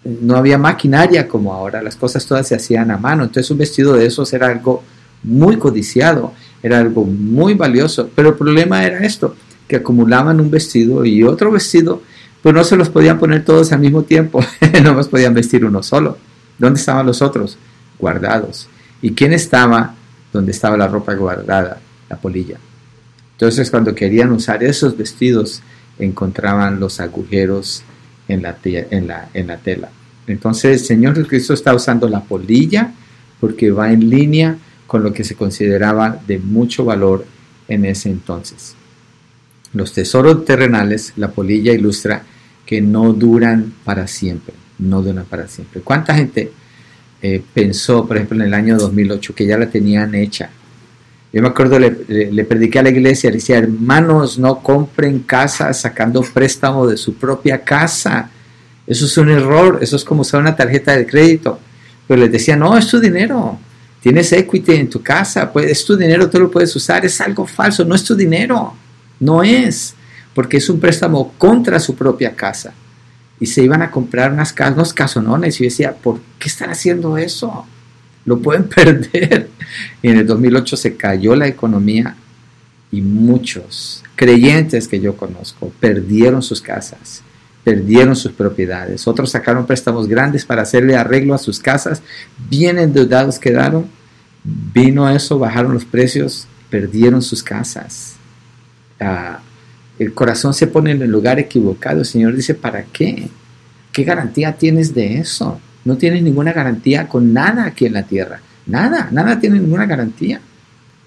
No 0.04 0.36
había 0.36 0.58
maquinaria 0.58 1.28
como 1.28 1.54
ahora, 1.54 1.82
las 1.82 1.95
cosas 1.95 2.26
todas 2.26 2.47
se 2.47 2.56
hacían 2.56 2.89
a 2.91 2.97
mano, 2.97 3.24
entonces 3.24 3.52
un 3.52 3.58
vestido 3.58 3.93
de 3.93 4.06
esos 4.06 4.34
era 4.34 4.47
algo 4.47 4.84
muy 5.24 5.58
codiciado, 5.58 6.34
era 6.64 6.80
algo 6.80 7.06
muy 7.06 7.54
valioso, 7.54 8.10
pero 8.16 8.30
el 8.30 8.36
problema 8.36 8.84
era 8.84 8.99
esto, 8.99 9.36
que 9.68 9.76
acumulaban 9.78 10.41
un 10.41 10.49
vestido 10.49 11.06
y 11.06 11.24
otro 11.24 11.52
vestido, 11.52 12.02
pues 12.41 12.56
no 12.56 12.64
se 12.64 12.76
los 12.76 12.89
podían 12.89 13.20
poner 13.20 13.45
todos 13.45 13.72
al 13.72 13.80
mismo 13.80 14.04
tiempo, 14.04 14.43
no 14.84 14.95
más 14.95 15.08
podían 15.08 15.34
vestir 15.34 15.64
uno 15.64 15.84
solo. 15.84 16.18
¿Dónde 16.58 16.80
estaban 16.80 17.06
los 17.06 17.22
otros? 17.22 17.58
Guardados. 17.99 18.68
¿Y 19.02 19.12
quién 19.12 19.34
estaba 19.34 19.95
donde 20.34 20.52
estaba 20.52 20.78
la 20.78 20.88
ropa 20.88 21.14
guardada? 21.14 21.80
La 22.10 22.18
polilla. 22.18 22.58
Entonces 23.34 23.72
cuando 23.72 23.95
querían 23.95 24.32
usar 24.32 24.64
esos 24.64 24.95
vestidos, 24.95 25.62
encontraban 26.00 26.80
los 26.80 27.00
agujeros 27.00 27.84
en 28.28 28.42
la, 28.44 28.56
tela. 29.58 29.89
Entonces 30.28 30.82
el 30.82 30.86
Señor 30.86 31.16
Jesucristo 31.16 31.54
está 31.54 31.76
usando 31.76 32.08
la 32.08 32.22
polilla 32.22 32.94
porque 33.39 33.72
va 33.72 33.92
en 33.92 34.10
línea 34.10 34.58
con 34.88 35.04
lo 35.04 35.14
que 35.14 35.24
se 35.24 35.36
consideraba 35.36 36.20
de 36.28 36.39
mucho 36.39 36.86
valor 36.86 37.26
en 37.68 37.86
ese 37.86 38.10
entonces. 38.10 38.76
Los 39.74 39.94
tesoros 39.94 40.46
terrenales, 40.46 41.14
la 41.16 41.32
polilla 41.32 41.74
ilustra 41.74 42.24
que 42.66 42.82
no 42.82 43.14
duran 43.14 43.74
para 43.84 44.08
siempre, 44.08 44.54
no 44.80 45.02
duran 45.02 45.26
para 45.26 45.48
siempre. 45.48 45.82
¿Cuánta 45.82 46.14
gente 46.14 46.52
eh, 47.22 47.42
pensó, 47.54 48.08
por 48.08 48.18
ejemplo, 48.18 48.38
en 48.38 48.48
el 48.48 48.54
año 48.54 48.78
2008 48.78 49.36
que 49.36 49.46
ya 49.46 49.58
la 49.58 49.70
tenían 49.70 50.14
hecha? 50.16 50.50
Yo 51.34 51.42
me 51.42 51.48
acuerdo, 51.48 51.80
le, 51.80 51.92
le 52.08 52.44
prediqué 52.44 52.80
a 52.80 52.84
la 52.84 52.90
iglesia, 52.90 53.30
le 53.30 53.38
decía, 53.38 53.58
hermanos, 53.58 54.38
no 54.38 54.62
compren 54.62 55.20
casa 55.20 55.74
sacando 55.74 56.22
préstamo 56.22 56.88
de 56.88 56.98
su 56.98 57.14
propia 57.14 57.64
casa. 57.64 58.30
Eso 58.86 59.06
es 59.06 59.18
un 59.18 59.30
error, 59.30 59.80
eso 59.82 59.96
es 59.96 60.04
como 60.04 60.22
usar 60.22 60.42
una 60.42 60.56
tarjeta 60.56 60.96
de 60.96 61.06
crédito. 61.06 61.60
Pero 62.08 62.22
les 62.22 62.32
decía, 62.32 62.58
no, 62.58 62.78
es 62.78 62.88
tu 62.88 63.00
dinero, 63.00 63.58
Tienes 64.02 64.34
equity 64.34 64.74
en 64.74 64.90
tu 64.90 65.04
casa, 65.04 65.54
pues 65.54 65.68
es 65.68 65.86
tu 65.86 65.96
dinero, 65.96 66.28
tú 66.28 66.40
lo 66.40 66.50
puedes 66.50 66.76
usar. 66.76 67.06
Es 67.06 67.22
algo 67.22 67.46
falso, 67.46 67.86
no 67.86 67.94
es 67.94 68.04
tu 68.04 68.16
dinero. 68.16 68.74
No 69.20 69.44
es, 69.44 69.94
porque 70.34 70.58
es 70.58 70.68
un 70.70 70.80
préstamo 70.80 71.34
contra 71.38 71.80
su 71.80 71.96
propia 71.96 72.36
casa. 72.36 72.74
Y 73.40 73.46
se 73.46 73.64
iban 73.64 73.84
a 73.84 73.92
comprar 73.92 74.32
unas 74.34 74.52
casas, 74.52 74.74
unos 74.74 74.94
casonones. 74.94 75.56
Y 75.56 75.64
yo 75.64 75.70
decía, 75.70 75.94
¿por 75.94 76.20
qué 76.40 76.48
están 76.48 76.72
haciendo 76.72 77.16
eso? 77.16 77.68
Lo 78.26 78.39
pueden 78.39 78.63
perder. 78.76 79.49
Y 80.01 80.09
en 80.09 80.17
el 80.17 80.28
2008 80.28 80.78
se 80.78 80.95
cayó 80.95 81.36
la 81.36 81.47
economía 81.47 82.15
y 82.91 83.01
muchos 83.01 84.03
creyentes 84.15 84.88
que 84.88 84.99
yo 84.99 85.15
conozco 85.15 85.72
perdieron 85.80 86.43
sus 86.43 86.61
casas, 86.61 87.24
perdieron 87.63 88.15
sus 88.15 88.34
propiedades. 88.34 89.07
Otros 89.07 89.32
sacaron 89.32 89.65
préstamos 89.65 90.07
grandes 90.07 90.45
para 90.45 90.63
hacerle 90.63 90.95
arreglo 90.95 91.34
a 91.34 91.39
sus 91.39 91.59
casas, 91.59 92.01
bien 92.49 92.78
endeudados 92.78 93.39
quedaron. 93.39 93.88
Vino 94.43 95.09
eso, 95.09 95.38
bajaron 95.39 95.74
los 95.74 95.86
precios, 95.86 96.47
perdieron 96.69 97.22
sus 97.22 97.43
casas. 97.43 98.15
Ah, 98.99 99.39
el 99.99 100.13
corazón 100.13 100.53
se 100.53 100.67
pone 100.67 100.91
en 100.91 101.01
el 101.01 101.11
lugar 101.11 101.39
equivocado. 101.39 101.99
El 101.99 102.05
Señor 102.05 102.36
dice, 102.36 102.55
¿para 102.55 102.84
qué? 102.84 103.30
¿Qué 103.91 104.03
garantía 104.03 104.53
tienes 104.53 104.93
de 104.93 105.17
eso? 105.17 105.59
No 105.86 105.98
tienes 105.98 106.22
ninguna 106.24 106.54
garantía 106.54 107.08
con 107.08 107.34
nada 107.34 107.66
aquí 107.66 107.86
en 107.86 107.94
la 107.94 108.04
tierra. 108.04 108.40
Nada, 108.66 109.10
nada 109.12 109.40
tiene 109.40 109.60
ninguna 109.60 109.86
garantía. 109.86 110.40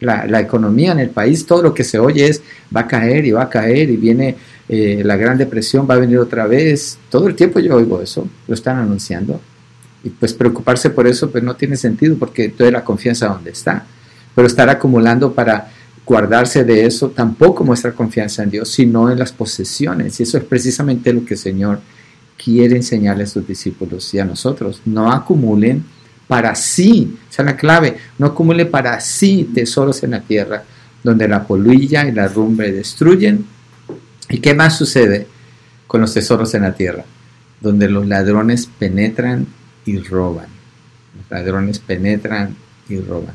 La, 0.01 0.41
economía 0.41 0.93
en 0.93 0.99
el 0.99 1.11
país, 1.11 1.47
todo 1.47 1.63
lo 1.63 1.73
que 1.73 1.83
se 1.83 1.99
oye 1.99 2.29
es 2.29 2.43
va 2.75 2.83
a 2.83 2.87
caer 2.87 3.25
y 3.25 3.31
va 3.31 3.45
a 3.45 3.49
caer 3.49 3.89
y 3.89 3.97
viene 3.97 4.37
eh, 4.69 5.01
la 5.03 5.17
Gran 5.17 5.39
Depresión 5.39 5.87
va 5.89 5.95
a 5.95 5.99
venir 5.99 6.19
otra 6.19 6.47
vez. 6.47 6.99
Todo 7.09 7.27
el 7.27 7.35
tiempo 7.35 7.59
yo 7.59 7.77
oigo 7.77 8.03
eso, 8.03 8.29
lo 8.47 8.55
están 8.55 8.79
anunciando. 8.79 9.41
Y 10.03 10.11
pues 10.11 10.35
preocuparse 10.35 10.91
por 10.91 11.07
eso 11.07 11.31
pues 11.31 11.43
no 11.43 11.57
tiene 11.57 11.77
sentido 11.77 12.17
porque 12.19 12.51
toda 12.51 12.71
la 12.71 12.85
confianza 12.85 13.29
donde 13.29 13.53
está. 13.53 13.87
Pero 14.35 14.47
estar 14.47 14.69
acumulando 14.69 15.33
para 15.33 15.71
guardarse 16.05 16.65
de 16.65 16.85
eso 16.85 17.09
tampoco 17.11 17.65
muestra 17.65 17.93
confianza 17.93 18.43
en 18.43 18.51
Dios, 18.51 18.69
sino 18.69 19.11
en 19.11 19.19
las 19.19 19.33
posesiones. 19.33 20.21
Y 20.21 20.25
eso 20.25 20.37
es 20.37 20.45
precisamente 20.45 21.13
lo 21.13 21.25
que 21.25 21.35
el 21.35 21.41
Señor 21.41 21.81
quiere 22.43 22.77
enseñarle 22.77 23.25
a 23.25 23.29
sus 23.29 23.47
discípulos 23.47 24.13
y 24.15 24.19
a 24.19 24.25
nosotros. 24.25 24.83
No 24.85 25.13
acumulen 25.13 25.85
para 26.27 26.55
sí, 26.55 27.19
esa 27.31 27.43
es 27.43 27.47
la 27.47 27.57
clave, 27.57 27.97
no 28.19 28.27
acumulen 28.27 28.71
para 28.71 29.01
sí 29.01 29.51
tesoros 29.55 30.03
en 30.03 30.13
la 30.13 30.21
tierra, 30.21 30.65
donde 31.03 31.29
la 31.29 31.47
polilla 31.47 32.07
y 32.09 32.13
la 32.13 32.29
rumbre 32.29 32.73
destruyen 32.73 33.45
¿Y 34.29 34.39
qué 34.39 34.55
más 34.55 34.77
sucede 34.77 35.27
con 35.87 36.01
los 36.01 36.15
tesoros 36.15 36.55
en 36.55 36.63
la 36.63 36.75
tierra? 36.75 37.05
Donde 37.61 37.89
los 37.89 38.07
ladrones 38.07 38.67
penetran 38.67 39.47
y 39.85 39.99
roban. 39.99 40.47
Los 41.17 41.31
ladrones 41.31 41.79
penetran 41.79 42.57
y 42.89 42.99
roban. 43.01 43.35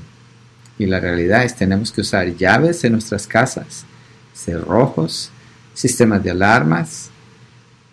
Y 0.77 0.85
la 0.85 0.99
realidad 0.99 1.43
es 1.43 1.55
tenemos 1.55 1.91
que 1.91 2.01
usar 2.01 2.35
llaves 2.35 2.83
en 2.83 2.93
nuestras 2.93 3.27
casas, 3.27 3.85
cerrojos, 4.33 5.29
sistemas 5.73 6.23
de 6.23 6.31
alarmas, 6.31 7.09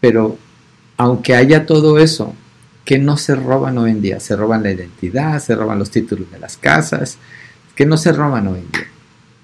pero 0.01 0.39
aunque 0.97 1.35
haya 1.35 1.67
todo 1.67 1.99
eso, 1.99 2.35
que 2.85 2.99
no 2.99 3.17
se 3.17 3.35
roban 3.35 3.79
hoy 3.79 3.91
en 3.91 4.03
día? 4.03 4.21
Se 4.21 4.37
roban 4.37 4.63
la 4.63 4.71
identidad, 4.71 5.41
se 5.41 5.55
roban 5.55 5.79
los 5.79 5.91
títulos 5.91 6.31
de 6.31 6.39
las 6.39 6.57
casas, 6.57 7.19
que 7.75 7.87
no 7.87 7.97
se 7.97 8.13
roban 8.13 8.47
hoy 8.49 8.61
en 8.61 8.73
día. 8.73 8.89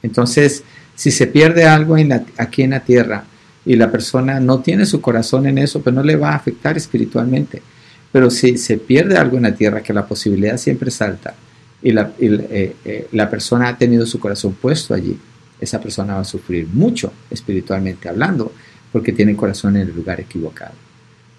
Entonces, 0.03 0.65
si 0.95 1.11
se 1.11 1.27
pierde 1.27 1.65
algo 1.65 1.97
aquí 2.39 2.63
en 2.63 2.71
la 2.71 2.81
tierra, 2.81 3.25
y 3.65 3.77
la 3.77 3.91
persona 3.91 4.41
no 4.41 4.61
tiene 4.61 4.87
su 4.87 5.01
corazón 5.01 5.47
en 5.47 5.59
eso, 5.59 5.81
pues 5.81 5.95
no 5.95 6.03
le 6.03 6.17
va 6.17 6.31
a 6.31 6.37
afectar 6.37 6.77
espiritualmente. 6.77 7.63
Pero 8.11 8.31
si 8.31 8.59
se 8.59 8.77
pierde 8.77 9.17
algo 9.17 9.37
en 9.37 9.45
la 9.45 9.55
tierra, 9.55 9.83
que 9.83 9.93
la 9.93 10.07
posibilidad 10.07 10.57
siempre 10.57 10.91
salta, 10.91 11.35
y 11.81 11.93
la, 11.93 12.13
eh, 12.19 12.77
eh, 12.85 13.09
la 13.13 13.31
persona 13.31 13.69
ha 13.69 13.79
tenido 13.79 14.07
su 14.07 14.19
corazón 14.21 14.55
puesto 14.55 14.95
allí, 14.95 15.19
esa 15.61 15.81
persona 15.81 16.15
va 16.15 16.21
a 16.21 16.25
sufrir 16.25 16.67
mucho 16.67 17.13
espiritualmente 17.31 18.09
hablando, 18.09 18.53
porque 18.91 19.13
tiene 19.13 19.37
corazón 19.37 19.77
en 19.77 19.83
el 19.83 19.95
lugar 19.95 20.21
equivocado. 20.21 20.75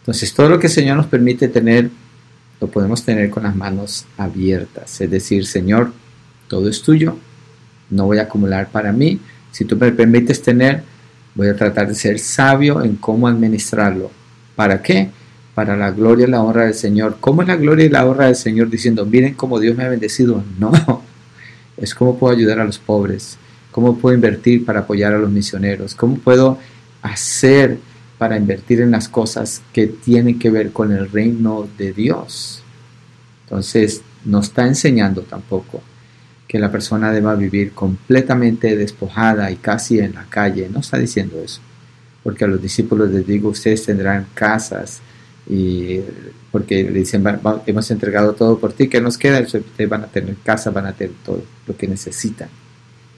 Entonces, 0.04 0.34
todo 0.34 0.50
lo 0.50 0.60
que 0.60 0.68
el 0.68 0.74
Señor 0.74 0.98
nos 0.98 1.08
permite 1.08 1.48
tener, 1.48 1.90
lo 2.60 2.68
podemos 2.68 3.04
tener 3.04 3.30
con 3.30 3.44
las 3.44 3.56
manos 3.56 4.06
abiertas. 4.18 5.02
Es 5.02 5.10
decir, 5.10 5.46
Señor, 5.46 5.94
todo 6.48 6.70
es 6.70 6.82
tuyo, 6.82 7.18
no 7.90 8.06
voy 8.06 8.20
a 8.20 8.24
acumular 8.24 8.70
para 8.70 8.92
mí. 8.92 9.20
Si 9.52 9.66
tú 9.66 9.76
me 9.78 9.92
permites 9.92 10.42
tener, 10.42 10.84
Voy 11.36 11.48
a 11.48 11.56
tratar 11.56 11.88
de 11.88 11.96
ser 11.96 12.20
sabio 12.20 12.84
en 12.84 12.96
cómo 12.96 13.28
administrarlo. 13.28 14.12
¿Para 14.56 14.82
qué? 14.84 15.10
Para 15.56 15.76
la 15.76 15.90
gloria 15.92 16.28
y 16.28 16.30
la 16.30 16.44
honra 16.44 16.66
del 16.66 16.76
Señor. 16.76 17.18
¿Cómo 17.20 17.42
es 17.42 17.48
la 17.48 17.56
gloria 17.56 17.86
y 17.86 17.90
la 17.90 18.06
honra 18.06 18.28
del 18.28 18.36
Señor 18.36 18.70
diciendo, 18.70 19.06
miren 19.06 19.34
cómo 19.34 19.60
Dios 19.60 19.76
me 19.76 19.84
ha 19.84 19.90
bendecido? 19.90 20.44
No, 20.60 20.72
es 21.78 21.96
cómo 21.96 22.20
puedo 22.20 22.36
ayudar 22.36 22.60
a 22.60 22.66
los 22.66 22.78
pobres, 22.78 23.38
cómo 23.72 23.98
puedo 23.98 24.14
invertir 24.14 24.64
para 24.64 24.82
apoyar 24.82 25.14
a 25.14 25.18
los 25.18 25.32
misioneros, 25.32 25.96
cómo 25.96 26.18
puedo 26.18 26.60
hacer 27.02 27.80
para 28.24 28.38
invertir 28.38 28.80
en 28.80 28.92
las 28.92 29.10
cosas 29.10 29.62
que 29.74 29.86
tienen 29.86 30.40
que 30.40 30.50
ver 30.50 30.72
con 30.72 30.94
el 30.94 31.12
reino 31.12 31.68
de 31.78 31.92
Dios. 31.92 32.64
Entonces, 33.44 34.02
no 34.24 34.40
está 34.40 34.66
enseñando 34.66 35.24
tampoco 35.24 35.82
que 36.48 36.58
la 36.58 36.72
persona 36.72 37.12
deba 37.12 37.36
vivir 37.36 37.74
completamente 37.74 38.78
despojada 38.78 39.52
y 39.52 39.58
casi 39.58 40.00
en 40.00 40.16
la 40.16 40.24
calle. 40.30 40.70
No 40.72 40.80
está 40.80 40.98
diciendo 40.98 41.42
eso. 41.44 41.60
Porque 42.24 42.46
a 42.46 42.48
los 42.48 42.62
discípulos 42.62 43.12
les 43.12 43.28
digo, 43.28 43.50
ustedes 43.50 43.86
tendrán 43.86 44.28
casas 44.34 45.02
y 45.50 46.00
porque 46.50 46.82
le 46.82 47.00
dicen, 47.00 47.26
hemos 47.66 47.92
entregado 47.92 48.32
todo 48.32 48.58
por 48.58 48.72
ti, 48.72 48.88
¿qué 48.88 49.02
nos 49.02 49.18
queda? 49.18 49.42
Ustedes 49.42 49.90
van 49.90 50.04
a 50.06 50.08
tener 50.08 50.38
casa, 50.46 50.72
van 50.72 50.86
a 50.86 50.94
tener 50.94 51.14
todo 51.26 51.44
lo 51.68 51.76
que 51.76 51.90
necesitan. 51.90 52.48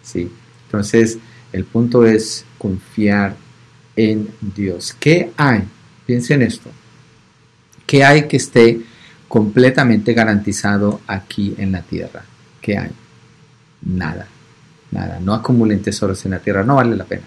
¿sí? 0.01 0.31
Entonces, 0.65 1.19
el 1.53 1.63
punto 1.63 2.07
es 2.07 2.43
confiar 2.57 3.44
en 3.95 4.29
Dios. 4.41 4.95
¿Qué 4.99 5.31
hay? 5.37 5.63
Piensen 6.05 6.41
esto. 6.41 6.69
¿Qué 7.85 8.03
hay 8.03 8.27
que 8.27 8.37
esté 8.37 8.81
completamente 9.27 10.13
garantizado 10.13 11.01
aquí 11.07 11.55
en 11.57 11.71
la 11.71 11.81
tierra? 11.81 12.23
¿Qué 12.61 12.77
hay? 12.77 12.91
nada, 13.85 14.27
nada. 14.91 15.19
No 15.19 15.33
acumulen 15.33 15.81
tesoros 15.81 16.25
en 16.25 16.31
la 16.31 16.39
tierra, 16.39 16.63
no 16.63 16.75
vale 16.75 16.95
la 16.95 17.05
pena. 17.05 17.23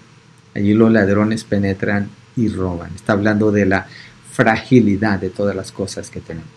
Allí 0.55 0.75
los 0.75 0.91
ladrones 0.91 1.45
penetran 1.45 2.09
y 2.37 2.49
roban. 2.49 2.91
Está 2.95 3.13
hablando 3.13 3.51
de 3.51 3.67
la 3.67 3.87
fragilidad 4.33 5.19
de 5.19 5.31
todas 5.31 5.55
las 5.55 5.73
cosas 5.73 6.11
que 6.11 6.21
tenemos. 6.21 6.49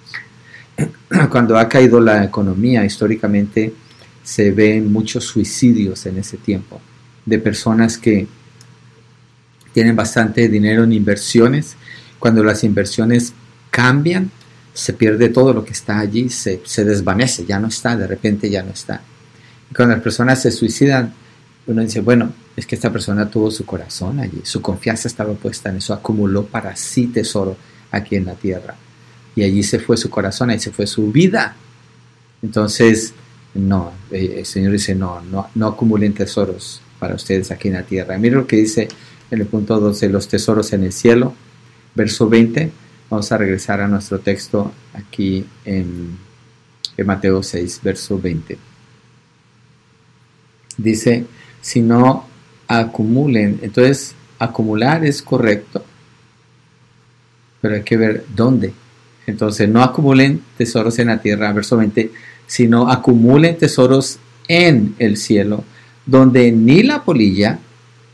Cuando 1.30 1.58
ha 1.58 1.70
caído 1.70 2.00
la 2.00 2.24
economía, 2.24 2.84
históricamente 2.84 3.74
se 4.24 4.52
ven 4.52 4.92
muchos 4.92 5.24
suicidios 5.24 6.06
en 6.06 6.18
ese 6.18 6.38
tiempo 6.38 6.80
de 7.26 7.40
personas 7.40 7.98
que 7.98 8.28
tienen 9.74 9.96
bastante 9.96 10.48
dinero 10.48 10.84
en 10.84 10.94
inversiones. 10.94 11.76
Cuando 12.20 12.44
las 12.44 12.64
inversiones 12.64 13.34
cambian, 13.70 14.32
se 14.74 14.94
pierde 14.94 15.30
todo 15.30 15.54
lo 15.54 15.66
que 15.66 15.74
está 15.74 16.00
allí, 16.00 16.30
se, 16.30 16.62
se 16.64 16.86
desvanece, 16.86 17.46
ya 17.46 17.60
no 17.60 17.68
está, 17.68 17.96
de 17.98 18.08
repente 18.08 18.50
ya 18.50 18.64
no 18.64 18.72
está 18.72 19.02
cuando 19.76 19.96
las 19.96 20.04
personas 20.04 20.42
se 20.42 20.52
suicidan, 20.52 21.14
uno 21.68 21.82
dice, 21.82 22.02
bueno, 22.02 22.34
es 22.56 22.66
que 22.66 22.76
esta 22.76 22.92
persona 22.92 23.30
tuvo 23.30 23.52
su 23.52 23.66
corazón 23.66 24.20
allí, 24.20 24.42
su 24.44 24.62
confianza 24.62 25.08
estaba 25.08 25.34
puesta 25.34 25.70
en 25.70 25.78
eso, 25.78 25.94
acumuló 25.94 26.46
para 26.46 26.76
sí 26.76 27.08
tesoro 27.08 27.56
aquí 27.92 28.16
en 28.16 28.26
la 28.26 28.36
tierra. 28.36 28.76
Y 29.36 29.44
allí 29.44 29.64
se 29.64 29.80
fue 29.80 29.96
su 29.96 30.10
corazón, 30.10 30.50
ahí 30.50 30.60
se 30.60 30.72
fue 30.72 30.88
su 30.88 31.12
vida. 31.12 31.56
Entonces, 32.42 33.14
No, 33.54 33.92
eh, 34.12 34.36
el 34.40 34.46
Señor 34.46 34.72
dice, 34.72 34.96
no, 34.96 35.20
no, 35.22 35.50
no 35.56 35.68
acumulen 35.68 36.14
tesoros 36.14 36.82
para 37.00 37.16
ustedes 37.16 37.52
aquí 37.52 37.68
en 37.68 37.74
la 37.74 37.84
tierra. 37.84 38.18
Mira 38.18 38.38
lo 38.38 38.48
que 38.48 38.56
dice 38.56 38.88
en 39.32 39.40
el 39.40 39.48
punto 39.48 39.80
12, 39.80 40.10
los 40.10 40.28
tesoros 40.28 40.74
en 40.74 40.84
el 40.84 40.92
cielo, 40.92 41.34
verso 41.96 42.30
20. 42.30 42.70
Vamos 43.10 43.32
a 43.32 43.38
regresar 43.38 43.82
a 43.82 43.88
nuestro 43.88 44.20
texto 44.20 44.72
aquí 44.94 45.46
en, 45.66 46.18
Mateo 47.04 47.42
6, 47.42 47.80
verso 47.84 48.20
20. 48.20 48.60
Dice, 50.78 51.26
si 51.62 51.82
no 51.82 52.28
acumulen, 52.68 53.60
entonces 53.64 54.14
acumular 54.38 55.04
es 55.04 55.24
correcto, 55.24 55.84
pero 57.60 57.76
hay 57.76 57.82
que 57.82 57.98
ver 57.98 58.26
dónde. 58.36 58.74
Entonces, 59.26 59.68
no 59.68 59.82
acumulen 59.82 60.44
tesoros 60.58 61.00
en 61.00 61.08
la 61.08 61.22
tierra, 61.22 61.52
verso 61.54 61.78
20, 61.78 62.12
sino 62.46 62.88
acumulen 62.90 63.58
tesoros 63.58 64.20
en 64.48 64.94
el 65.00 65.18
cielo, 65.18 65.64
donde 66.06 66.52
ni 66.52 66.84
la 66.84 67.04
polilla 67.04 67.60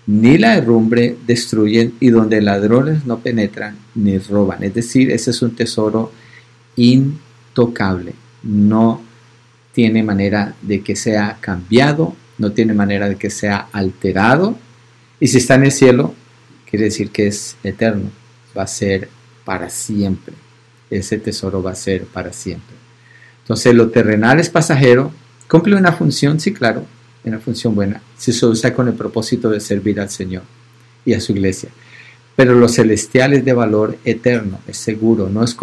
ni 0.07 0.37
la 0.37 0.55
herrumbre 0.55 1.17
destruyen 1.27 1.93
y 1.99 2.09
donde 2.09 2.41
ladrones 2.41 3.05
no 3.05 3.19
penetran 3.19 3.77
ni 3.93 4.17
roban. 4.17 4.63
Es 4.63 4.73
decir, 4.73 5.11
ese 5.11 5.31
es 5.31 5.41
un 5.41 5.53
tesoro 5.55 6.13
intocable. 6.77 8.13
No 8.41 9.01
tiene 9.73 10.03
manera 10.03 10.55
de 10.61 10.81
que 10.81 10.95
sea 10.95 11.37
cambiado, 11.41 12.15
no 12.37 12.53
tiene 12.53 12.73
manera 12.73 13.09
de 13.09 13.17
que 13.17 13.29
sea 13.29 13.67
alterado. 13.73 14.57
Y 15.19 15.27
si 15.27 15.37
está 15.37 15.55
en 15.55 15.65
el 15.65 15.71
cielo, 15.73 16.15
quiere 16.69 16.85
decir 16.85 17.11
que 17.11 17.27
es 17.27 17.57
eterno, 17.63 18.09
va 18.57 18.63
a 18.63 18.67
ser 18.67 19.09
para 19.43 19.69
siempre. 19.69 20.33
Ese 20.89 21.17
tesoro 21.17 21.61
va 21.61 21.71
a 21.71 21.75
ser 21.75 22.05
para 22.05 22.31
siempre. 22.31 22.75
Entonces, 23.41 23.75
lo 23.75 23.89
terrenal 23.89 24.39
es 24.39 24.49
pasajero, 24.49 25.11
cumple 25.49 25.75
una 25.75 25.91
función, 25.91 26.39
sí, 26.39 26.53
claro, 26.53 26.85
una 27.27 27.39
función 27.39 27.75
buena, 27.75 28.01
si 28.17 28.33
se 28.33 28.45
usa 28.45 28.73
con 28.73 28.87
el 28.87 28.93
propósito 28.93 29.49
de 29.49 29.59
servir 29.59 29.99
al 29.99 30.09
Señor 30.09 30.43
y 31.05 31.13
a 31.13 31.21
su 31.21 31.31
iglesia. 31.31 31.69
Pero 32.35 32.53
lo 32.53 32.67
celestial 32.67 33.33
es 33.33 33.43
de 33.43 33.53
valor 33.53 33.97
eterno, 34.05 34.59
es 34.67 34.77
seguro, 34.77 35.29
no 35.29 35.43
es, 35.43 35.57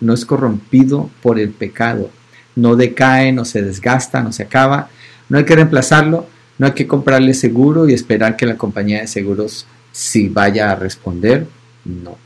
no 0.00 0.14
es 0.14 0.24
corrompido 0.24 1.10
por 1.22 1.38
el 1.38 1.50
pecado, 1.50 2.10
no 2.54 2.76
decae, 2.76 3.32
no 3.32 3.44
se 3.44 3.62
desgasta, 3.62 4.22
no 4.22 4.32
se 4.32 4.44
acaba, 4.44 4.88
no 5.28 5.38
hay 5.38 5.44
que 5.44 5.56
reemplazarlo, 5.56 6.26
no 6.58 6.66
hay 6.66 6.72
que 6.72 6.86
comprarle 6.86 7.34
seguro 7.34 7.88
y 7.88 7.92
esperar 7.92 8.36
que 8.36 8.46
la 8.46 8.56
compañía 8.56 9.00
de 9.00 9.06
seguros 9.06 9.66
si 9.90 10.28
vaya 10.28 10.70
a 10.70 10.76
responder, 10.76 11.46
no. 11.84 12.16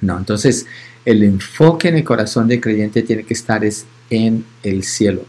No, 0.00 0.18
entonces 0.18 0.66
el 1.04 1.22
enfoque 1.22 1.88
en 1.88 1.96
el 1.96 2.04
corazón 2.04 2.48
del 2.48 2.60
creyente 2.60 3.02
tiene 3.02 3.24
que 3.24 3.34
estar 3.34 3.64
es 3.64 3.84
en 4.08 4.44
el 4.62 4.82
cielo. 4.82 5.24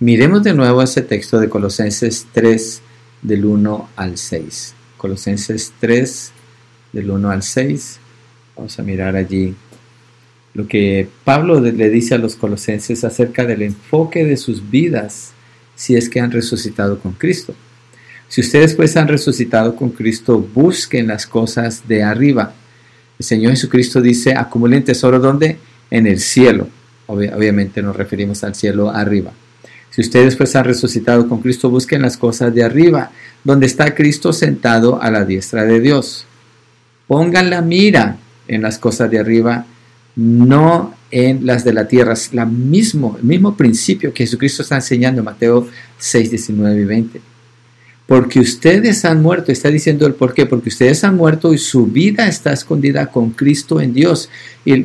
Miremos 0.00 0.44
de 0.44 0.54
nuevo 0.54 0.80
ese 0.80 1.02
texto 1.02 1.40
de 1.40 1.48
Colosenses 1.48 2.28
3 2.32 2.82
del 3.22 3.44
1 3.44 3.88
al 3.96 4.16
6. 4.16 4.74
Colosenses 4.96 5.72
3 5.80 6.32
del 6.92 7.10
1 7.10 7.28
al 7.28 7.42
6. 7.42 7.98
Vamos 8.54 8.78
a 8.78 8.82
mirar 8.84 9.16
allí 9.16 9.56
lo 10.54 10.68
que 10.68 11.08
Pablo 11.24 11.58
le 11.58 11.90
dice 11.90 12.14
a 12.14 12.18
los 12.18 12.36
colosenses 12.36 13.02
acerca 13.02 13.44
del 13.44 13.62
enfoque 13.62 14.24
de 14.24 14.36
sus 14.36 14.70
vidas 14.70 15.32
si 15.74 15.96
es 15.96 16.08
que 16.08 16.20
han 16.20 16.30
resucitado 16.30 17.00
con 17.00 17.14
Cristo. 17.14 17.56
Si 18.28 18.40
ustedes 18.40 18.74
pues 18.74 18.96
han 18.96 19.08
resucitado 19.08 19.74
con 19.74 19.90
Cristo, 19.90 20.38
busquen 20.54 21.08
las 21.08 21.26
cosas 21.26 21.88
de 21.88 22.04
arriba. 22.04 22.54
El 23.18 23.24
Señor 23.24 23.50
Jesucristo 23.50 24.00
dice, 24.00 24.32
acumulen 24.36 24.84
tesoro 24.84 25.18
donde? 25.18 25.58
En 25.90 26.06
el 26.06 26.20
cielo. 26.20 26.68
obviamente 27.08 27.82
nos 27.82 27.96
referimos 27.96 28.44
al 28.44 28.54
cielo 28.54 28.90
arriba. 28.90 29.32
Si 29.90 30.00
ustedes 30.00 30.36
pues 30.36 30.54
han 30.56 30.64
resucitado 30.64 31.28
con 31.28 31.40
Cristo, 31.40 31.70
busquen 31.70 32.02
las 32.02 32.16
cosas 32.16 32.54
de 32.54 32.62
arriba, 32.62 33.10
donde 33.44 33.66
está 33.66 33.94
Cristo 33.94 34.32
sentado 34.32 35.00
a 35.00 35.10
la 35.10 35.24
diestra 35.24 35.64
de 35.64 35.80
Dios. 35.80 36.26
Pongan 37.06 37.50
la 37.50 37.62
mira 37.62 38.18
en 38.46 38.62
las 38.62 38.78
cosas 38.78 39.10
de 39.10 39.18
arriba, 39.18 39.66
no 40.16 40.94
en 41.10 41.46
las 41.46 41.64
de 41.64 41.72
la 41.72 41.88
tierra. 41.88 42.12
Es 42.12 42.34
la 42.34 42.44
mismo, 42.44 43.16
el 43.18 43.24
mismo 43.24 43.56
principio 43.56 44.12
que 44.12 44.24
Jesucristo 44.24 44.62
está 44.62 44.76
enseñando 44.76 45.20
en 45.20 45.24
Mateo 45.24 45.68
6, 45.98 46.30
19 46.30 46.80
y 46.80 46.84
20 46.84 47.27
porque 48.08 48.40
ustedes 48.40 49.04
han 49.04 49.20
muerto, 49.20 49.52
está 49.52 49.68
diciendo 49.68 50.06
el 50.06 50.14
por 50.14 50.32
qué, 50.32 50.46
porque 50.46 50.70
ustedes 50.70 51.04
han 51.04 51.14
muerto 51.14 51.52
y 51.52 51.58
su 51.58 51.84
vida 51.88 52.26
está 52.26 52.54
escondida 52.54 53.08
con 53.08 53.32
Cristo 53.32 53.82
en 53.82 53.92
Dios. 53.92 54.30
Y 54.64 54.82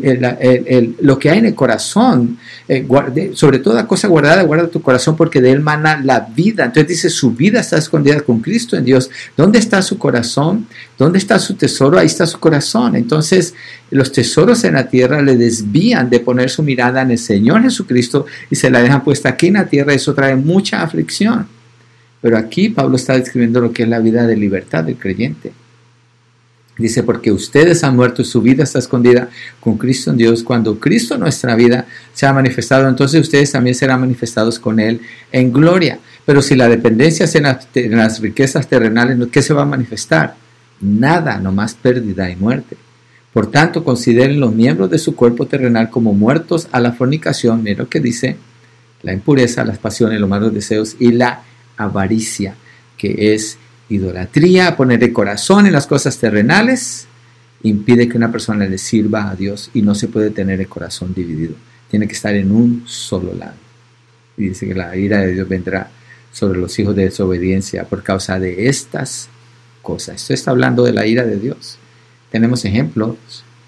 lo 1.00 1.18
que 1.20 1.30
hay 1.30 1.40
en 1.40 1.46
el 1.46 1.56
corazón, 1.56 2.38
eh, 2.68 2.86
sobre 3.34 3.60
toda 3.60 3.88
cosa 3.88 4.10
guardada, 4.10 4.44
guarda 4.44 4.68
tu 4.68 4.82
corazón 4.82 5.16
porque 5.16 5.40
de 5.40 5.52
él 5.52 5.62
mana 5.62 6.02
la 6.04 6.20
vida. 6.20 6.66
Entonces 6.66 6.90
dice, 6.90 7.10
su 7.10 7.32
vida 7.32 7.62
está 7.62 7.78
escondida 7.78 8.20
con 8.20 8.42
Cristo 8.42 8.76
en 8.76 8.84
Dios. 8.84 9.10
¿Dónde 9.38 9.60
está 9.60 9.82
su 9.82 9.98
corazón? 9.98 10.68
¿Dónde 10.98 11.18
está 11.18 11.40
su 11.40 11.54
tesoro? 11.54 11.98
Ahí 11.98 12.08
está 12.08 12.28
su 12.28 12.42
corazón. 12.42 12.98
Entonces 12.98 13.54
los 13.90 14.12
tesoros 14.12 14.66
en 14.66 14.74
la 14.74 14.90
tierra 14.90 15.22
le 15.22 15.38
desvían 15.38 16.10
de 16.10 16.20
poner 16.20 16.50
su 16.50 16.62
mirada 16.62 17.02
en 17.02 17.12
el 17.12 17.20
Señor 17.20 17.62
Jesucristo 17.62 18.26
y 18.52 18.58
se 18.58 18.70
la 18.70 18.82
dejan 18.82 19.02
puesta 19.02 19.30
aquí 19.30 19.48
en 19.48 19.54
la 19.54 19.66
tierra. 19.66 19.94
Eso 19.94 20.14
trae 20.14 20.36
mucha 20.36 20.82
aflicción. 20.82 21.53
Pero 22.24 22.38
aquí 22.38 22.70
Pablo 22.70 22.96
está 22.96 23.18
describiendo 23.18 23.60
lo 23.60 23.74
que 23.74 23.84
es 23.84 23.90
la 23.90 24.00
vida 24.00 24.26
de 24.26 24.38
libertad 24.38 24.86
del 24.86 24.96
creyente. 24.96 25.52
Dice, 26.78 27.04
porque 27.04 27.34
ustedes 27.34 27.84
han 27.84 27.98
muerto 27.98 28.22
y 28.22 28.26
su 28.26 28.42
vida 28.42 28.64
está 28.64 28.80
escondida 28.80 29.28
con 29.60 29.78
Cristo 29.78 30.10
en 30.10 30.16
Dios. 30.16 30.42
Cuando 30.42 30.80
Cristo 30.80 31.18
nuestra 31.18 31.54
vida 31.58 31.86
se 32.14 32.26
ha 32.26 32.32
manifestado, 32.32 32.88
entonces 32.88 33.20
ustedes 33.20 33.52
también 33.52 33.76
serán 33.76 34.00
manifestados 34.00 34.58
con 34.58 34.80
Él 34.80 35.02
en 35.34 35.52
gloria. 35.52 36.00
Pero 36.26 36.42
si 36.42 36.56
la 36.56 36.70
dependencia 36.70 37.26
es 37.26 37.36
en 37.36 37.44
las, 37.44 38.22
riquezas 38.22 38.70
terrenales, 38.70 39.18
¿qué 39.30 39.42
se 39.42 39.54
va 39.54 39.64
a 39.64 39.66
manifestar? 39.66 40.36
Nada, 40.80 41.38
nomás 41.40 41.74
pérdida 41.74 42.32
y 42.32 42.38
muerte. 42.38 42.78
Por 43.34 43.52
tanto, 43.52 43.84
consideren 43.84 44.40
los 44.40 44.56
miembros 44.56 44.90
de 44.90 44.98
su 44.98 45.14
cuerpo 45.14 45.46
terrenal 45.46 45.90
como 45.90 46.14
muertos 46.14 46.70
a 46.72 46.80
la 46.80 46.94
fornicación, 46.94 47.64
mira 47.64 47.80
lo 47.80 47.90
que 47.90 48.00
dice, 48.00 48.38
la 49.02 49.12
impureza, 49.12 49.66
las 49.66 49.78
pasiones, 49.78 50.22
los 50.22 50.30
malos 50.30 50.54
deseos 50.54 50.96
y 51.00 51.12
la 51.12 51.44
avaricia, 51.78 52.56
que 52.98 53.34
es 53.34 53.58
idolatría, 53.90 54.76
poner 54.76 55.04
el 55.04 55.14
corazón 55.14 55.66
en 55.66 55.74
las 55.74 55.88
cosas 55.88 56.18
terrenales, 56.18 57.08
impide 57.64 58.08
que 58.08 58.18
una 58.18 58.32
persona 58.32 58.66
le 58.66 58.78
sirva 58.78 59.30
a 59.30 59.36
Dios 59.36 59.70
y 59.74 59.82
no 59.82 59.96
se 59.96 60.08
puede 60.08 60.30
tener 60.30 60.60
el 60.60 60.68
corazón 60.68 61.14
dividido. 61.14 61.56
Tiene 61.90 62.08
que 62.08 62.14
estar 62.14 62.36
en 62.36 62.52
un 62.52 62.84
solo 62.86 63.34
lado. 63.34 63.56
Y 64.38 64.50
dice 64.50 64.68
que 64.68 64.74
la 64.76 64.96
ira 64.96 65.20
de 65.20 65.34
Dios 65.34 65.48
vendrá 65.48 65.92
sobre 66.32 66.60
los 66.60 66.78
hijos 66.80 66.96
de 66.96 67.06
desobediencia 67.06 67.84
por 67.86 68.04
causa 68.04 68.40
de 68.40 68.68
estas 68.68 69.30
cosas. 69.82 70.22
Esto 70.22 70.34
está 70.34 70.52
hablando 70.52 70.84
de 70.84 70.94
la 70.94 71.06
ira 71.06 71.24
de 71.24 71.38
Dios. 71.38 71.78
Tenemos 72.32 72.66
ejemplos 72.66 73.16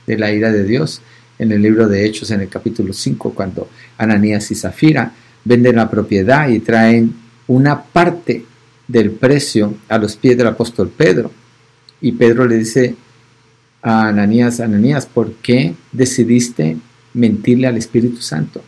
de 0.08 0.18
la 0.18 0.32
ira 0.32 0.52
de 0.52 0.64
Dios 0.64 1.02
en 1.38 1.52
el 1.52 1.62
libro 1.62 1.88
de 1.88 2.06
Hechos, 2.06 2.32
en 2.32 2.42
el 2.42 2.50
capítulo 2.50 2.94
5, 2.94 3.34
cuando 3.34 3.70
Ananías 3.98 4.50
y 4.52 4.56
Zafira 4.56 5.12
venden 5.44 5.76
la 5.76 5.90
propiedad 5.90 6.50
y 6.50 6.60
traen 6.60 7.14
una 7.48 7.84
parte 7.84 8.46
del 8.88 9.12
precio 9.12 9.76
a 9.88 9.98
los 9.98 10.16
pies 10.16 10.38
del 10.38 10.48
apóstol 10.48 10.90
Pedro. 10.90 11.32
Y 12.02 12.12
Pedro 12.14 12.46
le 12.46 12.58
dice 12.58 12.96
a 13.82 14.08
Ananías, 14.08 14.60
Ananías, 14.60 15.06
¿por 15.06 15.34
qué 15.36 15.76
decidiste 15.92 16.78
mentirle 17.14 17.68
al 17.68 17.78
Espíritu 17.78 18.18
Santo? 18.22 18.62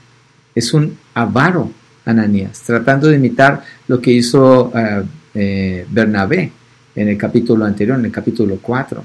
Es 0.55 0.73
un 0.73 0.97
avaro, 1.13 1.71
Ananías, 2.05 2.61
tratando 2.61 3.07
de 3.07 3.17
imitar 3.17 3.63
lo 3.88 3.99
que 3.99 4.11
hizo 4.11 4.71
eh, 4.73 5.03
eh, 5.36 5.86
Bernabé 5.89 6.51
en 6.95 7.09
el 7.09 7.17
capítulo 7.17 7.65
anterior, 7.65 7.99
en 7.99 8.05
el 8.05 8.11
capítulo 8.11 8.57
4. 8.61 9.03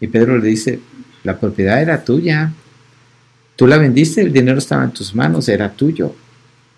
Y 0.00 0.06
Pedro 0.08 0.38
le 0.38 0.48
dice, 0.48 0.80
la 1.24 1.38
propiedad 1.38 1.80
era 1.80 2.02
tuya, 2.02 2.52
tú 3.54 3.66
la 3.66 3.76
vendiste, 3.76 4.22
el 4.22 4.32
dinero 4.32 4.58
estaba 4.58 4.82
en 4.84 4.92
tus 4.92 5.14
manos, 5.14 5.48
era 5.48 5.70
tuyo. 5.70 6.14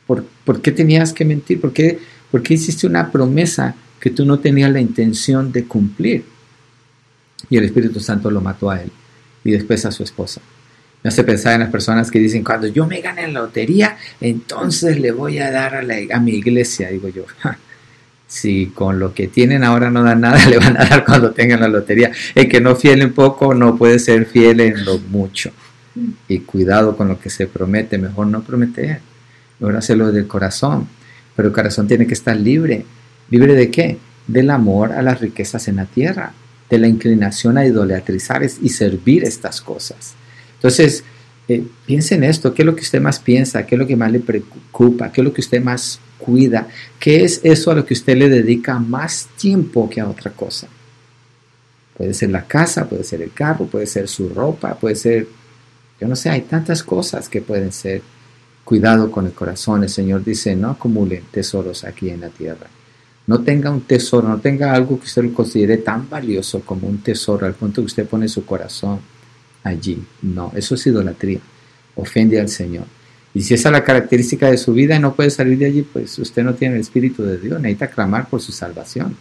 ¿Por, 0.07 0.25
¿por 0.45 0.61
qué 0.61 0.71
tenías 0.71 1.13
que 1.13 1.25
mentir? 1.25 1.61
¿Por 1.61 1.73
qué 1.73 1.99
porque 2.35 2.55
hiciste 2.55 2.89
una 2.89 3.13
promesa 3.13 3.77
que 4.01 4.11
tú 4.11 4.25
no 4.25 4.41
tenías 4.41 4.69
la 4.73 4.81
intención 4.81 5.53
de 5.53 5.67
cumplir. 5.67 6.25
Y 7.49 7.57
el 7.57 7.63
Espíritu 7.63 8.01
Santo 8.01 8.29
lo 8.29 8.41
mató 8.41 8.71
a 8.71 8.83
él 8.83 8.91
y 9.45 9.53
después 9.53 9.87
a 9.87 9.93
su 9.93 10.03
esposa. 10.03 10.41
Me 11.05 11.11
hace 11.11 11.23
pensar 11.23 11.55
en 11.55 11.61
las 11.61 11.71
personas 11.71 12.11
que 12.11 12.19
dicen, 12.19 12.43
cuando 12.43 12.67
yo 12.67 12.89
me 12.89 13.01
gane 13.01 13.29
la 13.29 13.43
lotería, 13.43 13.97
entonces 14.21 14.99
le 14.99 15.13
voy 15.13 15.39
a 15.39 15.53
dar 15.53 15.77
a, 15.77 16.19
mi 16.19 16.33
iglesia, 16.33 16.91
digo 16.91 17.07
yo. 17.07 17.23
si 18.27 18.67
con 18.75 18.99
lo 18.99 19.15
que 19.15 19.29
tienen 19.29 19.63
ahora 19.63 19.89
no 19.89 20.03
dan 20.03 20.23
nada, 20.23 20.45
le 20.51 20.59
van 20.59 20.77
a 20.77 20.87
dar 20.87 21.05
cuando 21.05 21.31
tengan 21.31 21.61
la 21.61 21.69
lotería. 21.69 22.11
El 22.35 22.49
que 22.49 22.61
no 22.61 22.75
fiel 22.75 23.01
en 23.03 23.13
poco 23.13 23.55
no 23.55 23.77
puede 23.77 24.01
ser 24.01 24.27
fiel 24.27 24.59
en 24.59 24.85
lo 24.85 24.99
mucho. 24.99 25.53
Y 26.27 26.41
cuidado 26.41 26.97
con 26.97 27.07
lo 27.07 27.21
que 27.21 27.31
se 27.31 27.47
promete, 27.47 27.97
mejor 27.97 28.27
no 28.27 28.43
prometer, 28.43 28.99
mejor 29.61 29.77
hacerlo 29.77 30.11
del 30.11 30.27
corazón. 30.27 30.89
Pero 31.37 31.49
el 31.49 31.55
corazón 31.55 31.89
tiene 31.89 32.07
que 32.07 32.15
estar 32.15 32.37
libre. 32.37 32.85
¿Libre 33.31 33.55
de 33.55 33.71
qué? 33.71 33.99
Del 34.27 34.51
amor 34.51 34.93
a 34.93 35.03
las 35.03 35.21
riquezas 35.21 35.69
en 35.69 35.77
la 35.77 35.87
tierra, 35.87 36.33
de 36.71 36.79
la 36.79 36.89
inclinación 36.89 37.59
a 37.59 37.67
idolatrizar 37.67 38.43
y 38.45 38.69
servir 38.69 39.25
estas 39.25 39.61
cosas. 39.61 40.15
Entonces, 40.57 41.05
eh, 41.47 41.63
piense 41.85 42.15
en 42.15 42.25
esto, 42.25 42.55
¿qué 42.55 42.63
es 42.63 42.67
lo 42.67 42.75
que 42.75 42.81
usted 42.81 43.01
más 43.01 43.19
piensa? 43.19 43.67
¿Qué 43.67 43.75
es 43.75 43.79
lo 43.79 43.87
que 43.87 43.97
más 43.97 44.11
le 44.11 44.21
preocupa? 44.21 45.13
¿Qué 45.13 45.21
es 45.21 45.25
lo 45.25 45.33
que 45.33 45.43
usted 45.43 45.63
más 45.63 46.01
cuida? 46.19 46.69
¿Qué 46.99 47.25
es 47.25 47.41
eso 47.43 47.71
a 47.71 47.75
lo 47.75 47.85
que 47.85 47.95
usted 47.95 48.17
le 48.17 48.29
dedica 48.29 48.79
más 48.79 49.29
tiempo 49.37 49.91
que 49.91 50.01
a 50.01 50.09
otra 50.09 50.31
cosa? 50.31 50.69
Puede 51.97 52.15
ser 52.15 52.31
la 52.31 52.47
casa, 52.47 52.89
puede 52.89 53.05
ser 53.05 53.23
el 53.23 53.33
carro, 53.33 53.67
puede 53.67 53.87
ser 53.87 54.09
su 54.09 54.31
ropa, 54.31 54.75
puede 54.75 54.97
ser, 54.97 55.29
yo 56.01 56.09
no 56.09 56.17
sé, 56.17 56.31
hay 56.31 56.43
tantas 56.43 56.83
cosas 56.83 57.29
que 57.29 57.43
pueden 57.43 57.73
ser. 57.73 58.03
Cuidado 58.65 59.11
con 59.11 59.27
el 59.27 59.33
corazón. 59.33 59.83
El 59.83 59.91
Señor 59.91 60.25
dice, 60.25 60.57
no 60.57 60.71
acumulen 60.71 61.25
tesoros 61.31 61.85
aquí 61.85 62.11
en 62.11 62.21
la 62.21 62.31
tierra. 62.31 62.67
No 63.27 63.41
tenga 63.41 63.71
un 63.71 63.83
tesoro, 63.83 64.29
no 64.29 64.39
tenga 64.39 64.73
algo 64.75 64.99
que 64.99 65.07
usted 65.07 65.25
lo 65.25 65.33
considere 65.33 65.79
tan 65.79 66.09
valioso 66.09 66.61
como 66.61 66.87
un 66.87 66.99
tesoro 66.99 67.47
al 67.47 67.55
punto 67.55 67.81
que 67.83 67.87
usted 67.87 68.07
pone 68.07 68.29
su 68.29 68.45
corazón 68.45 69.01
allí. 69.63 70.03
No, 70.23 70.53
eso 70.55 70.75
es 70.75 70.87
idolatría. 70.87 71.41
Ofende 71.97 72.41
al 72.41 72.49
Señor. 72.49 72.85
Y 73.33 73.43
si 73.43 73.55
esa 73.55 73.69
es 73.69 73.73
la 73.73 73.83
característica 73.83 74.51
de 74.51 74.59
su 74.59 74.73
vida 74.73 74.95
y 74.95 75.01
no 75.01 75.15
puede 75.15 75.31
salir 75.31 75.59
de 75.59 75.67
allí, 75.67 75.83
pues 75.83 76.19
usted 76.19 76.45
no 76.45 76.55
tiene 76.55 76.77
el 76.77 76.83
Espíritu 76.83 77.23
de 77.23 77.39
Dios, 77.39 77.61
necesita 77.61 77.89
clamar 77.89 78.29
por 78.29 78.41
su 78.41 78.53
salvación. 78.53 79.17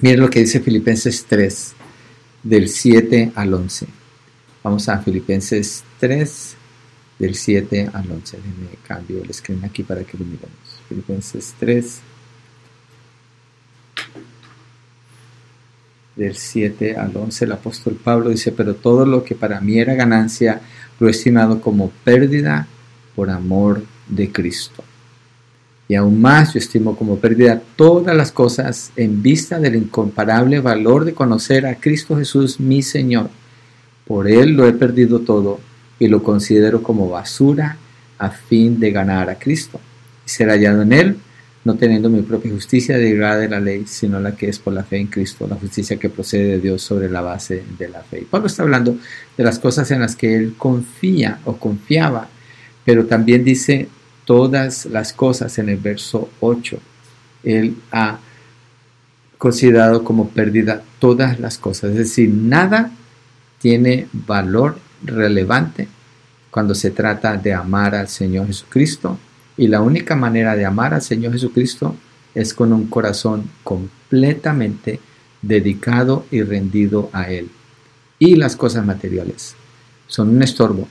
Miren 0.00 0.20
lo 0.20 0.30
que 0.30 0.40
dice 0.40 0.60
Filipenses 0.60 1.26
3, 1.28 1.72
del 2.42 2.68
7 2.68 3.32
al 3.34 3.52
11. 3.52 3.86
Vamos 4.62 4.88
a 4.88 4.98
Filipenses 4.98 5.84
3, 6.00 6.56
del 7.24 7.34
7 7.34 7.90
al 7.92 8.10
11. 8.10 8.36
Déjenme 8.36 8.68
cambio 8.86 9.22
el 9.22 9.32
screen 9.32 9.64
aquí 9.64 9.82
para 9.82 10.04
que 10.04 10.18
lo 10.18 10.24
miremos. 10.24 10.50
Filipenses 10.88 11.54
3, 11.58 12.00
del 16.16 16.36
7 16.36 16.96
al 16.96 17.16
11. 17.16 17.44
El 17.44 17.52
apóstol 17.52 17.94
Pablo 18.02 18.30
dice, 18.30 18.52
pero 18.52 18.74
todo 18.74 19.06
lo 19.06 19.24
que 19.24 19.34
para 19.34 19.60
mí 19.60 19.78
era 19.78 19.94
ganancia, 19.94 20.60
lo 21.00 21.08
he 21.08 21.10
estimado 21.10 21.60
como 21.60 21.90
pérdida 22.04 22.68
por 23.16 23.30
amor 23.30 23.84
de 24.08 24.30
Cristo 24.30 24.84
y 25.86 25.94
aún 25.96 26.20
más 26.20 26.54
yo 26.54 26.58
estimo 26.58 26.96
como 26.96 27.18
pérdida 27.18 27.62
todas 27.76 28.16
las 28.16 28.32
cosas 28.32 28.90
en 28.96 29.22
vista 29.22 29.60
del 29.60 29.76
incomparable 29.76 30.60
valor 30.60 31.04
de 31.04 31.14
conocer 31.14 31.66
a 31.66 31.74
Cristo 31.74 32.16
Jesús 32.16 32.58
mi 32.58 32.82
Señor. 32.82 33.28
Por 34.06 34.28
Él 34.28 34.52
lo 34.52 34.66
he 34.66 34.72
perdido 34.72 35.20
todo 35.20 35.60
y 35.98 36.08
lo 36.08 36.22
considero 36.22 36.82
como 36.82 37.08
basura 37.08 37.76
a 38.18 38.30
fin 38.30 38.78
de 38.80 38.90
ganar 38.90 39.30
a 39.30 39.38
Cristo 39.38 39.80
y 40.26 40.28
ser 40.28 40.48
hallado 40.48 40.82
en 40.82 40.92
Él, 40.92 41.16
no 41.64 41.76
teniendo 41.76 42.10
mi 42.10 42.22
propia 42.22 42.52
justicia 42.52 42.98
derivada 42.98 43.38
de 43.38 43.48
la 43.48 43.60
ley, 43.60 43.84
sino 43.86 44.20
la 44.20 44.36
que 44.36 44.48
es 44.48 44.58
por 44.58 44.72
la 44.72 44.84
fe 44.84 44.98
en 44.98 45.06
Cristo, 45.06 45.46
la 45.48 45.56
justicia 45.56 45.98
que 45.98 46.10
procede 46.10 46.44
de 46.44 46.60
Dios 46.60 46.82
sobre 46.82 47.08
la 47.08 47.22
base 47.22 47.62
de 47.78 47.88
la 47.88 48.02
fe. 48.02 48.20
Y 48.20 48.24
Pablo 48.24 48.48
está 48.48 48.62
hablando 48.62 48.98
de 49.36 49.44
las 49.44 49.58
cosas 49.58 49.90
en 49.90 50.00
las 50.00 50.14
que 50.14 50.34
Él 50.34 50.54
confía 50.58 51.40
o 51.44 51.56
confiaba, 51.56 52.28
pero 52.84 53.06
también 53.06 53.44
dice 53.44 53.88
todas 54.24 54.86
las 54.86 55.12
cosas 55.12 55.58
en 55.58 55.70
el 55.70 55.78
verso 55.78 56.28
8. 56.40 56.78
Él 57.44 57.76
ha 57.92 58.18
considerado 59.38 60.04
como 60.04 60.28
pérdida 60.28 60.82
todas 60.98 61.40
las 61.40 61.58
cosas. 61.58 61.90
Es 61.90 61.96
decir, 61.96 62.30
nada 62.30 62.90
tiene 63.58 64.06
valor 64.12 64.78
relevante 65.04 65.88
cuando 66.50 66.74
se 66.74 66.90
trata 66.90 67.36
de 67.36 67.52
amar 67.52 67.94
al 67.94 68.08
Señor 68.08 68.46
Jesucristo. 68.46 69.18
Y 69.56 69.68
la 69.68 69.80
única 69.80 70.16
manera 70.16 70.56
de 70.56 70.64
amar 70.64 70.94
al 70.94 71.02
Señor 71.02 71.32
Jesucristo 71.32 71.94
es 72.34 72.54
con 72.54 72.72
un 72.72 72.86
corazón 72.86 73.50
completamente 73.62 75.00
dedicado 75.42 76.26
y 76.30 76.42
rendido 76.42 77.10
a 77.12 77.30
Él. 77.30 77.50
Y 78.18 78.36
las 78.36 78.56
cosas 78.56 78.84
materiales 78.84 79.54
son 80.06 80.30
un 80.30 80.42
estorbo 80.42 80.88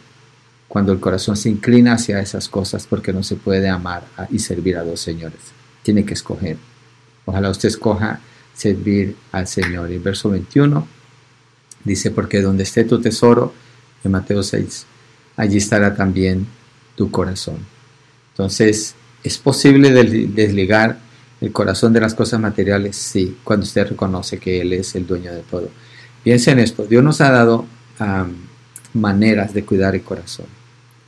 cuando 0.68 0.92
el 0.92 1.00
corazón 1.00 1.38
se 1.38 1.50
inclina 1.50 1.94
hacia 1.94 2.20
esas 2.20 2.50
cosas 2.50 2.88
porque 2.88 3.14
no 3.14 3.24
se 3.24 3.36
puede 3.36 3.70
amar 3.70 4.06
y 4.30 4.40
servir 4.40 4.78
a 4.78 4.84
dos 4.84 5.00
señores. 5.00 5.40
Tiene 5.84 6.06
que 6.06 6.14
escoger. 6.14 6.58
Ojalá 7.26 7.50
usted 7.50 7.70
escoja 7.70 8.20
servir 8.54 9.16
al 9.32 9.48
Señor. 9.48 9.92
Y 9.92 9.98
verso 9.98 10.30
21 10.30 10.88
dice, 11.84 12.12
porque 12.12 12.42
donde 12.42 12.64
esté 12.64 12.84
tu 12.86 13.00
tesoro, 13.02 13.54
en 14.04 14.12
Mateo 14.12 14.44
6, 14.44 14.86
allí 15.38 15.58
estará 15.58 15.96
también 15.96 16.46
tu 16.96 17.10
corazón. 17.12 17.58
Entonces, 18.32 18.96
¿es 19.24 19.38
posible 19.38 19.92
desligar 19.92 20.98
el 21.42 21.52
corazón 21.52 21.94
de 21.94 22.02
las 22.02 22.14
cosas 22.14 22.40
materiales? 22.40 22.96
Sí, 22.96 23.38
cuando 23.44 23.64
usted 23.64 23.88
reconoce 23.90 24.38
que 24.38 24.62
Él 24.62 24.74
es 24.74 24.96
el 24.96 25.06
dueño 25.06 25.34
de 25.34 25.42
todo. 25.42 25.70
Piensa 26.24 26.52
en 26.52 26.60
esto, 26.60 26.86
Dios 26.86 27.04
nos 27.04 27.22
ha 27.22 27.32
dado 27.32 27.66
maneras 28.94 29.54
de 29.54 29.64
cuidar 29.66 29.96
el 29.96 30.04
corazón. 30.04 30.46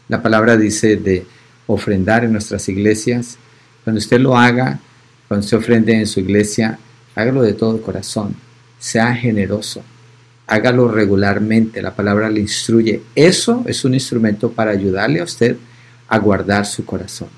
La 0.08 0.22
palabra 0.22 0.56
dice 0.56 0.98
de 0.98 1.26
ofrendar 1.68 2.24
en 2.24 2.32
nuestras 2.32 2.70
iglesias. 2.70 3.38
Cuando 3.84 4.00
usted 4.00 4.20
lo 4.20 4.38
haga, 4.38 4.80
cuando 5.28 5.44
usted 5.44 5.58
ofrende 5.58 5.94
en 5.94 6.08
su 6.08 6.20
iglesia, 6.20 6.78
hágalo 7.16 7.42
de 7.42 7.54
todo 7.54 7.82
corazón. 7.82 8.36
Sea 8.78 9.16
generoso. 9.16 9.82
Hágalo 10.48 10.88
regularmente. 10.90 11.82
La 11.82 11.96
palabra 11.96 12.30
le 12.30 12.40
instruye. 12.40 13.02
Eso 13.16 13.64
es 13.66 13.84
un 13.86 13.94
instrumento 13.94 14.52
para 14.52 14.72
ayudarle 14.72 15.20
a 15.20 15.24
usted 15.24 15.58
a 16.08 16.20
guardar 16.20 16.66
su 16.66 16.86
corazón. 16.86 17.30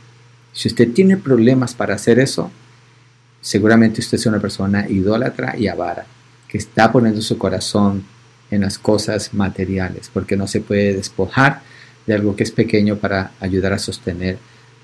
Si 0.52 0.68
usted 0.68 0.92
tiene 0.92 1.18
problemas 1.18 1.74
para 1.74 1.96
hacer 1.96 2.20
eso, 2.20 2.52
seguramente 3.42 4.02
usted 4.02 4.18
es 4.18 4.26
una 4.26 4.40
persona 4.40 4.90
idólatra 4.90 5.56
y 5.58 5.68
avara, 5.68 6.06
que 6.48 6.58
está 6.58 6.92
poniendo 6.92 7.22
su 7.22 7.38
corazón 7.38 8.04
en 8.50 8.62
las 8.62 8.80
cosas 8.80 9.34
materiales, 9.34 10.10
porque 10.12 10.36
no 10.36 10.48
se 10.48 10.62
puede 10.62 10.94
despojar 10.94 11.62
de 12.06 12.14
algo 12.14 12.36
que 12.36 12.44
es 12.44 12.52
pequeño 12.52 12.98
para 12.98 13.32
ayudar 13.40 13.74
a 13.74 13.80
sostener 13.80 14.38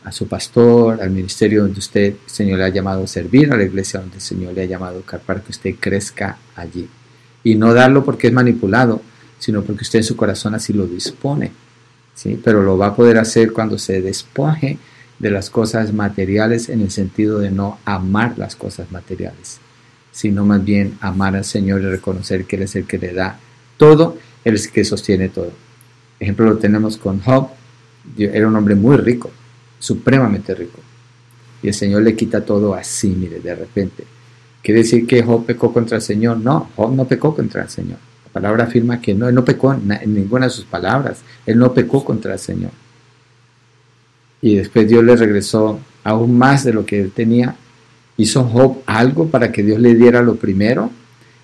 a 0.04 0.12
su 0.12 0.28
pastor, 0.28 1.02
al 1.02 1.10
ministerio 1.10 1.64
donde 1.64 1.80
usted, 1.80 2.16
Señor, 2.26 2.60
le 2.60 2.66
ha 2.66 2.70
llamado 2.70 3.04
a 3.04 3.08
servir, 3.08 3.52
a 3.52 3.58
la 3.58 3.64
iglesia 3.64 4.02
donde 4.02 4.18
el 4.18 4.22
Señor 4.22 4.54
le 4.54 4.64
ha 4.64 4.66
llamado 4.66 5.02
a 5.08 5.18
para 5.18 5.42
que 5.42 5.52
usted 5.52 5.76
crezca 5.80 6.38
allí. 6.56 6.88
Y 7.44 7.56
no 7.56 7.74
darlo 7.74 8.06
porque 8.06 8.28
es 8.28 8.34
manipulado, 8.34 9.02
sino 9.39 9.62
porque 9.64 9.84
usted 9.84 10.00
en 10.00 10.06
su 10.06 10.16
corazón 10.16 10.56
así 10.56 10.74
lo 10.74 10.88
dispone. 10.88 11.52
¿sí? 12.16 12.39
Pero 12.44 12.64
lo 12.64 12.78
va 12.78 12.88
a 12.88 12.96
poder 12.96 13.18
hacer 13.18 13.52
cuando 13.52 13.78
se 13.78 14.02
despoje 14.02 14.78
de 15.20 15.32
las 15.32 15.50
cosas 15.50 15.94
materiales 15.94 16.70
en 16.70 16.82
el 16.82 16.91
sentido 16.91 17.39
de 17.39 17.52
no 17.52 17.80
amar 17.86 18.38
las 18.38 18.56
cosas 18.56 18.91
materiales, 18.91 19.60
sino 20.12 20.46
más 20.46 20.64
bien 20.64 20.98
amar 21.02 21.36
al 21.36 21.46
Señor 21.46 21.82
y 21.82 21.86
reconocer 21.86 22.46
que 22.46 22.56
Él 22.56 22.64
es 22.64 22.76
el 22.76 22.86
que 22.86 22.98
le 22.98 23.14
da 23.14 23.39
todo, 23.78 24.18
Él 24.44 24.56
es 24.56 24.66
el 24.66 24.72
que 24.72 24.86
sostiene 24.86 25.30
todo 25.30 25.52
ejemplo 26.24 26.46
lo 26.46 26.58
tenemos 26.58 26.98
con 26.98 27.20
Job. 27.20 27.50
Era 28.18 28.48
un 28.48 28.56
hombre 28.56 28.76
muy 28.76 28.98
rico, 28.98 29.32
supremamente 29.80 30.54
rico. 30.56 30.80
Y 31.62 31.68
el 31.68 31.74
Señor 31.74 32.02
le 32.02 32.16
quita 32.16 32.44
todo 32.44 32.74
así, 32.74 33.10
mire, 33.10 33.39
de 33.39 33.56
repente. 33.56 34.04
¿Quiere 34.64 34.80
decir 34.80 35.05
que 35.05 35.22
Job 35.22 35.45
pecó 35.45 35.74
contra 35.74 35.97
el 35.97 36.01
Señor? 36.01 36.38
No, 36.38 36.70
Job 36.78 36.95
no 36.95 37.05
pecó 37.05 37.36
contra 37.36 37.64
el 37.64 37.70
Señor. 37.70 37.97
La 38.26 38.32
palabra 38.32 38.64
afirma 38.64 39.01
que 39.01 39.14
no, 39.14 39.28
él 39.28 39.36
no 39.36 39.43
pecó 39.43 39.74
en, 39.74 39.89
ninguna 40.14 40.45
de 40.45 40.51
sus 40.51 40.64
palabras. 40.64 41.20
Él 41.45 41.59
no 41.59 41.74
pecó 41.74 42.03
contra 42.05 42.34
el 42.34 42.39
Señor. 42.39 42.72
Y 44.41 44.55
después 44.55 44.88
Dios 44.88 45.03
le 45.03 45.18
regresó 45.18 45.80
aún 46.05 46.38
más 46.38 46.64
de 46.64 46.72
lo 46.72 46.86
que 46.86 47.01
él 47.01 47.11
tenía. 47.11 47.55
¿Hizo 48.16 48.45
Job 48.45 48.78
algo 48.86 49.28
para 49.28 49.51
que 49.51 49.64
Dios 49.64 49.80
le 49.80 49.95
diera 49.95 50.22
lo 50.22 50.36
primero? 50.36 50.91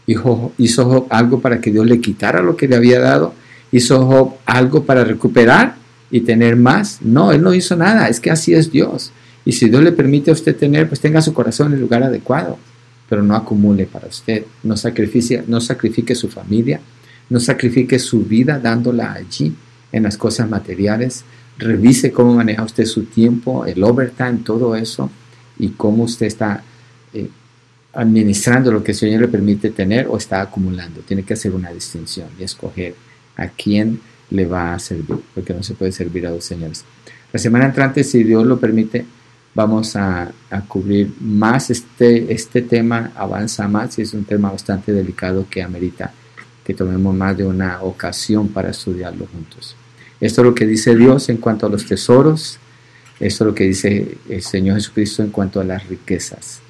¿Hizo, 0.07 0.53
hizo 0.57 0.85
Job 0.85 1.07
algo 1.09 1.41
para 1.41 1.59
que 1.59 1.71
Dios 1.71 1.85
le 1.85 1.99
quitara 1.99 2.41
lo 2.41 2.55
que 2.55 2.69
le 2.69 2.77
había 2.77 3.01
dado? 3.01 3.33
¿Hizo 3.69 4.05
Job 4.05 4.35
algo 4.45 4.85
para 4.85 5.03
recuperar 5.03 5.75
y 6.09 6.21
tener 6.21 6.55
más? 6.55 7.01
No, 7.01 7.33
él 7.33 7.41
no 7.41 7.53
hizo 7.53 7.75
nada, 7.75 8.07
es 8.07 8.21
que 8.21 8.31
así 8.31 8.53
es 8.53 8.71
Dios. 8.71 9.11
Y 9.43 9.51
si 9.51 9.69
Dios 9.69 9.83
le 9.83 9.91
permite 9.91 10.31
a 10.31 10.33
usted 10.33 10.55
tener, 10.55 10.87
pues 10.87 11.01
tenga 11.01 11.21
su 11.21 11.33
corazón 11.33 11.67
en 11.67 11.73
el 11.73 11.81
lugar 11.81 12.03
adecuado, 12.03 12.57
pero 13.09 13.23
no 13.23 13.35
acumule 13.35 13.87
para 13.87 14.07
usted, 14.07 14.45
no 14.63 14.77
sacrifique, 14.77 15.43
no 15.47 15.59
sacrifique 15.59 16.13
su 16.13 16.29
familia, 16.29 16.79
no 17.29 17.39
sacrifique 17.39 17.97
su 17.97 18.23
vida 18.23 18.59
dándola 18.59 19.13
allí 19.13 19.53
en 19.91 20.03
las 20.03 20.15
cosas 20.15 20.47
materiales. 20.47 21.25
Revise 21.57 22.11
cómo 22.11 22.35
maneja 22.35 22.63
usted 22.63 22.85
su 22.85 23.03
tiempo, 23.05 23.65
el 23.65 23.83
overtime, 23.83 24.39
todo 24.45 24.75
eso, 24.75 25.09
y 25.57 25.69
cómo 25.69 26.03
usted 26.03 26.27
está 26.27 26.63
eh, 27.13 27.29
administrando 27.93 28.71
lo 28.71 28.83
que 28.83 28.91
el 28.91 28.97
Señor 28.97 29.21
le 29.21 29.27
permite 29.27 29.71
tener 29.71 30.07
o 30.07 30.17
está 30.17 30.41
acumulando. 30.41 31.01
Tiene 31.01 31.23
que 31.23 31.33
hacer 31.33 31.53
una 31.53 31.71
distinción 31.71 32.27
y 32.39 32.43
escoger 32.43 32.95
a 33.35 33.47
quién 33.47 33.99
le 34.29 34.45
va 34.45 34.75
a 34.75 34.79
servir, 34.79 35.17
porque 35.33 35.53
no 35.53 35.63
se 35.63 35.73
puede 35.73 35.91
servir 35.91 36.27
a 36.27 36.31
dos 36.31 36.45
señores. 36.45 36.85
La 37.33 37.39
semana 37.39 37.65
entrante, 37.65 38.03
si 38.03 38.23
Dios 38.23 38.45
lo 38.45 38.59
permite, 38.59 39.05
vamos 39.59 39.97
a, 39.97 40.31
cubrir 40.69 41.11
más 41.19 41.69
este, 41.69 42.31
este 42.31 42.61
tema, 42.61 43.11
avanza 43.13 43.67
más 43.67 43.99
y 43.99 44.03
es 44.03 44.13
un 44.13 44.23
tema 44.23 44.49
bastante 44.49 44.93
delicado 44.93 45.45
que 45.49 45.61
amerita 45.61 46.13
que 46.63 46.73
tomemos 46.73 47.13
más 47.13 47.35
de 47.35 47.45
una 47.45 47.81
ocasión 47.81 48.47
para 48.47 48.69
estudiarlo 48.69 49.27
juntos. 49.27 49.75
Esto 50.21 50.41
es 50.41 50.45
lo 50.45 50.55
que 50.55 50.65
dice 50.65 50.95
Dios 50.95 51.27
en 51.27 51.37
cuanto 51.37 51.65
a 51.65 51.69
los 51.69 51.85
tesoros, 51.85 52.57
esto 53.19 53.43
es 53.43 53.47
lo 53.49 53.53
que 53.53 53.65
dice 53.65 54.17
el 54.29 54.41
Señor 54.41 54.75
Jesucristo 54.75 55.23
en 55.23 55.29
cuanto 55.29 55.59
a 55.59 55.65
las 55.65 55.85
riquezas. 55.89 56.61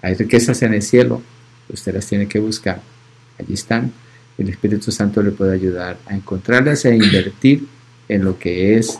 Hay 0.00 0.14
riquezas 0.14 0.62
en 0.62 0.72
el 0.72 0.82
cielo, 0.82 1.20
usted 1.68 1.92
las 1.92 2.06
tiene 2.06 2.26
que 2.26 2.38
buscar, 2.38 2.80
allí 3.38 3.52
están 3.52 3.92
el 4.38 4.48
Espíritu 4.48 4.90
Santo 4.90 5.22
le 5.22 5.32
puede 5.32 5.52
ayudar 5.52 5.98
a 6.06 6.14
encontrarlas 6.14 6.86
e 6.86 6.96
invertir 6.96 7.66
en 8.08 8.24
lo 8.24 8.38
que 8.38 8.78
es 8.78 8.98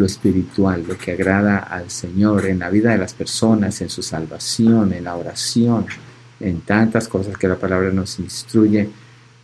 lo 0.00 0.06
espiritual, 0.06 0.82
lo 0.88 0.96
que 0.96 1.12
agrada 1.12 1.58
al 1.58 1.90
Señor 1.90 2.46
en 2.46 2.58
la 2.58 2.70
vida 2.70 2.90
de 2.90 2.98
las 2.98 3.12
personas, 3.12 3.80
en 3.82 3.90
su 3.90 4.02
salvación, 4.02 4.92
en 4.94 5.04
la 5.04 5.14
oración, 5.14 5.86
en 6.40 6.62
tantas 6.62 7.06
cosas 7.06 7.36
que 7.36 7.46
la 7.46 7.56
palabra 7.56 7.90
nos 7.90 8.18
instruye 8.18 8.88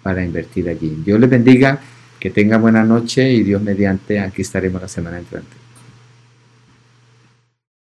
para 0.02 0.24
invertir 0.24 0.68
allí. 0.68 1.02
Dios 1.04 1.20
les 1.20 1.28
bendiga, 1.28 1.78
que 2.18 2.30
tengan 2.30 2.62
buena 2.62 2.82
noche 2.82 3.30
y 3.30 3.42
Dios 3.42 3.60
mediante, 3.60 4.18
aquí 4.18 4.40
estaremos 4.42 4.80
la 4.80 4.88
semana 4.88 5.18
entrante. 5.18 5.65